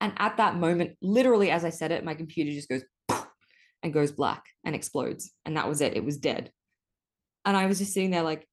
And 0.01 0.13
at 0.19 0.37
that 0.37 0.57
moment, 0.57 0.97
literally 1.01 1.51
as 1.51 1.65
I 1.65 1.71
said 1.71 1.91
it, 1.91 2.05
my 2.05 2.15
computer 2.15 2.51
just 2.53 2.69
goes 2.69 2.83
and 3.83 3.93
goes 3.93 4.13
black 4.13 4.45
and 4.65 4.75
explodes. 4.75 5.33
And 5.45 5.57
that 5.57 5.69
was 5.69 5.81
it. 5.81 5.97
It 5.97 6.05
was 6.05 6.19
dead. 6.19 6.53
And 7.45 7.57
I 7.57 7.67
was 7.67 7.79
just 7.79 7.93
sitting 7.93 8.11
there 8.11 8.23
like, 8.23 8.47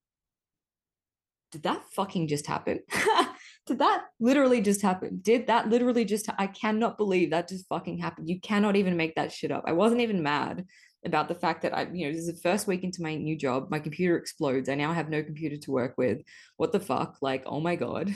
did 1.52 1.64
that 1.64 1.84
fucking 1.92 2.28
just 2.28 2.48
happen? 2.48 2.80
did 3.70 3.80
that 3.80 4.06
literally 4.20 4.62
just 4.62 4.82
happen? 4.82 5.20
Did 5.22 5.48
that 5.48 5.70
literally 5.70 6.04
just, 6.04 6.26
ha- 6.26 6.36
I 6.38 6.48
cannot 6.48 6.98
believe 6.98 7.30
that 7.30 7.48
just 7.48 7.68
fucking 7.68 8.00
happened. 8.00 8.28
You 8.28 8.40
cannot 8.42 8.76
even 8.76 8.98
make 8.98 9.16
that 9.16 9.32
shit 9.32 9.52
up. 9.52 9.64
I 9.68 9.74
wasn't 9.74 10.02
even 10.02 10.24
mad 10.24 10.66
about 11.06 11.28
the 11.28 11.36
fact 11.36 11.62
that 11.62 11.78
I, 11.78 11.88
you 11.94 12.08
know, 12.08 12.12
this 12.12 12.28
is 12.28 12.34
the 12.34 12.42
first 12.42 12.66
week 12.66 12.84
into 12.84 13.04
my 13.04 13.16
new 13.16 13.38
job. 13.38 13.70
My 13.70 13.80
computer 13.80 14.18
explodes. 14.18 14.70
I 14.70 14.76
now 14.76 14.92
have 14.92 15.10
no 15.10 15.22
computer 15.22 15.56
to 15.58 15.72
work 15.72 15.94
with. 15.98 16.22
What 16.58 16.72
the 16.72 16.80
fuck? 16.80 17.18
Like, 17.22 17.44
oh 17.46 17.60
my 17.60 17.76
God. 17.76 18.12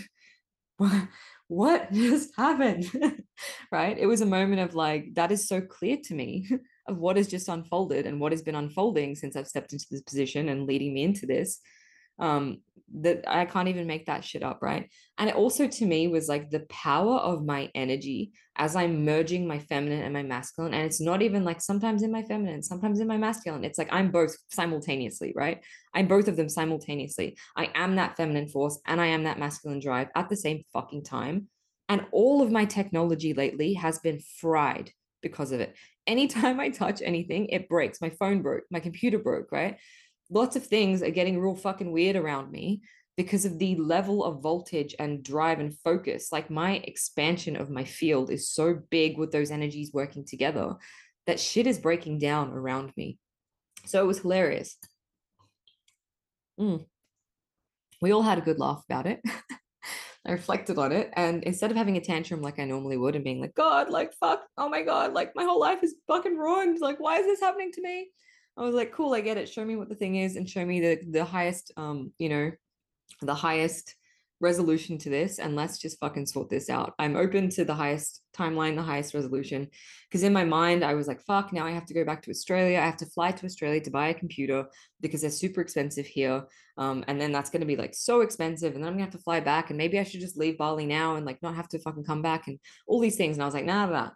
what 1.47 1.93
just 1.93 2.31
happened? 2.35 2.89
right? 3.71 3.97
It 3.97 4.07
was 4.07 4.21
a 4.21 4.25
moment 4.25 4.61
of 4.61 4.73
like, 4.73 5.13
that 5.13 5.31
is 5.31 5.47
so 5.47 5.61
clear 5.61 5.97
to 6.05 6.15
me 6.15 6.49
of 6.87 6.97
what 6.97 7.17
has 7.17 7.27
just 7.27 7.47
unfolded 7.47 8.07
and 8.07 8.19
what 8.19 8.31
has 8.31 8.41
been 8.41 8.55
unfolding 8.55 9.15
since 9.15 9.35
I've 9.35 9.47
stepped 9.47 9.71
into 9.71 9.85
this 9.91 10.01
position 10.01 10.49
and 10.49 10.65
leading 10.65 10.95
me 10.95 11.03
into 11.03 11.27
this. 11.27 11.61
Um, 12.19 12.59
that 12.95 13.23
I 13.27 13.45
can't 13.45 13.69
even 13.69 13.87
make 13.87 14.05
that 14.05 14.23
shit 14.23 14.43
up, 14.43 14.59
right? 14.61 14.89
And 15.17 15.29
it 15.29 15.35
also 15.35 15.67
to 15.67 15.85
me 15.85 16.07
was 16.07 16.29
like 16.29 16.49
the 16.49 16.65
power 16.69 17.15
of 17.15 17.43
my 17.43 17.69
energy 17.73 18.31
as 18.55 18.75
I'm 18.75 19.03
merging 19.03 19.47
my 19.47 19.57
feminine 19.57 20.03
and 20.03 20.13
my 20.13 20.21
masculine. 20.21 20.73
And 20.73 20.83
it's 20.85 21.01
not 21.01 21.23
even 21.23 21.43
like 21.43 21.59
sometimes 21.59 22.03
in 22.03 22.11
my 22.11 22.21
feminine, 22.21 22.61
sometimes 22.61 22.99
in 22.99 23.07
my 23.07 23.17
masculine. 23.17 23.63
It's 23.63 23.79
like 23.79 23.91
I'm 23.91 24.11
both 24.11 24.35
simultaneously, 24.51 25.33
right? 25.35 25.63
I'm 25.93 26.07
both 26.07 26.27
of 26.27 26.35
them 26.35 26.49
simultaneously. 26.49 27.35
I 27.55 27.71
am 27.73 27.95
that 27.95 28.15
feminine 28.15 28.47
force 28.47 28.79
and 28.85 29.01
I 29.01 29.07
am 29.07 29.23
that 29.23 29.39
masculine 29.39 29.79
drive 29.79 30.09
at 30.15 30.29
the 30.29 30.37
same 30.37 30.63
fucking 30.71 31.03
time. 31.03 31.47
And 31.89 32.05
all 32.11 32.41
of 32.41 32.51
my 32.51 32.65
technology 32.65 33.33
lately 33.33 33.73
has 33.73 33.99
been 33.99 34.19
fried 34.39 34.91
because 35.21 35.51
of 35.51 35.61
it 35.61 35.75
anytime 36.07 36.59
I 36.59 36.69
touch 36.69 37.01
anything, 37.01 37.47
it 37.47 37.69
breaks. 37.69 38.01
My 38.01 38.09
phone 38.09 38.41
broke, 38.41 38.63
my 38.69 38.79
computer 38.79 39.19
broke, 39.19 39.51
right? 39.51 39.77
Lots 40.29 40.55
of 40.55 40.65
things 40.65 41.03
are 41.03 41.09
getting 41.09 41.39
real 41.39 41.55
fucking 41.55 41.91
weird 41.91 42.15
around 42.15 42.51
me 42.51 42.81
because 43.15 43.45
of 43.45 43.59
the 43.59 43.75
level 43.75 44.23
of 44.23 44.41
voltage 44.41 44.95
and 44.97 45.23
drive 45.23 45.59
and 45.59 45.77
focus. 45.79 46.31
Like 46.31 46.49
my 46.49 46.75
expansion 46.83 47.55
of 47.55 47.69
my 47.69 47.83
field 47.83 48.31
is 48.31 48.49
so 48.49 48.79
big 48.89 49.17
with 49.17 49.31
those 49.31 49.51
energies 49.51 49.91
working 49.93 50.25
together 50.25 50.75
that 51.27 51.39
shit 51.39 51.67
is 51.67 51.79
breaking 51.79 52.19
down 52.19 52.51
around 52.51 52.91
me. 52.97 53.17
So 53.85 54.01
it 54.01 54.07
was 54.07 54.19
hilarious. 54.19 54.77
Mm. 56.59 56.85
We 58.01 58.11
all 58.11 58.23
had 58.23 58.37
a 58.37 58.41
good 58.41 58.59
laugh 58.59 58.83
about 58.89 59.07
it. 59.07 59.21
I 60.25 60.31
reflected 60.31 60.77
on 60.77 60.91
it. 60.91 61.09
And 61.13 61.43
instead 61.43 61.69
of 61.69 61.77
having 61.77 61.97
a 61.97 62.01
tantrum 62.01 62.41
like 62.41 62.57
I 62.57 62.65
normally 62.65 62.97
would 62.97 63.15
and 63.15 63.23
being 63.23 63.41
like, 63.41 63.55
God, 63.55 63.89
like, 63.89 64.13
fuck, 64.13 64.41
oh 64.57 64.69
my 64.69 64.81
God, 64.81 65.13
like 65.13 65.33
my 65.35 65.43
whole 65.43 65.59
life 65.59 65.83
is 65.83 65.95
fucking 66.07 66.37
ruined. 66.37 66.79
Like, 66.79 66.99
why 66.99 67.17
is 67.17 67.25
this 67.25 67.41
happening 67.41 67.71
to 67.73 67.81
me? 67.81 68.09
I 68.57 68.61
was 68.61 68.75
like, 68.75 68.91
cool, 68.91 69.13
I 69.13 69.21
get 69.21 69.37
it. 69.37 69.49
Show 69.49 69.65
me 69.65 69.75
what 69.75 69.89
the 69.89 69.95
thing 69.95 70.15
is 70.15 70.35
and 70.35 70.49
show 70.49 70.65
me 70.65 70.79
the 70.79 70.99
the 71.09 71.25
highest 71.25 71.71
um, 71.77 72.11
you 72.17 72.29
know, 72.29 72.51
the 73.21 73.35
highest 73.35 73.95
resolution 74.43 74.97
to 74.97 75.09
this 75.09 75.39
and 75.39 75.55
let's 75.55 75.79
just 75.79 75.99
fucking 75.99 76.25
sort 76.25 76.49
this 76.49 76.69
out. 76.69 76.93
I'm 76.99 77.15
open 77.15 77.49
to 77.51 77.63
the 77.63 77.73
highest 77.73 78.21
timeline, 78.37 78.75
the 78.75 78.83
highest 78.83 79.13
resolution. 79.13 79.69
Because 80.09 80.23
in 80.23 80.33
my 80.33 80.43
mind, 80.43 80.83
I 80.83 80.93
was 80.93 81.07
like, 81.07 81.21
fuck, 81.21 81.53
now 81.53 81.65
I 81.65 81.71
have 81.71 81.85
to 81.87 81.93
go 81.93 82.03
back 82.03 82.21
to 82.23 82.29
Australia. 82.29 82.77
I 82.77 82.85
have 82.85 82.97
to 82.97 83.05
fly 83.05 83.31
to 83.31 83.45
Australia 83.45 83.79
to 83.81 83.89
buy 83.89 84.09
a 84.09 84.13
computer 84.13 84.65
because 85.01 85.21
they're 85.21 85.29
super 85.29 85.61
expensive 85.61 86.05
here. 86.05 86.43
Um, 86.77 87.05
and 87.07 87.19
then 87.19 87.31
that's 87.31 87.49
going 87.49 87.61
to 87.61 87.67
be 87.67 87.77
like 87.77 87.95
so 87.95 88.21
expensive. 88.21 88.75
And 88.75 88.83
then 88.83 88.89
I'm 88.89 88.97
going 88.97 89.05
to 89.05 89.11
have 89.11 89.19
to 89.19 89.23
fly 89.23 89.39
back. 89.39 89.69
And 89.69 89.77
maybe 89.77 89.97
I 89.97 90.03
should 90.03 90.21
just 90.21 90.37
leave 90.37 90.57
Bali 90.57 90.85
now 90.85 91.15
and 91.15 91.25
like 91.25 91.41
not 91.41 91.55
have 91.55 91.69
to 91.69 91.79
fucking 91.79 92.03
come 92.03 92.21
back 92.21 92.47
and 92.47 92.59
all 92.85 92.99
these 92.99 93.15
things. 93.15 93.37
And 93.37 93.43
I 93.43 93.45
was 93.45 93.55
like, 93.55 93.65
nah, 93.65 93.85
nah. 93.85 94.09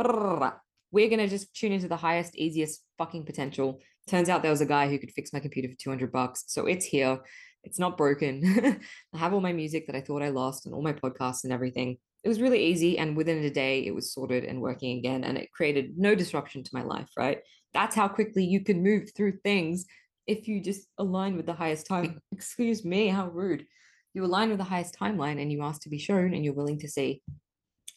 nah. 0.00 0.52
We're 0.92 1.08
going 1.08 1.20
to 1.20 1.28
just 1.28 1.54
tune 1.54 1.70
into 1.70 1.86
the 1.86 1.96
highest, 1.96 2.36
easiest 2.36 2.84
fucking 3.00 3.24
potential. 3.24 3.80
Turns 4.08 4.28
out 4.28 4.42
there 4.42 4.50
was 4.50 4.60
a 4.60 4.66
guy 4.66 4.88
who 4.88 4.98
could 4.98 5.12
fix 5.12 5.32
my 5.32 5.40
computer 5.40 5.68
for 5.68 5.76
200 5.76 6.12
bucks. 6.12 6.44
So 6.46 6.66
it's 6.66 6.84
here 6.84 7.20
it's 7.64 7.78
not 7.78 7.96
broken. 7.96 8.80
I 9.14 9.18
have 9.18 9.32
all 9.32 9.40
my 9.40 9.52
music 9.52 9.86
that 9.86 9.96
I 9.96 10.00
thought 10.00 10.22
I 10.22 10.28
lost 10.28 10.66
and 10.66 10.74
all 10.74 10.82
my 10.82 10.92
podcasts 10.92 11.44
and 11.44 11.52
everything. 11.52 11.98
It 12.22 12.28
was 12.28 12.40
really 12.40 12.64
easy. 12.64 12.98
And 12.98 13.16
within 13.16 13.42
a 13.44 13.50
day, 13.50 13.86
it 13.86 13.94
was 13.94 14.12
sorted 14.12 14.44
and 14.44 14.60
working 14.60 14.98
again. 14.98 15.24
And 15.24 15.38
it 15.38 15.52
created 15.52 15.96
no 15.96 16.14
disruption 16.14 16.62
to 16.62 16.70
my 16.72 16.82
life, 16.82 17.08
right? 17.16 17.40
That's 17.72 17.96
how 17.96 18.08
quickly 18.08 18.44
you 18.44 18.62
can 18.62 18.82
move 18.82 19.10
through 19.16 19.38
things 19.44 19.86
if 20.26 20.48
you 20.48 20.60
just 20.60 20.86
align 20.98 21.36
with 21.36 21.46
the 21.46 21.54
highest 21.54 21.86
time. 21.86 22.20
Excuse 22.32 22.84
me, 22.84 23.08
how 23.08 23.28
rude. 23.28 23.66
You 24.12 24.24
align 24.24 24.48
with 24.48 24.58
the 24.58 24.64
highest 24.64 24.98
timeline 24.98 25.40
and 25.40 25.52
you 25.52 25.62
ask 25.62 25.82
to 25.82 25.88
be 25.88 25.98
shown 25.98 26.34
and 26.34 26.44
you're 26.44 26.54
willing 26.54 26.80
to 26.80 26.88
see. 26.88 27.22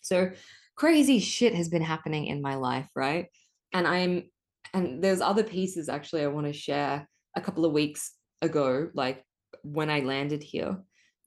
So 0.04 0.32
crazy 0.76 1.20
shit 1.20 1.56
has 1.56 1.70
been 1.70 1.82
happening 1.82 2.28
in 2.28 2.42
my 2.42 2.56
life, 2.56 2.88
right? 2.96 3.28
And 3.74 3.88
I'm, 3.88 4.30
and 4.74 5.04
there's 5.04 5.22
other 5.22 5.44
pieces 5.44 5.90
actually 5.90 6.24
I 6.24 6.28
want 6.28 6.48
to 6.48 6.54
share 6.54 7.08
a 7.36 7.42
couple 7.42 7.66
of 7.66 7.72
weeks 7.72 8.14
ago, 8.42 8.90
like 8.94 9.24
when 9.64 9.90
I 9.90 10.02
landed 10.02 10.44
here, 10.44 10.78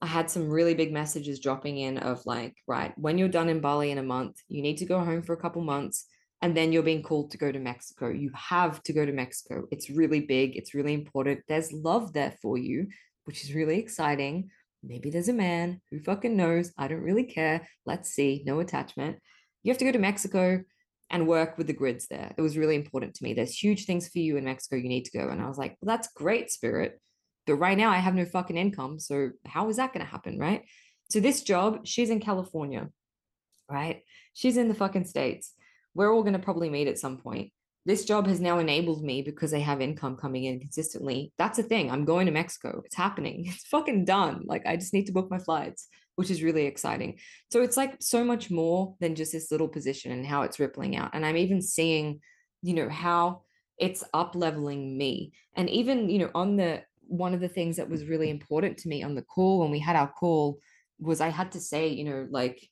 I 0.02 0.06
had 0.06 0.30
some 0.30 0.50
really 0.50 0.74
big 0.74 0.92
messages 0.92 1.40
dropping 1.40 1.78
in 1.78 1.98
of 1.98 2.24
like, 2.26 2.54
right, 2.66 2.92
when 2.98 3.18
you're 3.18 3.28
done 3.28 3.48
in 3.48 3.60
Bali 3.60 3.90
in 3.90 3.98
a 3.98 4.02
month, 4.02 4.36
you 4.48 4.62
need 4.62 4.76
to 4.78 4.84
go 4.84 5.00
home 5.00 5.22
for 5.22 5.32
a 5.32 5.40
couple 5.40 5.62
months 5.62 6.06
and 6.42 6.56
then 6.56 6.70
you're 6.70 6.82
being 6.82 7.02
called 7.02 7.30
to 7.30 7.38
go 7.38 7.50
to 7.50 7.58
Mexico. 7.58 8.10
You 8.10 8.30
have 8.34 8.82
to 8.84 8.92
go 8.92 9.06
to 9.06 9.12
Mexico. 9.12 9.66
It's 9.70 9.88
really 9.88 10.20
big, 10.20 10.56
it's 10.56 10.74
really 10.74 10.92
important. 10.92 11.40
There's 11.48 11.72
love 11.72 12.12
there 12.12 12.34
for 12.42 12.58
you, 12.58 12.88
which 13.24 13.42
is 13.42 13.54
really 13.54 13.78
exciting. 13.78 14.50
Maybe 14.82 15.10
there's 15.10 15.30
a 15.30 15.32
man 15.32 15.80
who 15.90 15.98
fucking 16.00 16.36
knows. 16.36 16.72
I 16.76 16.88
don't 16.88 17.00
really 17.00 17.24
care. 17.24 17.66
Let's 17.86 18.10
see. 18.10 18.42
No 18.46 18.60
attachment. 18.60 19.18
You 19.62 19.72
have 19.72 19.78
to 19.78 19.84
go 19.84 19.92
to 19.92 19.98
Mexico 19.98 20.62
and 21.10 21.28
work 21.28 21.56
with 21.58 21.66
the 21.66 21.72
grids 21.72 22.06
there. 22.08 22.34
It 22.36 22.42
was 22.42 22.58
really 22.58 22.74
important 22.74 23.14
to 23.14 23.24
me. 23.24 23.34
There's 23.34 23.56
huge 23.56 23.84
things 23.84 24.08
for 24.08 24.18
you 24.18 24.36
in 24.36 24.44
Mexico. 24.44 24.76
You 24.76 24.88
need 24.88 25.04
to 25.06 25.18
go. 25.18 25.28
And 25.28 25.40
I 25.40 25.48
was 25.48 25.58
like, 25.58 25.76
well, 25.80 25.96
that's 25.96 26.08
great, 26.12 26.50
spirit. 26.50 27.00
But 27.46 27.56
right 27.56 27.78
now 27.78 27.90
I 27.90 27.98
have 27.98 28.14
no 28.14 28.24
fucking 28.24 28.56
income. 28.56 28.98
So 28.98 29.30
how 29.46 29.68
is 29.68 29.76
that 29.76 29.92
going 29.92 30.04
to 30.04 30.10
happen? 30.10 30.38
Right. 30.38 30.64
So 31.10 31.20
this 31.20 31.42
job, 31.42 31.86
she's 31.86 32.10
in 32.10 32.20
California. 32.20 32.88
right? 33.70 34.02
She's 34.34 34.56
in 34.56 34.68
the 34.68 34.74
fucking 34.74 35.04
States. 35.04 35.52
We're 35.94 36.12
all 36.12 36.22
going 36.22 36.34
to 36.34 36.38
probably 36.38 36.70
meet 36.70 36.88
at 36.88 36.98
some 36.98 37.18
point. 37.18 37.52
This 37.86 38.04
job 38.04 38.26
has 38.26 38.40
now 38.40 38.58
enabled 38.58 39.04
me 39.04 39.22
because 39.22 39.54
I 39.54 39.60
have 39.60 39.80
income 39.80 40.16
coming 40.16 40.42
in 40.42 40.58
consistently. 40.58 41.32
That's 41.38 41.60
a 41.60 41.62
thing. 41.62 41.88
I'm 41.88 42.04
going 42.04 42.26
to 42.26 42.32
Mexico. 42.32 42.82
It's 42.84 42.96
happening. 42.96 43.44
It's 43.54 43.68
fucking 43.68 44.04
done. 44.04 44.42
Like, 44.44 44.66
I 44.66 44.76
just 44.76 44.92
need 44.92 45.06
to 45.06 45.12
book 45.12 45.30
my 45.30 45.38
flights, 45.38 45.86
which 46.16 46.28
is 46.28 46.42
really 46.42 46.66
exciting. 46.66 47.20
So, 47.52 47.62
it's 47.62 47.76
like 47.76 47.94
so 48.00 48.24
much 48.24 48.50
more 48.50 48.96
than 48.98 49.14
just 49.14 49.30
this 49.30 49.52
little 49.52 49.68
position 49.68 50.10
and 50.10 50.26
how 50.26 50.42
it's 50.42 50.58
rippling 50.58 50.96
out. 50.96 51.10
And 51.14 51.24
I'm 51.24 51.36
even 51.36 51.62
seeing, 51.62 52.20
you 52.60 52.74
know, 52.74 52.88
how 52.88 53.42
it's 53.78 54.02
up 54.12 54.34
leveling 54.34 54.98
me. 54.98 55.32
And 55.54 55.70
even, 55.70 56.10
you 56.10 56.18
know, 56.18 56.30
on 56.34 56.56
the 56.56 56.82
one 57.06 57.34
of 57.34 57.40
the 57.40 57.48
things 57.48 57.76
that 57.76 57.88
was 57.88 58.06
really 58.06 58.30
important 58.30 58.78
to 58.78 58.88
me 58.88 59.04
on 59.04 59.14
the 59.14 59.22
call 59.22 59.60
when 59.60 59.70
we 59.70 59.78
had 59.78 59.94
our 59.94 60.10
call 60.10 60.58
was 60.98 61.20
I 61.20 61.28
had 61.28 61.52
to 61.52 61.60
say, 61.60 61.86
you 61.86 62.02
know, 62.02 62.26
like 62.30 62.68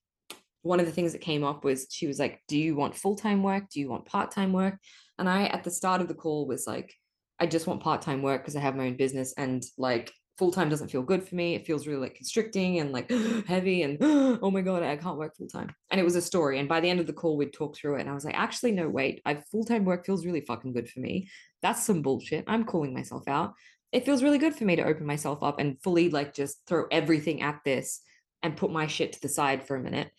one 0.65 0.81
of 0.81 0.87
the 0.87 0.93
things 0.93 1.13
that 1.13 1.21
came 1.21 1.45
up 1.45 1.63
was 1.63 1.87
she 1.91 2.07
was 2.07 2.19
like, 2.19 2.43
Do 2.49 2.59
you 2.59 2.75
want 2.75 2.97
full 2.97 3.17
time 3.17 3.43
work? 3.43 3.69
Do 3.71 3.81
you 3.81 3.89
want 3.89 4.07
part 4.07 4.31
time 4.31 4.53
work? 4.53 4.79
And 5.19 5.29
I, 5.29 5.45
at 5.45 5.63
the 5.63 5.71
start 5.71 6.01
of 6.01 6.09
the 6.09 6.15
call, 6.15 6.49
was 6.49 6.67
like, 6.67 6.93
I 7.39 7.47
just 7.47 7.67
want 7.67 7.83
part 7.83 8.03
time 8.03 8.23
work 8.23 8.43
because 8.43 8.57
I 8.57 8.61
have 8.61 8.75
my 8.75 8.87
own 8.87 8.97
business 8.97 9.35
and 9.37 9.63
like 9.77 10.13
full 10.39 10.51
time 10.51 10.71
doesn't 10.71 10.91
feel 10.91 11.03
good 11.03 11.23
for 11.23 11.35
me. 11.35 11.55
It 11.55 11.67
feels 11.67 11.87
really 11.87 12.01
like 12.01 12.15
constricting 12.15 12.81
and 12.81 12.93
like 12.93 13.11
heavy 13.47 13.83
and 13.83 13.99
oh 14.01 14.51
my 14.51 14.63
god, 14.63 14.83
I 14.83 14.97
can't 14.97 15.19
work 15.19 15.37
full 15.37 15.49
time. 15.49 15.75
And 15.91 16.01
it 16.01 16.05
was 16.05 16.17
a 16.17 16.23
story. 16.23 16.59
And 16.59 16.69
by 16.69 16.81
the 16.81 16.89
end 16.89 16.99
of 16.99 17.07
the 17.07 17.13
call, 17.13 17.37
we'd 17.37 17.53
talk 17.53 17.77
through 17.77 17.97
it, 17.97 18.01
and 18.01 18.11
I 18.11 18.15
was 18.15 18.25
like, 18.25 18.39
actually, 18.39 18.73
no, 18.73 18.89
wait, 18.89 19.21
I 19.27 19.35
full 19.35 19.65
time 19.65 19.85
work 19.85 20.07
feels 20.07 20.25
really 20.25 20.41
fucking 20.41 20.73
good 20.73 20.89
for 20.89 21.01
me. 21.01 21.29
That's 21.61 21.85
some 21.85 22.01
bullshit. 22.01 22.45
I'm 22.47 22.65
calling 22.65 22.95
myself 22.95 23.29
out. 23.29 23.53
It 23.93 24.07
feels 24.07 24.23
really 24.23 24.39
good 24.39 24.57
for 24.57 24.65
me 24.65 24.77
to 24.77 24.85
open 24.85 25.05
myself 25.05 25.43
up 25.43 25.61
and 25.61 25.81
fully 25.83 26.09
like 26.09 26.35
just 26.35 26.67
throw 26.67 26.87
everything 26.91 27.43
at 27.43 27.61
this 27.65 28.01
and 28.43 28.57
put 28.57 28.73
my 28.73 28.87
shit 28.87 29.13
to 29.13 29.21
the 29.21 29.29
side 29.29 29.67
for 29.67 29.77
a 29.77 29.83
minute 29.83 30.11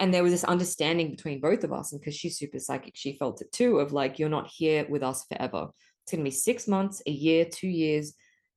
and 0.00 0.12
there 0.12 0.22
was 0.22 0.32
this 0.32 0.44
understanding 0.44 1.10
between 1.10 1.40
both 1.40 1.62
of 1.62 1.72
us 1.72 1.92
and 1.92 2.00
because 2.00 2.16
she's 2.16 2.38
super 2.38 2.58
psychic 2.58 2.94
she 2.96 3.16
felt 3.18 3.42
it 3.42 3.52
too 3.52 3.78
of 3.78 3.92
like 3.92 4.18
you're 4.18 4.28
not 4.28 4.50
here 4.52 4.86
with 4.88 5.02
us 5.02 5.24
forever. 5.24 5.68
It's 6.02 6.12
going 6.12 6.24
to 6.24 6.30
be 6.30 6.34
six 6.34 6.66
months 6.66 7.02
a 7.06 7.10
year 7.10 7.44
two 7.44 7.68
years 7.68 8.14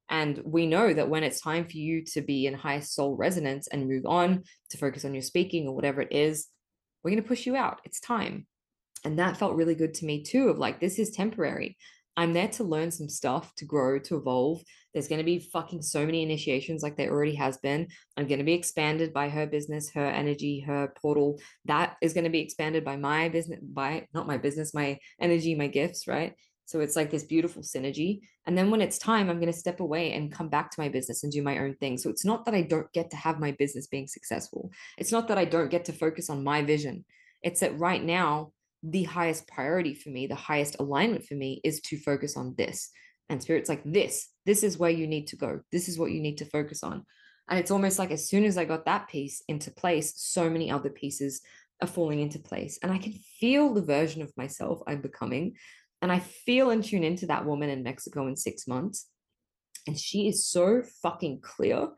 and 0.10 0.42
we 0.44 0.66
know 0.66 0.94
that 0.94 1.10
when 1.10 1.24
it's 1.24 1.42
time 1.42 1.66
for 1.66 1.78
you 1.78 2.04
to 2.06 2.22
be 2.22 2.48
in 2.48 2.54
high 2.54 2.80
soul 2.80 3.16
resonance 3.16 3.68
and 3.68 3.88
move 3.88 4.06
on 4.06 4.44
to 4.70 4.78
focus 4.78 5.06
on 5.06 5.14
your 5.14 5.22
speaking 5.22 5.68
or 5.68 5.76
whatever 5.76 6.02
it 6.02 6.12
is 6.12 6.48
we're 7.04 7.12
going 7.12 7.22
to 7.22 7.28
push 7.28 7.46
you 7.46 7.56
out. 7.56 7.82
It's 7.84 8.00
time. 8.00 8.48
And 9.04 9.20
that 9.20 9.38
felt 9.38 9.56
really 9.56 9.76
good 9.76 9.94
to 9.96 10.06
me 10.06 10.24
too 10.24 10.48
of 10.50 10.58
like 10.58 10.80
this 10.80 10.98
is 10.98 11.12
temporary 11.12 11.78
I'm 12.16 12.34
there 12.34 12.48
to 12.50 12.64
learn 12.64 12.92
some 12.92 13.10
stuff, 13.10 13.54
to 13.56 13.66
grow, 13.66 13.98
to 14.00 14.18
evolve. 14.18 14.62
There's 14.94 15.08
going 15.08 15.20
to 15.20 15.26
be 15.26 15.40
fucking 15.40 15.82
so 15.82 16.06
many 16.06 16.22
initiations 16.22 16.84
like 16.84 16.96
there 16.96 17.12
already 17.12 17.36
has 17.36 17.58
been. 17.58 17.88
I'm 18.18 18.28
going 18.28 18.40
to 18.40 18.46
be 18.46 18.54
expanded 18.54 19.14
by 19.14 19.30
her 19.30 19.48
business, 19.48 19.92
her 19.92 20.06
energy, 20.06 20.60
her 20.62 20.94
portal. 21.02 21.40
That 21.66 21.96
is 22.02 22.14
going 22.14 22.26
to 22.26 22.30
be 22.30 22.42
expanded 22.42 22.86
by 22.86 22.98
my 22.98 23.30
business, 23.30 23.60
by 23.62 24.08
not 24.14 24.28
my 24.28 24.38
business, 24.38 24.74
my 24.74 25.00
energy, 25.20 25.56
my 25.56 25.68
gifts, 25.68 26.08
right? 26.08 26.36
So 26.66 26.80
it's 26.80 26.96
like 26.96 27.12
this 27.12 27.24
beautiful 27.24 27.62
synergy. 27.62 28.22
And 28.46 28.58
then 28.58 28.72
when 28.72 28.82
it's 28.82 28.98
time, 28.98 29.30
I'm 29.30 29.40
going 29.40 29.52
to 29.52 29.58
step 29.58 29.80
away 29.80 30.14
and 30.14 30.32
come 30.32 30.50
back 30.50 30.72
to 30.72 30.80
my 30.80 30.90
business 30.90 31.24
and 31.24 31.32
do 31.32 31.42
my 31.42 31.60
own 31.60 31.76
thing. 31.76 31.98
So 31.98 32.10
it's 32.10 32.26
not 32.26 32.46
that 32.46 32.54
I 32.54 32.62
don't 32.62 32.92
get 32.94 33.10
to 33.12 33.18
have 33.18 33.40
my 33.40 33.52
business 33.52 33.88
being 33.88 34.08
successful. 34.08 34.72
It's 34.98 35.12
not 35.12 35.28
that 35.28 35.38
I 35.38 35.46
don't 35.46 35.72
get 35.72 35.86
to 35.86 35.94
focus 35.94 36.30
on 36.30 36.44
my 36.44 36.62
vision. 36.62 37.06
It's 37.42 37.60
that 37.60 37.78
right 37.78 38.04
now, 38.04 38.54
the 38.84 39.04
highest 39.04 39.48
priority 39.48 39.94
for 39.94 40.10
me, 40.10 40.28
the 40.28 40.36
highest 40.36 40.76
alignment 40.80 41.26
for 41.26 41.36
me 41.36 41.62
is 41.64 41.80
to 41.82 41.98
focus 41.98 42.36
on 42.36 42.54
this. 42.58 42.90
And 43.30 43.42
spirit's 43.42 43.70
like, 43.70 43.82
this, 43.86 44.30
this 44.46 44.64
is 44.64 44.78
where 44.78 44.90
you 44.90 45.08
need 45.08 45.28
to 45.28 45.38
go. 45.38 45.62
This 45.72 45.88
is 45.88 45.98
what 45.98 46.12
you 46.12 46.22
need 46.22 46.38
to 46.40 46.46
focus 46.46 46.84
on. 46.84 47.06
And 47.50 47.60
it's 47.60 47.72
almost 47.72 47.98
like 47.98 48.12
as 48.12 48.28
soon 48.28 48.44
as 48.44 48.58
I 48.58 48.66
got 48.66 48.86
that 48.86 49.08
piece 49.08 49.42
into 49.48 49.72
place, 49.72 50.14
so 50.18 50.50
many 50.50 50.70
other 50.70 50.90
pieces 50.90 51.42
are 51.82 51.88
falling 51.88 52.20
into 52.20 52.40
place. 52.40 52.78
And 52.84 52.92
I 52.92 52.98
can 52.98 53.14
feel 53.40 53.74
the 53.74 53.82
version 53.82 54.22
of 54.22 54.36
myself 54.38 54.82
I'm 54.88 55.02
becoming. 55.02 55.56
And 56.02 56.12
I 56.12 56.20
feel 56.20 56.70
and 56.70 56.84
tune 56.84 57.04
into 57.04 57.28
that 57.28 57.46
woman 57.46 57.70
in 57.70 57.84
Mexico 57.84 58.28
in 58.28 58.36
six 58.36 58.68
months. 58.68 59.08
And 59.88 59.98
she 59.98 60.28
is 60.28 60.46
so 60.46 60.84
fucking 61.02 61.40
clear. 61.42 61.90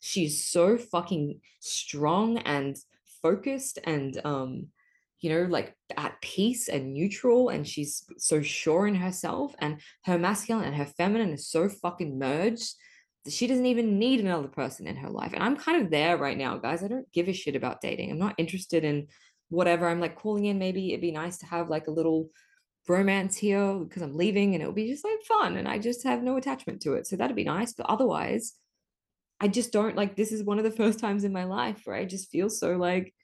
She's 0.00 0.44
so 0.44 0.76
fucking 0.76 1.40
strong 1.60 2.38
and 2.38 2.76
focused 3.22 3.78
and 3.84 4.20
um 4.24 4.66
you 5.22 5.30
know, 5.30 5.46
like 5.48 5.74
at 5.96 6.20
peace 6.20 6.68
and 6.68 6.92
neutral, 6.92 7.48
and 7.48 7.66
she's 7.66 8.04
so 8.18 8.42
sure 8.42 8.86
in 8.86 8.96
herself, 8.96 9.54
and 9.60 9.80
her 10.04 10.18
masculine 10.18 10.64
and 10.64 10.74
her 10.74 10.84
feminine 10.84 11.30
is 11.30 11.48
so 11.48 11.68
fucking 11.68 12.18
merged 12.18 12.74
that 13.24 13.32
she 13.32 13.46
doesn't 13.46 13.66
even 13.66 14.00
need 14.00 14.20
another 14.20 14.48
person 14.48 14.86
in 14.86 14.96
her 14.96 15.08
life. 15.08 15.32
And 15.32 15.42
I'm 15.42 15.56
kind 15.56 15.80
of 15.80 15.90
there 15.90 16.16
right 16.16 16.36
now, 16.36 16.58
guys. 16.58 16.82
I 16.82 16.88
don't 16.88 17.10
give 17.12 17.28
a 17.28 17.32
shit 17.32 17.54
about 17.54 17.80
dating. 17.80 18.10
I'm 18.10 18.18
not 18.18 18.34
interested 18.36 18.82
in 18.82 19.06
whatever. 19.48 19.86
I'm 19.86 20.00
like 20.00 20.16
calling 20.16 20.46
in, 20.46 20.58
maybe 20.58 20.88
it'd 20.88 21.00
be 21.00 21.12
nice 21.12 21.38
to 21.38 21.46
have 21.46 21.70
like 21.70 21.86
a 21.86 21.92
little 21.92 22.30
romance 22.88 23.36
here 23.36 23.74
because 23.74 24.02
I'm 24.02 24.16
leaving 24.16 24.54
and 24.54 24.62
it'll 24.62 24.74
be 24.74 24.88
just 24.88 25.04
like 25.04 25.22
fun 25.28 25.56
and 25.56 25.68
I 25.68 25.78
just 25.78 26.02
have 26.02 26.22
no 26.22 26.36
attachment 26.36 26.82
to 26.82 26.94
it. 26.94 27.06
So 27.06 27.14
that'd 27.14 27.36
be 27.36 27.44
nice. 27.44 27.74
But 27.74 27.86
otherwise, 27.86 28.54
I 29.38 29.46
just 29.46 29.72
don't 29.72 29.94
like 29.94 30.16
this 30.16 30.32
is 30.32 30.42
one 30.42 30.58
of 30.58 30.64
the 30.64 30.70
first 30.82 30.98
times 30.98 31.22
in 31.22 31.32
my 31.32 31.44
life 31.44 31.82
where 31.84 31.94
I 31.94 32.04
just 32.06 32.30
feel 32.30 32.50
so 32.50 32.76
like 32.76 33.14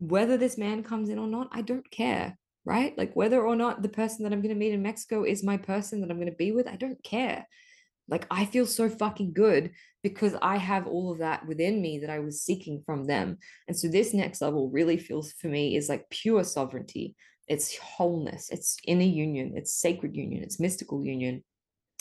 whether 0.00 0.36
this 0.36 0.58
man 0.58 0.82
comes 0.82 1.08
in 1.10 1.18
or 1.18 1.26
not, 1.26 1.48
I 1.52 1.62
don't 1.62 1.88
care, 1.90 2.36
right? 2.64 2.96
Like 2.96 3.14
whether 3.14 3.46
or 3.46 3.54
not 3.54 3.82
the 3.82 3.88
person 3.88 4.24
that 4.24 4.32
I'm 4.32 4.40
going 4.40 4.54
to 4.54 4.58
meet 4.58 4.72
in 4.72 4.82
Mexico 4.82 5.24
is 5.24 5.44
my 5.44 5.56
person 5.56 6.00
that 6.00 6.10
I'm 6.10 6.16
going 6.16 6.30
to 6.30 6.36
be 6.36 6.52
with, 6.52 6.66
I 6.66 6.76
don't 6.76 7.02
care. 7.04 7.46
Like 8.08 8.26
I 8.30 8.46
feel 8.46 8.66
so 8.66 8.88
fucking 8.88 9.34
good 9.34 9.70
because 10.02 10.34
I 10.42 10.56
have 10.56 10.86
all 10.86 11.12
of 11.12 11.18
that 11.18 11.46
within 11.46 11.80
me 11.80 11.98
that 12.00 12.10
I 12.10 12.18
was 12.18 12.42
seeking 12.42 12.82
from 12.84 13.06
them. 13.06 13.38
And 13.68 13.76
so 13.76 13.88
this 13.88 14.14
next 14.14 14.40
level 14.40 14.70
really 14.70 14.96
feels 14.96 15.32
for 15.32 15.46
me 15.46 15.76
is 15.76 15.88
like 15.88 16.10
pure 16.10 16.42
sovereignty. 16.42 17.14
It's 17.46 17.76
wholeness, 17.76 18.48
it's 18.50 18.78
inner 18.86 19.02
union, 19.02 19.52
it's 19.54 19.74
sacred 19.74 20.16
union, 20.16 20.42
it's 20.42 20.60
mystical 20.60 21.04
union. 21.04 21.44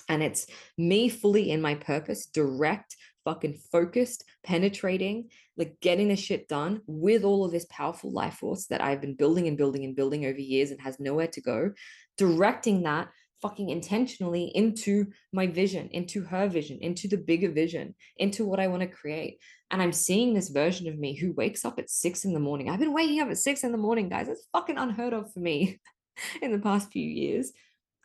And 0.08 0.24
it's 0.24 0.47
me 0.78 1.10
fully 1.10 1.52
in 1.52 1.62
my 1.62 1.76
purpose, 1.76 2.26
direct, 2.26 2.95
fucking 3.30 3.53
focused, 3.71 4.23
penetrating, 4.43 5.30
like 5.55 5.80
getting 5.82 6.07
the 6.07 6.15
shit 6.15 6.47
done 6.47 6.82
with 6.88 7.23
all 7.23 7.45
of 7.45 7.51
this 7.51 7.67
powerful 7.69 8.11
life 8.11 8.34
force 8.36 8.65
that 8.65 8.82
I've 8.82 9.01
been 9.01 9.13
building 9.13 9.47
and 9.47 9.55
building 9.55 9.86
and 9.86 9.95
building 9.95 10.25
over 10.25 10.39
years 10.39 10.71
and 10.71 10.82
has 10.82 10.99
nowhere 10.99 11.27
to 11.27 11.41
go, 11.41 11.71
directing 12.17 12.82
that 12.84 13.09
fucking 13.39 13.69
intentionally 13.69 14.51
into 14.55 15.05
my 15.32 15.45
vision, 15.45 15.89
into 15.91 16.23
her 16.23 16.49
vision, 16.49 16.80
into 16.82 17.07
the 17.07 17.17
bigger 17.17 17.51
vision, 17.51 17.93
into 18.17 18.47
what 18.47 18.59
I 18.59 18.67
want 18.67 18.82
to 18.82 18.88
create. 18.88 19.38
And 19.69 19.80
I'm 19.80 19.93
seeing 19.93 20.34
this 20.34 20.49
version 20.49 20.88
of 20.88 20.97
me 20.97 21.13
who 21.13 21.32
wakes 21.34 21.63
up 21.63 21.77
at 21.77 21.91
six 21.91 22.25
in 22.25 22.34
the 22.34 22.39
morning. 22.39 22.67
I've 22.67 22.80
been 22.80 22.93
waking 22.93 23.21
up 23.21 23.30
at 23.30 23.38
six 23.38 23.63
in 23.63 23.71
the 23.71 23.77
morning, 23.77 24.09
guys. 24.09 24.25
That's 24.25 24.47
fucking 24.53 24.80
unheard 24.80 25.13
of 25.13 25.32
for 25.32 25.39
me 25.39 25.80
in 26.41 26.51
the 26.51 26.57
past 26.57 26.91
few 26.91 27.07
years 27.07 27.51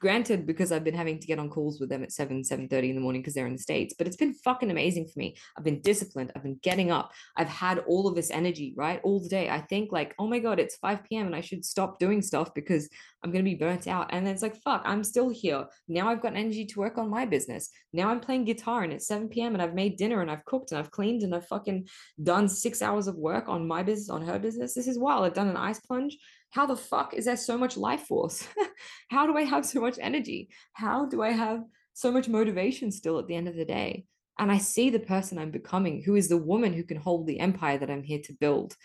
granted 0.05 0.47
because 0.47 0.71
i've 0.71 0.85
been 0.85 1.03
having 1.03 1.19
to 1.19 1.27
get 1.27 1.39
on 1.39 1.49
calls 1.49 1.81
with 1.81 1.89
them 1.89 2.03
at 2.03 2.13
7 2.13 2.45
7 2.45 2.69
30 2.69 2.91
in 2.91 2.95
the 2.95 3.01
morning 3.01 3.23
because 3.23 3.35
they're 3.35 3.53
in 3.53 3.59
the 3.59 3.69
states 3.71 3.95
but 3.97 4.07
it's 4.07 4.17
been 4.17 4.35
fucking 4.35 4.71
amazing 4.71 5.07
for 5.07 5.19
me. 5.19 5.37
I've 5.57 5.65
been 5.65 5.81
disciplined. 5.81 6.33
I've 6.35 6.43
been 6.43 6.61
getting 6.63 6.91
up. 6.91 7.13
I've 7.37 7.49
had 7.49 7.79
all 7.87 8.07
of 8.07 8.15
this 8.15 8.31
energy 8.31 8.75
right 8.77 9.01
all 9.03 9.21
the 9.21 9.29
day. 9.29 9.49
I 9.49 9.61
think 9.61 9.93
like 9.93 10.15
oh 10.19 10.27
my 10.27 10.39
god 10.39 10.61
it's 10.61 10.77
5 10.77 11.05
p.m 11.05 11.27
and 11.27 11.37
i 11.37 11.41
should 11.41 11.65
stop 11.65 11.99
doing 11.99 12.23
stuff 12.23 12.53
because 12.55 12.89
i'm 13.23 13.31
going 13.33 13.45
to 13.45 13.51
be 13.51 13.57
burnt 13.57 13.89
out. 13.89 14.09
And 14.11 14.27
then 14.27 14.35
it's 14.35 14.43
like 14.43 14.61
fuck 14.63 14.83
i'm 14.85 15.05
still 15.05 15.31
here. 15.31 15.67
Now 15.89 16.09
i've 16.09 16.23
got 16.23 16.37
energy 16.37 16.67
to 16.67 16.81
work 16.81 16.99
on 16.99 17.09
my 17.11 17.25
business. 17.25 17.71
Now 17.93 18.09
i'm 18.11 18.21
playing 18.21 18.45
guitar 18.45 18.83
and 18.83 18.93
it's 18.93 19.07
7 19.07 19.29
p.m 19.29 19.55
and 19.55 19.63
i've 19.63 19.75
made 19.75 19.97
dinner 19.97 20.21
and 20.21 20.31
i've 20.31 20.45
cooked 20.45 20.73
and 20.73 20.79
i've 20.79 20.91
cleaned 20.91 21.23
and 21.23 21.35
i've 21.35 21.47
fucking 21.47 21.89
done 22.23 22.49
six 22.49 22.83
hours 22.83 23.07
of 23.07 23.17
work 23.17 23.49
on 23.49 23.67
my 23.67 23.83
business 23.83 24.11
on 24.11 24.23
her 24.23 24.39
business. 24.39 24.75
This 24.75 24.87
is 24.87 24.99
wild. 24.99 25.25
I've 25.25 25.35
done 25.35 25.49
an 25.49 25.57
ice 25.57 25.81
plunge 25.81 26.17
how 26.55 26.67
the 26.67 26.77
fuck 26.77 27.15
is 27.15 27.25
there 27.25 27.37
so 27.37 27.59
much 27.59 27.77
life 27.77 28.03
force? 28.03 28.47
how 29.11 29.27
do 29.27 29.37
I 29.37 29.43
have 29.43 29.67
so 29.67 29.81
much 29.81 29.99
energy? 30.01 30.51
How 30.73 31.05
do 31.05 31.21
I 31.21 31.33
have 31.33 31.65
so 31.95 32.13
much 32.13 32.29
motivation 32.29 32.93
still 32.93 33.19
at 33.19 33.27
the 33.27 33.35
end 33.35 33.49
of 33.49 33.57
the 33.57 33.65
day? 33.65 34.07
And 34.39 34.53
I 34.53 34.59
see 34.59 34.89
the 34.89 35.01
person 35.01 35.37
I'm 35.37 35.51
becoming, 35.51 36.05
who 36.05 36.15
is 36.15 36.29
the 36.29 36.37
woman 36.37 36.73
who 36.73 36.85
can 36.85 36.97
hold 36.97 37.27
the 37.27 37.41
empire 37.41 37.77
that 37.79 37.91
I'm 37.91 38.05
here 38.05 38.21
to 38.27 38.33
build. 38.33 38.77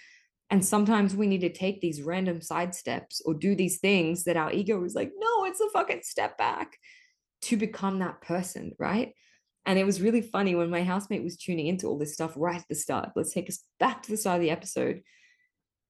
And 0.50 0.66
sometimes 0.66 1.16
we 1.16 1.28
need 1.28 1.42
to 1.42 1.54
take 1.54 1.80
these 1.80 2.02
random 2.02 2.42
side 2.42 2.74
steps 2.74 3.22
or 3.24 3.36
do 3.36 3.54
these 3.54 3.78
things 3.78 4.24
that 4.24 4.38
our 4.38 4.52
ego 4.52 4.84
is 4.84 4.96
like, 4.96 5.12
no, 5.16 5.46
it's 5.46 5.62
a 5.62 5.70
fucking 5.70 6.02
step 6.02 6.40
back 6.40 6.76
to 7.44 7.56
become 7.56 8.00
that 8.00 8.20
person, 8.22 8.72
right? 8.80 9.14
And 9.68 9.78
it 9.78 9.86
was 9.86 10.02
really 10.02 10.24
funny 10.24 10.56
when 10.56 10.72
my 10.72 10.84
housemate 10.84 11.24
was 11.24 11.38
tuning 11.38 11.68
into 11.68 11.86
all 11.86 12.00
this 12.00 12.16
stuff 12.16 12.34
right 12.36 12.60
at 12.60 12.68
the 12.68 12.74
start. 12.74 13.12
Let's 13.16 13.32
take 13.32 13.48
us 13.48 13.64
back 13.80 14.02
to 14.04 14.10
the 14.10 14.18
start 14.18 14.38
of 14.38 14.42
the 14.42 14.50
episode 14.50 15.04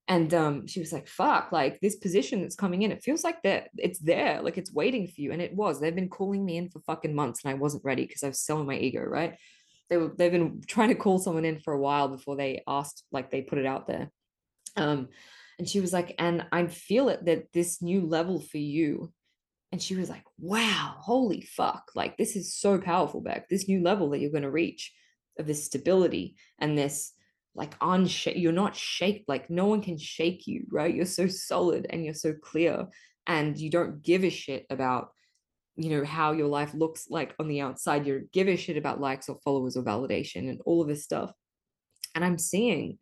and 0.10 0.34
um, 0.34 0.68
she 0.68 0.80
was 0.80 0.92
like 0.92 1.08
fuck 1.08 1.52
like 1.52 1.80
this 1.80 1.96
position 1.96 2.42
that's 2.42 2.56
coming 2.56 2.82
in 2.82 2.92
it 2.92 3.04
feels 3.04 3.24
like 3.24 3.42
that 3.44 3.70
it's 3.78 4.00
there 4.00 4.42
like 4.42 4.58
it's 4.58 4.74
waiting 4.74 5.08
for 5.08 5.22
you. 5.22 5.32
And 5.32 5.42
it 5.42 5.54
was 5.54 5.80
they've 5.80 5.96
been 5.96 6.10
calling 6.10 6.44
me 6.44 6.58
in 6.58 6.70
for 6.70 6.80
fucking 6.82 7.16
months 7.16 7.44
and 7.44 7.52
i 7.52 7.54
wasn't 7.54 7.86
ready 7.86 8.06
because 8.06 8.24
i 8.24 8.28
was 8.28 8.42
selling 8.42 8.68
my 8.68 8.76
ego 8.76 9.02
right? 9.02 9.38
They 9.90 9.98
were 9.98 10.12
they've 10.16 10.32
been 10.32 10.62
trying 10.68 10.90
to 10.90 10.96
call 10.96 11.20
someone 11.20 11.46
in 11.46 11.60
for 11.60 11.74
a 11.74 11.80
while 11.80 12.10
before 12.10 12.36
they 12.36 12.64
asked 12.68 13.04
like 13.12 13.32
they 13.32 13.42
put 13.42 13.60
it 13.60 13.66
out 13.66 13.88
there. 13.88 14.12
Um 14.76 15.10
and 15.60 15.70
she 15.70 15.82
was 15.82 15.94
like 15.94 16.16
and 16.18 16.46
i 16.52 16.66
feel 16.68 17.10
it 17.10 17.26
that 17.26 17.52
this 17.54 17.82
new 17.82 18.08
level 18.08 18.40
for 18.40 18.58
you 18.58 19.12
and 19.72 19.82
she 19.82 19.96
was 19.96 20.10
like 20.10 20.24
wow 20.40 20.96
holy 20.98 21.42
fuck 21.42 21.92
like 21.96 22.18
this 22.18 22.36
is 22.36 22.56
so 22.56 22.80
powerful 22.80 23.22
Bec 23.22 23.50
this 23.50 23.68
new 23.68 23.84
level 23.84 24.10
that 24.10 24.20
you're 24.20 24.32
going 24.32 24.44
to 24.44 24.50
reach 24.50 24.94
of 25.38 25.46
this 25.46 25.66
stability 25.66 26.36
and 26.60 26.78
this 26.78 27.12
like 27.56 27.78
unshake 27.80 28.40
you're 28.40 28.52
not 28.52 28.76
shake 28.76 29.26
like 29.28 29.50
no 29.50 29.66
one 29.66 29.82
can 29.82 29.98
shake 29.98 30.48
you 30.48 30.66
right? 30.72 30.94
You're 30.94 31.06
so 31.06 31.28
solid 31.28 31.88
and 31.90 32.06
you're 32.06 32.14
so 32.14 32.34
clear 32.34 32.88
and 33.28 33.58
you 33.58 33.70
don't 33.70 34.02
give 34.02 34.24
a 34.24 34.30
shit 34.30 34.66
about 34.70 35.10
you 35.76 35.90
know 35.90 36.04
how 36.04 36.34
your 36.34 36.48
life 36.48 36.74
looks 36.74 37.08
like 37.10 37.34
on 37.40 37.48
the 37.48 37.62
outside. 37.62 38.06
You 38.06 38.28
give 38.34 38.48
a 38.48 38.58
shit 38.58 38.78
about 38.78 39.00
likes 39.00 39.30
or 39.30 39.40
followers 39.44 39.78
or 39.78 39.84
validation 39.84 40.50
and 40.50 40.62
all 40.66 40.82
of 40.82 40.88
this 40.88 41.04
stuff. 41.04 41.32
And 42.16 42.26
i'm 42.26 42.38
seeing 42.38 42.98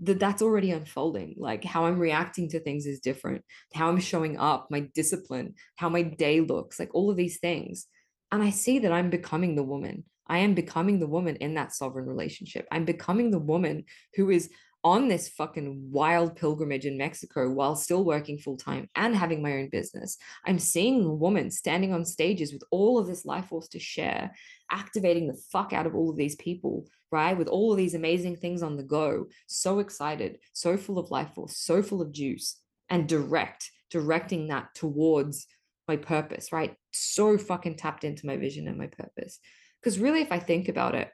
that 0.00 0.20
that's 0.20 0.42
already 0.42 0.70
unfolding. 0.70 1.34
Like 1.38 1.64
how 1.64 1.86
i'm 1.86 1.98
reacting 1.98 2.48
to 2.50 2.60
things 2.60 2.86
is 2.86 3.00
different. 3.00 3.44
How 3.74 3.88
i'm 3.88 4.00
showing 4.00 4.38
up 4.38 4.68
my 4.70 4.80
discipline 4.94 5.54
how 5.76 5.88
my 5.88 6.02
day 6.02 6.40
looks 6.40 6.78
like 6.78 6.90
all 6.94 7.10
of 7.10 7.16
these 7.16 7.38
things. 7.38 7.86
And 8.30 8.42
i 8.42 8.50
see 8.50 8.80
that 8.80 8.92
i'm 8.92 9.10
becoming 9.10 9.54
the 9.54 9.62
woman 9.62 10.04
i 10.28 10.38
am 10.38 10.54
becoming 10.54 10.98
the 10.98 11.06
woman 11.06 11.36
in 11.36 11.54
that 11.54 11.72
sovereign 11.72 12.06
relationship 12.06 12.66
i'm 12.70 12.84
becoming 12.84 13.30
the 13.30 13.38
woman 13.38 13.84
who 14.14 14.30
is 14.30 14.50
on 14.84 15.08
this 15.08 15.28
fucking 15.28 15.90
wild 15.90 16.36
pilgrimage 16.36 16.86
in 16.86 16.96
Mexico 16.96 17.50
while 17.50 17.74
still 17.74 18.04
working 18.04 18.38
full 18.38 18.56
time 18.56 18.88
and 18.94 19.14
having 19.14 19.42
my 19.42 19.54
own 19.54 19.68
business. 19.68 20.16
I'm 20.46 20.60
seeing 20.60 21.04
a 21.04 21.12
woman 21.12 21.50
standing 21.50 21.92
on 21.92 22.04
stages 22.04 22.52
with 22.52 22.62
all 22.70 22.96
of 22.96 23.08
this 23.08 23.24
life 23.24 23.46
force 23.46 23.66
to 23.70 23.80
share, 23.80 24.30
activating 24.70 25.26
the 25.26 25.40
fuck 25.50 25.72
out 25.72 25.86
of 25.86 25.96
all 25.96 26.10
of 26.10 26.16
these 26.16 26.36
people 26.36 26.86
right? 27.10 27.36
With 27.36 27.48
all 27.48 27.72
of 27.72 27.78
these 27.78 27.94
amazing 27.94 28.36
things 28.36 28.62
on 28.62 28.76
the 28.76 28.82
go, 28.82 29.26
so 29.46 29.78
excited, 29.78 30.38
so 30.52 30.76
full 30.76 30.98
of 30.98 31.10
life 31.10 31.34
force, 31.34 31.56
so 31.56 31.82
full 31.82 32.02
of 32.02 32.12
juice, 32.12 32.60
and 32.90 33.08
direct, 33.08 33.70
directing 33.90 34.48
that 34.48 34.74
towards 34.74 35.46
my 35.86 35.96
purpose, 35.96 36.52
right? 36.52 36.74
So 36.92 37.38
fucking 37.38 37.76
tapped 37.76 38.04
into 38.04 38.26
my 38.26 38.36
vision 38.36 38.68
and 38.68 38.76
my 38.76 38.88
purpose. 38.88 39.38
Because 39.80 39.98
really, 39.98 40.20
if 40.20 40.32
I 40.32 40.38
think 40.38 40.68
about 40.68 40.94
it, 40.94 41.10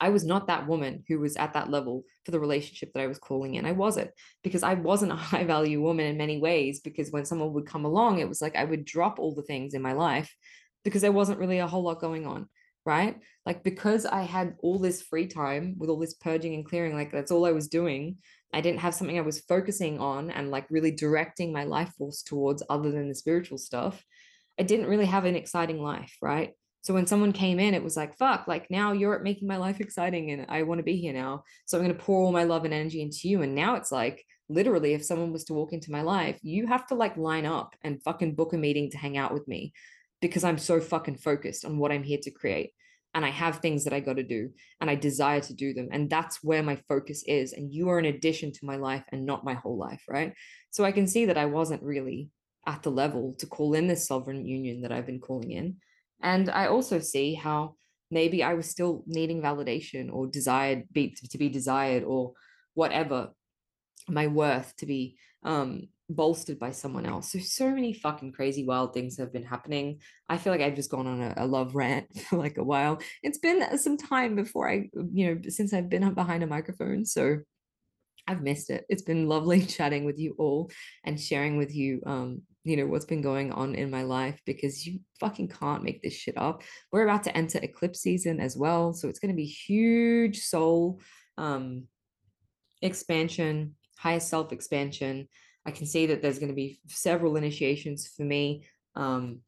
I 0.00 0.10
was 0.10 0.24
not 0.24 0.46
that 0.46 0.68
woman 0.68 1.02
who 1.08 1.18
was 1.18 1.36
at 1.36 1.54
that 1.54 1.70
level 1.70 2.04
for 2.24 2.30
the 2.30 2.38
relationship 2.38 2.92
that 2.92 3.02
I 3.02 3.08
was 3.08 3.18
calling 3.18 3.56
in. 3.56 3.66
I 3.66 3.72
wasn't 3.72 4.10
because 4.44 4.62
I 4.62 4.74
wasn't 4.74 5.12
a 5.12 5.16
high 5.30 5.44
value 5.44 5.80
woman 5.80 6.06
in 6.06 6.16
many 6.16 6.38
ways. 6.38 6.80
Because 6.80 7.10
when 7.10 7.24
someone 7.24 7.52
would 7.52 7.66
come 7.66 7.84
along, 7.84 8.18
it 8.18 8.28
was 8.28 8.40
like 8.40 8.56
I 8.56 8.64
would 8.64 8.84
drop 8.84 9.18
all 9.18 9.34
the 9.34 9.42
things 9.42 9.74
in 9.74 9.82
my 9.82 9.92
life 9.92 10.34
because 10.84 11.02
there 11.02 11.12
wasn't 11.12 11.40
really 11.40 11.58
a 11.58 11.66
whole 11.66 11.82
lot 11.82 12.00
going 12.00 12.26
on 12.26 12.48
right? 12.88 13.20
Like 13.44 13.62
because 13.62 14.06
I 14.06 14.22
had 14.22 14.56
all 14.62 14.78
this 14.78 15.02
free 15.02 15.26
time 15.26 15.74
with 15.76 15.90
all 15.90 15.98
this 15.98 16.14
purging 16.14 16.54
and 16.54 16.64
clearing, 16.64 16.94
like 16.94 17.12
that's 17.12 17.30
all 17.30 17.44
I 17.44 17.52
was 17.52 17.68
doing. 17.68 18.16
I 18.54 18.62
didn't 18.62 18.80
have 18.80 18.94
something 18.94 19.18
I 19.18 19.22
was 19.22 19.40
focusing 19.40 20.00
on 20.00 20.30
and 20.30 20.50
like 20.50 20.66
really 20.70 20.90
directing 20.90 21.52
my 21.52 21.64
life 21.64 21.92
force 21.98 22.22
towards 22.22 22.62
other 22.70 22.90
than 22.90 23.08
the 23.08 23.14
spiritual 23.14 23.58
stuff. 23.58 24.02
I 24.58 24.62
didn't 24.62 24.86
really 24.86 25.04
have 25.04 25.26
an 25.26 25.36
exciting 25.36 25.82
life, 25.82 26.16
right? 26.22 26.54
So 26.88 26.94
when 26.94 27.06
someone 27.06 27.32
came 27.32 27.60
in, 27.60 27.74
it 27.74 27.84
was 27.84 27.98
like, 27.98 28.16
fuck, 28.16 28.48
like 28.48 28.70
now 28.70 28.92
you're 28.92 29.18
making 29.18 29.46
my 29.46 29.58
life 29.58 29.78
exciting 29.78 30.30
and 30.30 30.46
I 30.48 30.62
want 30.62 30.78
to 30.78 30.82
be 30.82 30.96
here 30.96 31.12
now. 31.12 31.44
So 31.66 31.76
I'm 31.76 31.84
going 31.84 31.94
to 31.94 32.02
pour 32.02 32.22
all 32.22 32.32
my 32.32 32.44
love 32.44 32.64
and 32.64 32.72
energy 32.72 33.02
into 33.02 33.28
you. 33.28 33.42
And 33.42 33.54
now 33.54 33.74
it's 33.74 33.92
like, 33.92 34.24
literally, 34.48 34.94
if 34.94 35.04
someone 35.04 35.30
was 35.30 35.44
to 35.44 35.52
walk 35.52 35.74
into 35.74 35.92
my 35.92 36.00
life, 36.00 36.38
you 36.40 36.66
have 36.66 36.86
to 36.86 36.94
like 36.94 37.18
line 37.18 37.44
up 37.44 37.74
and 37.84 38.02
fucking 38.02 38.36
book 38.36 38.54
a 38.54 38.56
meeting 38.56 38.90
to 38.92 38.96
hang 38.96 39.18
out 39.18 39.34
with 39.34 39.46
me 39.46 39.74
because 40.22 40.44
I'm 40.44 40.56
so 40.56 40.80
fucking 40.80 41.18
focused 41.18 41.66
on 41.66 41.76
what 41.76 41.92
I'm 41.92 42.04
here 42.04 42.20
to 42.22 42.30
create. 42.30 42.70
And 43.12 43.22
I 43.22 43.32
have 43.32 43.58
things 43.58 43.84
that 43.84 43.92
I 43.92 44.00
got 44.00 44.16
to 44.16 44.22
do 44.22 44.48
and 44.80 44.88
I 44.88 44.94
desire 44.94 45.40
to 45.40 45.52
do 45.52 45.74
them. 45.74 45.88
And 45.92 46.08
that's 46.08 46.42
where 46.42 46.62
my 46.62 46.76
focus 46.88 47.22
is. 47.26 47.52
And 47.52 47.70
you 47.70 47.90
are 47.90 47.98
an 47.98 48.06
addition 48.06 48.50
to 48.52 48.64
my 48.64 48.76
life 48.76 49.04
and 49.12 49.26
not 49.26 49.44
my 49.44 49.52
whole 49.52 49.76
life. 49.76 50.04
Right. 50.08 50.32
So 50.70 50.86
I 50.86 50.92
can 50.92 51.06
see 51.06 51.26
that 51.26 51.36
I 51.36 51.44
wasn't 51.44 51.82
really 51.82 52.30
at 52.66 52.82
the 52.82 52.90
level 52.90 53.34
to 53.40 53.46
call 53.46 53.74
in 53.74 53.88
this 53.88 54.06
sovereign 54.06 54.46
union 54.46 54.80
that 54.80 54.92
I've 54.92 55.04
been 55.04 55.20
calling 55.20 55.50
in. 55.50 55.76
And 56.22 56.50
I 56.50 56.66
also 56.66 56.98
see 56.98 57.34
how 57.34 57.74
maybe 58.10 58.42
I 58.42 58.54
was 58.54 58.68
still 58.68 59.04
needing 59.06 59.42
validation 59.42 60.12
or 60.12 60.26
desired 60.26 60.84
be, 60.92 61.14
to 61.30 61.38
be 61.38 61.48
desired 61.48 62.04
or 62.04 62.32
whatever 62.74 63.30
my 64.08 64.26
worth 64.26 64.74
to 64.76 64.86
be 64.86 65.16
um 65.44 65.88
bolstered 66.10 66.58
by 66.58 66.70
someone 66.70 67.04
else. 67.04 67.32
So 67.32 67.38
so 67.38 67.70
many 67.70 67.92
fucking 67.92 68.32
crazy 68.32 68.64
wild 68.64 68.94
things 68.94 69.18
have 69.18 69.32
been 69.32 69.44
happening. 69.44 70.00
I 70.28 70.38
feel 70.38 70.52
like 70.52 70.62
I've 70.62 70.74
just 70.74 70.90
gone 70.90 71.06
on 71.06 71.20
a, 71.20 71.34
a, 71.36 71.46
love 71.46 71.74
rant 71.74 72.06
for 72.28 72.38
like 72.38 72.56
a 72.56 72.64
while. 72.64 73.00
It's 73.22 73.38
been 73.38 73.76
some 73.78 73.98
time 73.98 74.34
before 74.34 74.70
I, 74.70 74.88
you 75.12 75.26
know, 75.26 75.40
since 75.48 75.74
I've 75.74 75.90
been 75.90 76.14
behind 76.14 76.42
a 76.42 76.46
microphone. 76.46 77.04
So 77.04 77.38
I've 78.26 78.42
missed 78.42 78.70
it. 78.70 78.84
It's 78.88 79.02
been 79.02 79.28
lovely 79.28 79.64
chatting 79.66 80.04
with 80.04 80.18
you 80.18 80.34
all 80.38 80.70
and 81.04 81.20
sharing 81.20 81.58
with 81.58 81.74
you 81.74 82.00
um, 82.06 82.42
you 82.68 82.76
know, 82.76 82.86
what's 82.86 83.04
been 83.04 83.22
going 83.22 83.52
on 83.52 83.74
in 83.74 83.90
my 83.90 84.02
life 84.02 84.40
because 84.44 84.86
you 84.86 85.00
fucking 85.20 85.48
can't 85.48 85.82
make 85.82 86.02
this 86.02 86.14
shit 86.14 86.36
up. 86.36 86.62
We're 86.92 87.04
about 87.04 87.22
to 87.24 87.36
enter 87.36 87.58
eclipse 87.62 88.00
season 88.00 88.40
as 88.40 88.56
well. 88.56 88.92
So 88.92 89.08
it's 89.08 89.20
going 89.20 89.32
to 89.32 89.36
be 89.36 89.46
huge 89.46 90.40
soul 90.40 91.00
um 91.36 91.84
expansion, 92.82 93.74
higher 93.96 94.20
self 94.20 94.52
expansion 94.52 95.28
I 95.68 95.70
can 95.70 95.84
see 95.84 96.06
that 96.06 96.22
there's 96.22 96.38
going 96.38 96.48
to 96.48 96.54
be 96.54 96.80
several 96.86 97.36
initiations 97.36 98.08
for 98.16 98.22
me, 98.22 98.64
um, 98.94 99.40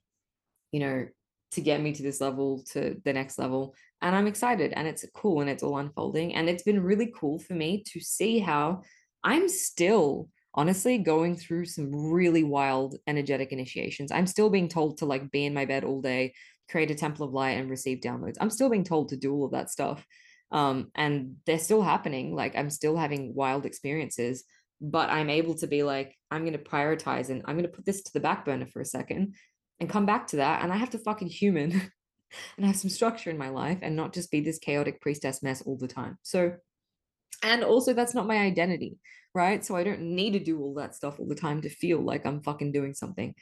you 0.71 0.79
know, 0.79 1.09
to 1.53 1.61
get 1.63 1.81
me 1.81 1.93
to 1.93 2.03
this 2.03 2.21
level, 2.21 2.63
to 2.73 3.01
the 3.07 3.13
next 3.15 3.39
level. 3.39 3.75
And 4.03 4.15
I'm 4.15 4.27
excited 4.27 4.75
and 4.75 4.87
it's 4.87 5.03
cool 5.15 5.41
and 5.41 5.49
it's 5.49 5.63
all 5.63 5.79
unfolding. 5.79 6.35
And 6.35 6.47
it's 6.47 6.63
been 6.63 6.83
really 6.83 7.11
cool 7.19 7.39
for 7.39 7.55
me 7.55 7.83
to 7.93 8.01
see 8.01 8.39
how 8.39 8.83
I'm 9.25 9.49
still 9.49 10.29
honestly 10.55 10.99
going 10.99 11.37
through 11.37 11.65
some 11.67 11.95
really 11.95 12.43
wild 12.45 12.97
energetic 13.07 13.53
initiations. 13.53 14.11
I'm 14.11 14.27
still 14.27 14.51
being 14.51 14.69
told 14.69 14.99
to 14.99 15.07
like 15.07 15.31
be 15.31 15.47
in 15.47 15.55
my 15.55 15.65
bed 15.65 15.85
all 15.85 16.01
day, 16.01 16.35
create 16.71 16.91
a 16.91 16.95
temple 16.95 17.27
of 17.27 17.33
light 17.33 17.59
and 17.59 17.71
receive 17.71 18.01
downloads. 18.01 18.37
I'm 18.41 18.51
still 18.51 18.69
being 18.69 18.85
told 18.85 19.11
to 19.11 19.17
do 19.17 19.33
all 19.33 19.45
of 19.45 19.53
that 19.53 19.71
stuff. 19.71 20.05
Um, 20.53 20.91
and 20.97 21.37
they're 21.47 21.59
still 21.59 21.83
happening. 21.83 22.35
Like 22.35 22.57
I'm 22.57 22.71
still 22.71 22.97
having 22.97 23.35
wild 23.35 23.67
experiences 23.67 24.45
but 24.81 25.11
I'm 25.11 25.29
able 25.29 25.55
to 25.57 25.67
be 25.67 25.83
like, 25.83 26.17
I'm 26.31 26.43
going 26.43 26.55
to 26.55 26.59
prioritize 26.59 27.29
and 27.29 27.43
I'm 27.45 27.57
going 27.57 27.69
to 27.69 27.77
put 27.77 27.85
this 27.85 28.03
to 28.03 28.13
the 28.13 28.21
back 28.21 28.45
burner 28.45 28.67
for 28.67 28.81
a 28.81 28.87
second 28.87 29.35
and 29.79 29.91
come 29.91 30.07
back 30.07 30.29
to 30.29 30.37
that. 30.37 30.63
And 30.63 30.73
I 30.73 30.77
have 30.77 30.91
to 30.91 30.99
fucking 30.99 31.29
human 31.29 31.73
and 32.57 32.67
have 32.67 32.77
some 32.77 32.91
structure 32.91 33.31
in 33.31 33.39
my 33.39 33.51
life 33.51 33.79
and 33.83 33.95
not 33.95 34.15
just 34.15 34.31
be 34.31 34.41
this 34.41 34.59
chaotic 34.59 35.01
priestess 35.01 35.43
mess 35.43 35.63
all 35.63 35.77
the 35.77 35.89
time. 35.89 36.19
So, 36.23 36.55
and 37.43 37.65
also 37.65 37.93
that's 37.93 38.15
not 38.15 38.27
my 38.27 38.39
identity, 38.39 38.99
right? 39.35 39.65
So 39.65 39.77
I 39.77 39.85
don't 39.85 40.03
need 40.03 40.33
to 40.33 40.39
do 40.39 40.61
all 40.61 40.75
that 40.75 40.95
stuff 40.95 41.19
all 41.19 41.29
the 41.29 41.35
time 41.35 41.63
to 41.63 41.69
feel 41.69 42.01
like 42.01 42.27
I'm 42.27 42.43
fucking 42.43 42.73
doing 42.73 42.95
something. 42.95 43.35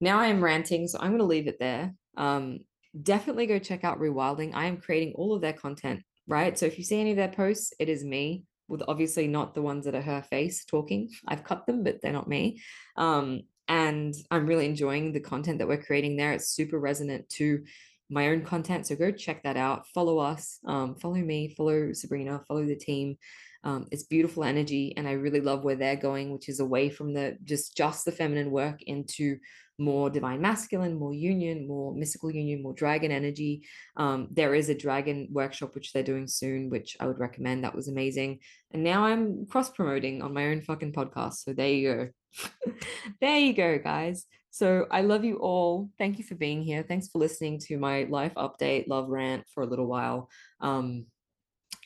Now 0.00 0.18
I 0.18 0.28
am 0.28 0.42
ranting, 0.42 0.88
so 0.88 0.98
I'm 0.98 1.10
going 1.10 1.18
to 1.18 1.24
leave 1.24 1.46
it 1.46 1.58
there. 1.58 1.94
Um, 2.16 2.60
definitely 3.00 3.46
go 3.46 3.58
check 3.58 3.84
out 3.84 4.00
Rewilding. 4.00 4.52
I 4.54 4.66
am 4.66 4.78
creating 4.78 5.14
all 5.16 5.34
of 5.34 5.42
their 5.42 5.52
content, 5.52 6.02
right? 6.26 6.58
So 6.58 6.66
if 6.66 6.78
you 6.78 6.84
see 6.84 7.00
any 7.00 7.10
of 7.10 7.16
their 7.16 7.28
posts, 7.28 7.72
it 7.78 7.88
is 7.88 8.04
me 8.04 8.44
with 8.68 8.82
obviously 8.88 9.26
not 9.26 9.54
the 9.54 9.62
ones 9.62 9.84
that 9.84 9.94
are 9.94 10.00
her 10.00 10.22
face 10.22 10.64
talking. 10.64 11.10
I've 11.28 11.44
cut 11.44 11.66
them, 11.66 11.82
but 11.82 12.00
they're 12.00 12.12
not 12.12 12.28
me. 12.28 12.60
Um, 12.96 13.42
and 13.68 14.14
I'm 14.30 14.46
really 14.46 14.66
enjoying 14.66 15.12
the 15.12 15.20
content 15.20 15.58
that 15.58 15.68
we're 15.68 15.82
creating 15.82 16.16
there. 16.16 16.32
It's 16.32 16.48
super 16.48 16.78
resonant 16.78 17.28
to 17.30 17.64
my 18.10 18.28
own 18.28 18.42
content. 18.42 18.86
So 18.86 18.96
go 18.96 19.10
check 19.10 19.42
that 19.44 19.56
out. 19.56 19.86
Follow 19.88 20.18
us, 20.18 20.58
um, 20.66 20.96
follow 20.96 21.14
me, 21.14 21.54
follow 21.56 21.92
Sabrina, 21.92 22.42
follow 22.48 22.66
the 22.66 22.76
team. 22.76 23.16
Um, 23.62 23.86
it's 23.90 24.04
beautiful 24.04 24.44
energy, 24.44 24.94
and 24.96 25.06
I 25.06 25.12
really 25.12 25.40
love 25.40 25.64
where 25.64 25.76
they're 25.76 25.96
going, 25.96 26.32
which 26.32 26.48
is 26.48 26.60
away 26.60 26.88
from 26.88 27.12
the 27.12 27.36
just 27.44 27.76
just 27.76 28.04
the 28.04 28.12
feminine 28.12 28.50
work 28.50 28.82
into 28.82 29.38
more 29.80 30.10
divine 30.10 30.40
masculine, 30.40 30.98
more 30.98 31.14
union, 31.14 31.66
more 31.66 31.94
mystical 31.94 32.30
union, 32.30 32.62
more 32.62 32.74
dragon 32.74 33.10
energy. 33.10 33.66
Um, 33.96 34.28
there 34.30 34.54
is 34.54 34.68
a 34.68 34.74
dragon 34.74 35.28
workshop 35.32 35.74
which 35.74 35.92
they're 35.92 36.02
doing 36.02 36.26
soon, 36.26 36.70
which 36.70 36.96
I 37.00 37.06
would 37.06 37.18
recommend. 37.18 37.64
That 37.64 37.74
was 37.74 37.88
amazing. 37.88 38.40
And 38.72 38.84
now 38.84 39.06
I'm 39.06 39.46
cross 39.46 39.70
promoting 39.70 40.22
on 40.22 40.34
my 40.34 40.48
own 40.48 40.60
fucking 40.60 40.92
podcast. 40.92 41.34
So 41.44 41.52
there 41.52 41.68
you 41.68 41.94
go. 41.94 42.72
there 43.20 43.38
you 43.38 43.54
go, 43.54 43.78
guys. 43.78 44.26
So 44.50 44.86
I 44.90 45.02
love 45.02 45.24
you 45.24 45.36
all. 45.36 45.90
Thank 45.98 46.18
you 46.18 46.24
for 46.24 46.34
being 46.34 46.62
here. 46.62 46.82
Thanks 46.82 47.08
for 47.08 47.18
listening 47.18 47.60
to 47.66 47.78
my 47.78 48.04
life 48.04 48.34
update, 48.34 48.88
love 48.88 49.08
rant 49.08 49.44
for 49.54 49.62
a 49.62 49.66
little 49.66 49.86
while. 49.86 50.28
Um, 50.60 51.06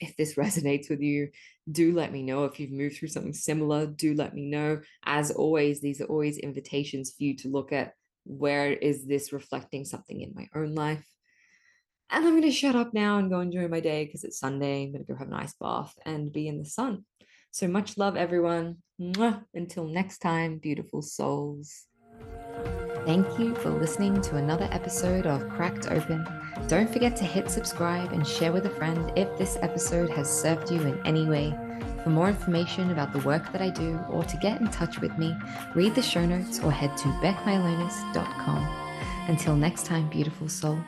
if 0.01 0.17
this 0.17 0.35
resonates 0.37 0.89
with 0.89 1.01
you, 1.01 1.29
do 1.71 1.93
let 1.93 2.12
me 2.12 2.23
know. 2.23 2.45
If 2.45 2.59
you've 2.59 2.73
moved 2.73 2.97
through 2.97 3.09
something 3.09 3.35
similar, 3.35 3.87
do 3.87 4.15
let 4.15 4.35
me 4.35 4.47
know. 4.47 4.81
As 5.05 5.31
always, 5.31 5.81
these 5.81 6.01
are 6.01 6.07
always 6.07 6.39
invitations 6.39 7.12
for 7.12 7.25
you 7.25 7.37
to 7.39 7.49
look 7.49 7.73
at 7.73 7.93
where 8.25 8.73
is 8.73 9.07
this 9.07 9.33
reflecting 9.33 9.85
something 9.85 10.21
in 10.21 10.33
my 10.35 10.49
own 10.55 10.75
life. 10.75 11.05
And 12.11 12.25
I'm 12.25 12.33
going 12.33 12.43
to 12.43 12.51
shut 12.51 12.77
up 12.77 12.95
now 12.95 13.19
and 13.19 13.31
go 13.31 13.41
enjoy 13.41 13.69
my 13.69 13.81
day 13.81 14.05
because 14.05 14.25
it's 14.25 14.39
Sunday. 14.39 14.85
I'm 14.85 14.93
going 14.93 15.05
to 15.05 15.12
go 15.12 15.19
have 15.19 15.29
an 15.29 15.35
ice 15.35 15.55
bath 15.61 15.95
and 16.05 16.33
be 16.33 16.49
in 16.49 16.59
the 16.59 16.65
sun. 16.65 17.05
So 17.51 17.69
much 17.69 17.97
love, 17.97 18.17
everyone. 18.17 18.79
Mwah. 19.01 19.43
Until 19.55 19.85
next 19.85 20.19
time, 20.19 20.59
beautiful 20.59 21.03
souls. 21.03 21.87
Thank 23.05 23.39
you 23.39 23.55
for 23.57 23.70
listening 23.70 24.22
to 24.22 24.37
another 24.37 24.66
episode 24.70 25.27
of 25.27 25.49
Cracked 25.51 25.91
Open. 25.91 26.27
Don't 26.68 26.91
forget 26.91 27.14
to 27.16 27.25
hit 27.25 27.51
subscribe 27.51 28.12
and 28.12 28.27
share 28.27 28.53
with 28.53 28.64
a 28.64 28.70
friend 28.70 29.12
if 29.14 29.37
this 29.37 29.59
episode 29.61 30.09
has 30.11 30.31
served 30.31 30.70
you 30.70 30.81
in 30.81 30.99
any 31.07 31.27
way. 31.27 31.55
For 32.03 32.11
more 32.11 32.29
information 32.29 32.91
about 32.91 33.12
the 33.12 33.18
work 33.20 33.53
that 33.53 33.61
I 33.61 33.70
do 33.70 33.99
or 34.09 34.25
to 34.25 34.37
get 34.39 34.61
in 34.61 34.68
touch 34.68 35.01
with 35.01 35.16
me, 35.18 35.37
read 35.75 35.95
the 35.95 36.03
show 36.03 36.25
notes 36.25 36.61
or 36.61 36.72
head 36.72 36.97
to 36.99 37.09
becmylonas.com. 37.20 38.85
Until 39.29 39.57
next 39.57 39.85
time, 39.87 40.09
beautiful 40.09 40.49
soul. 40.49 40.79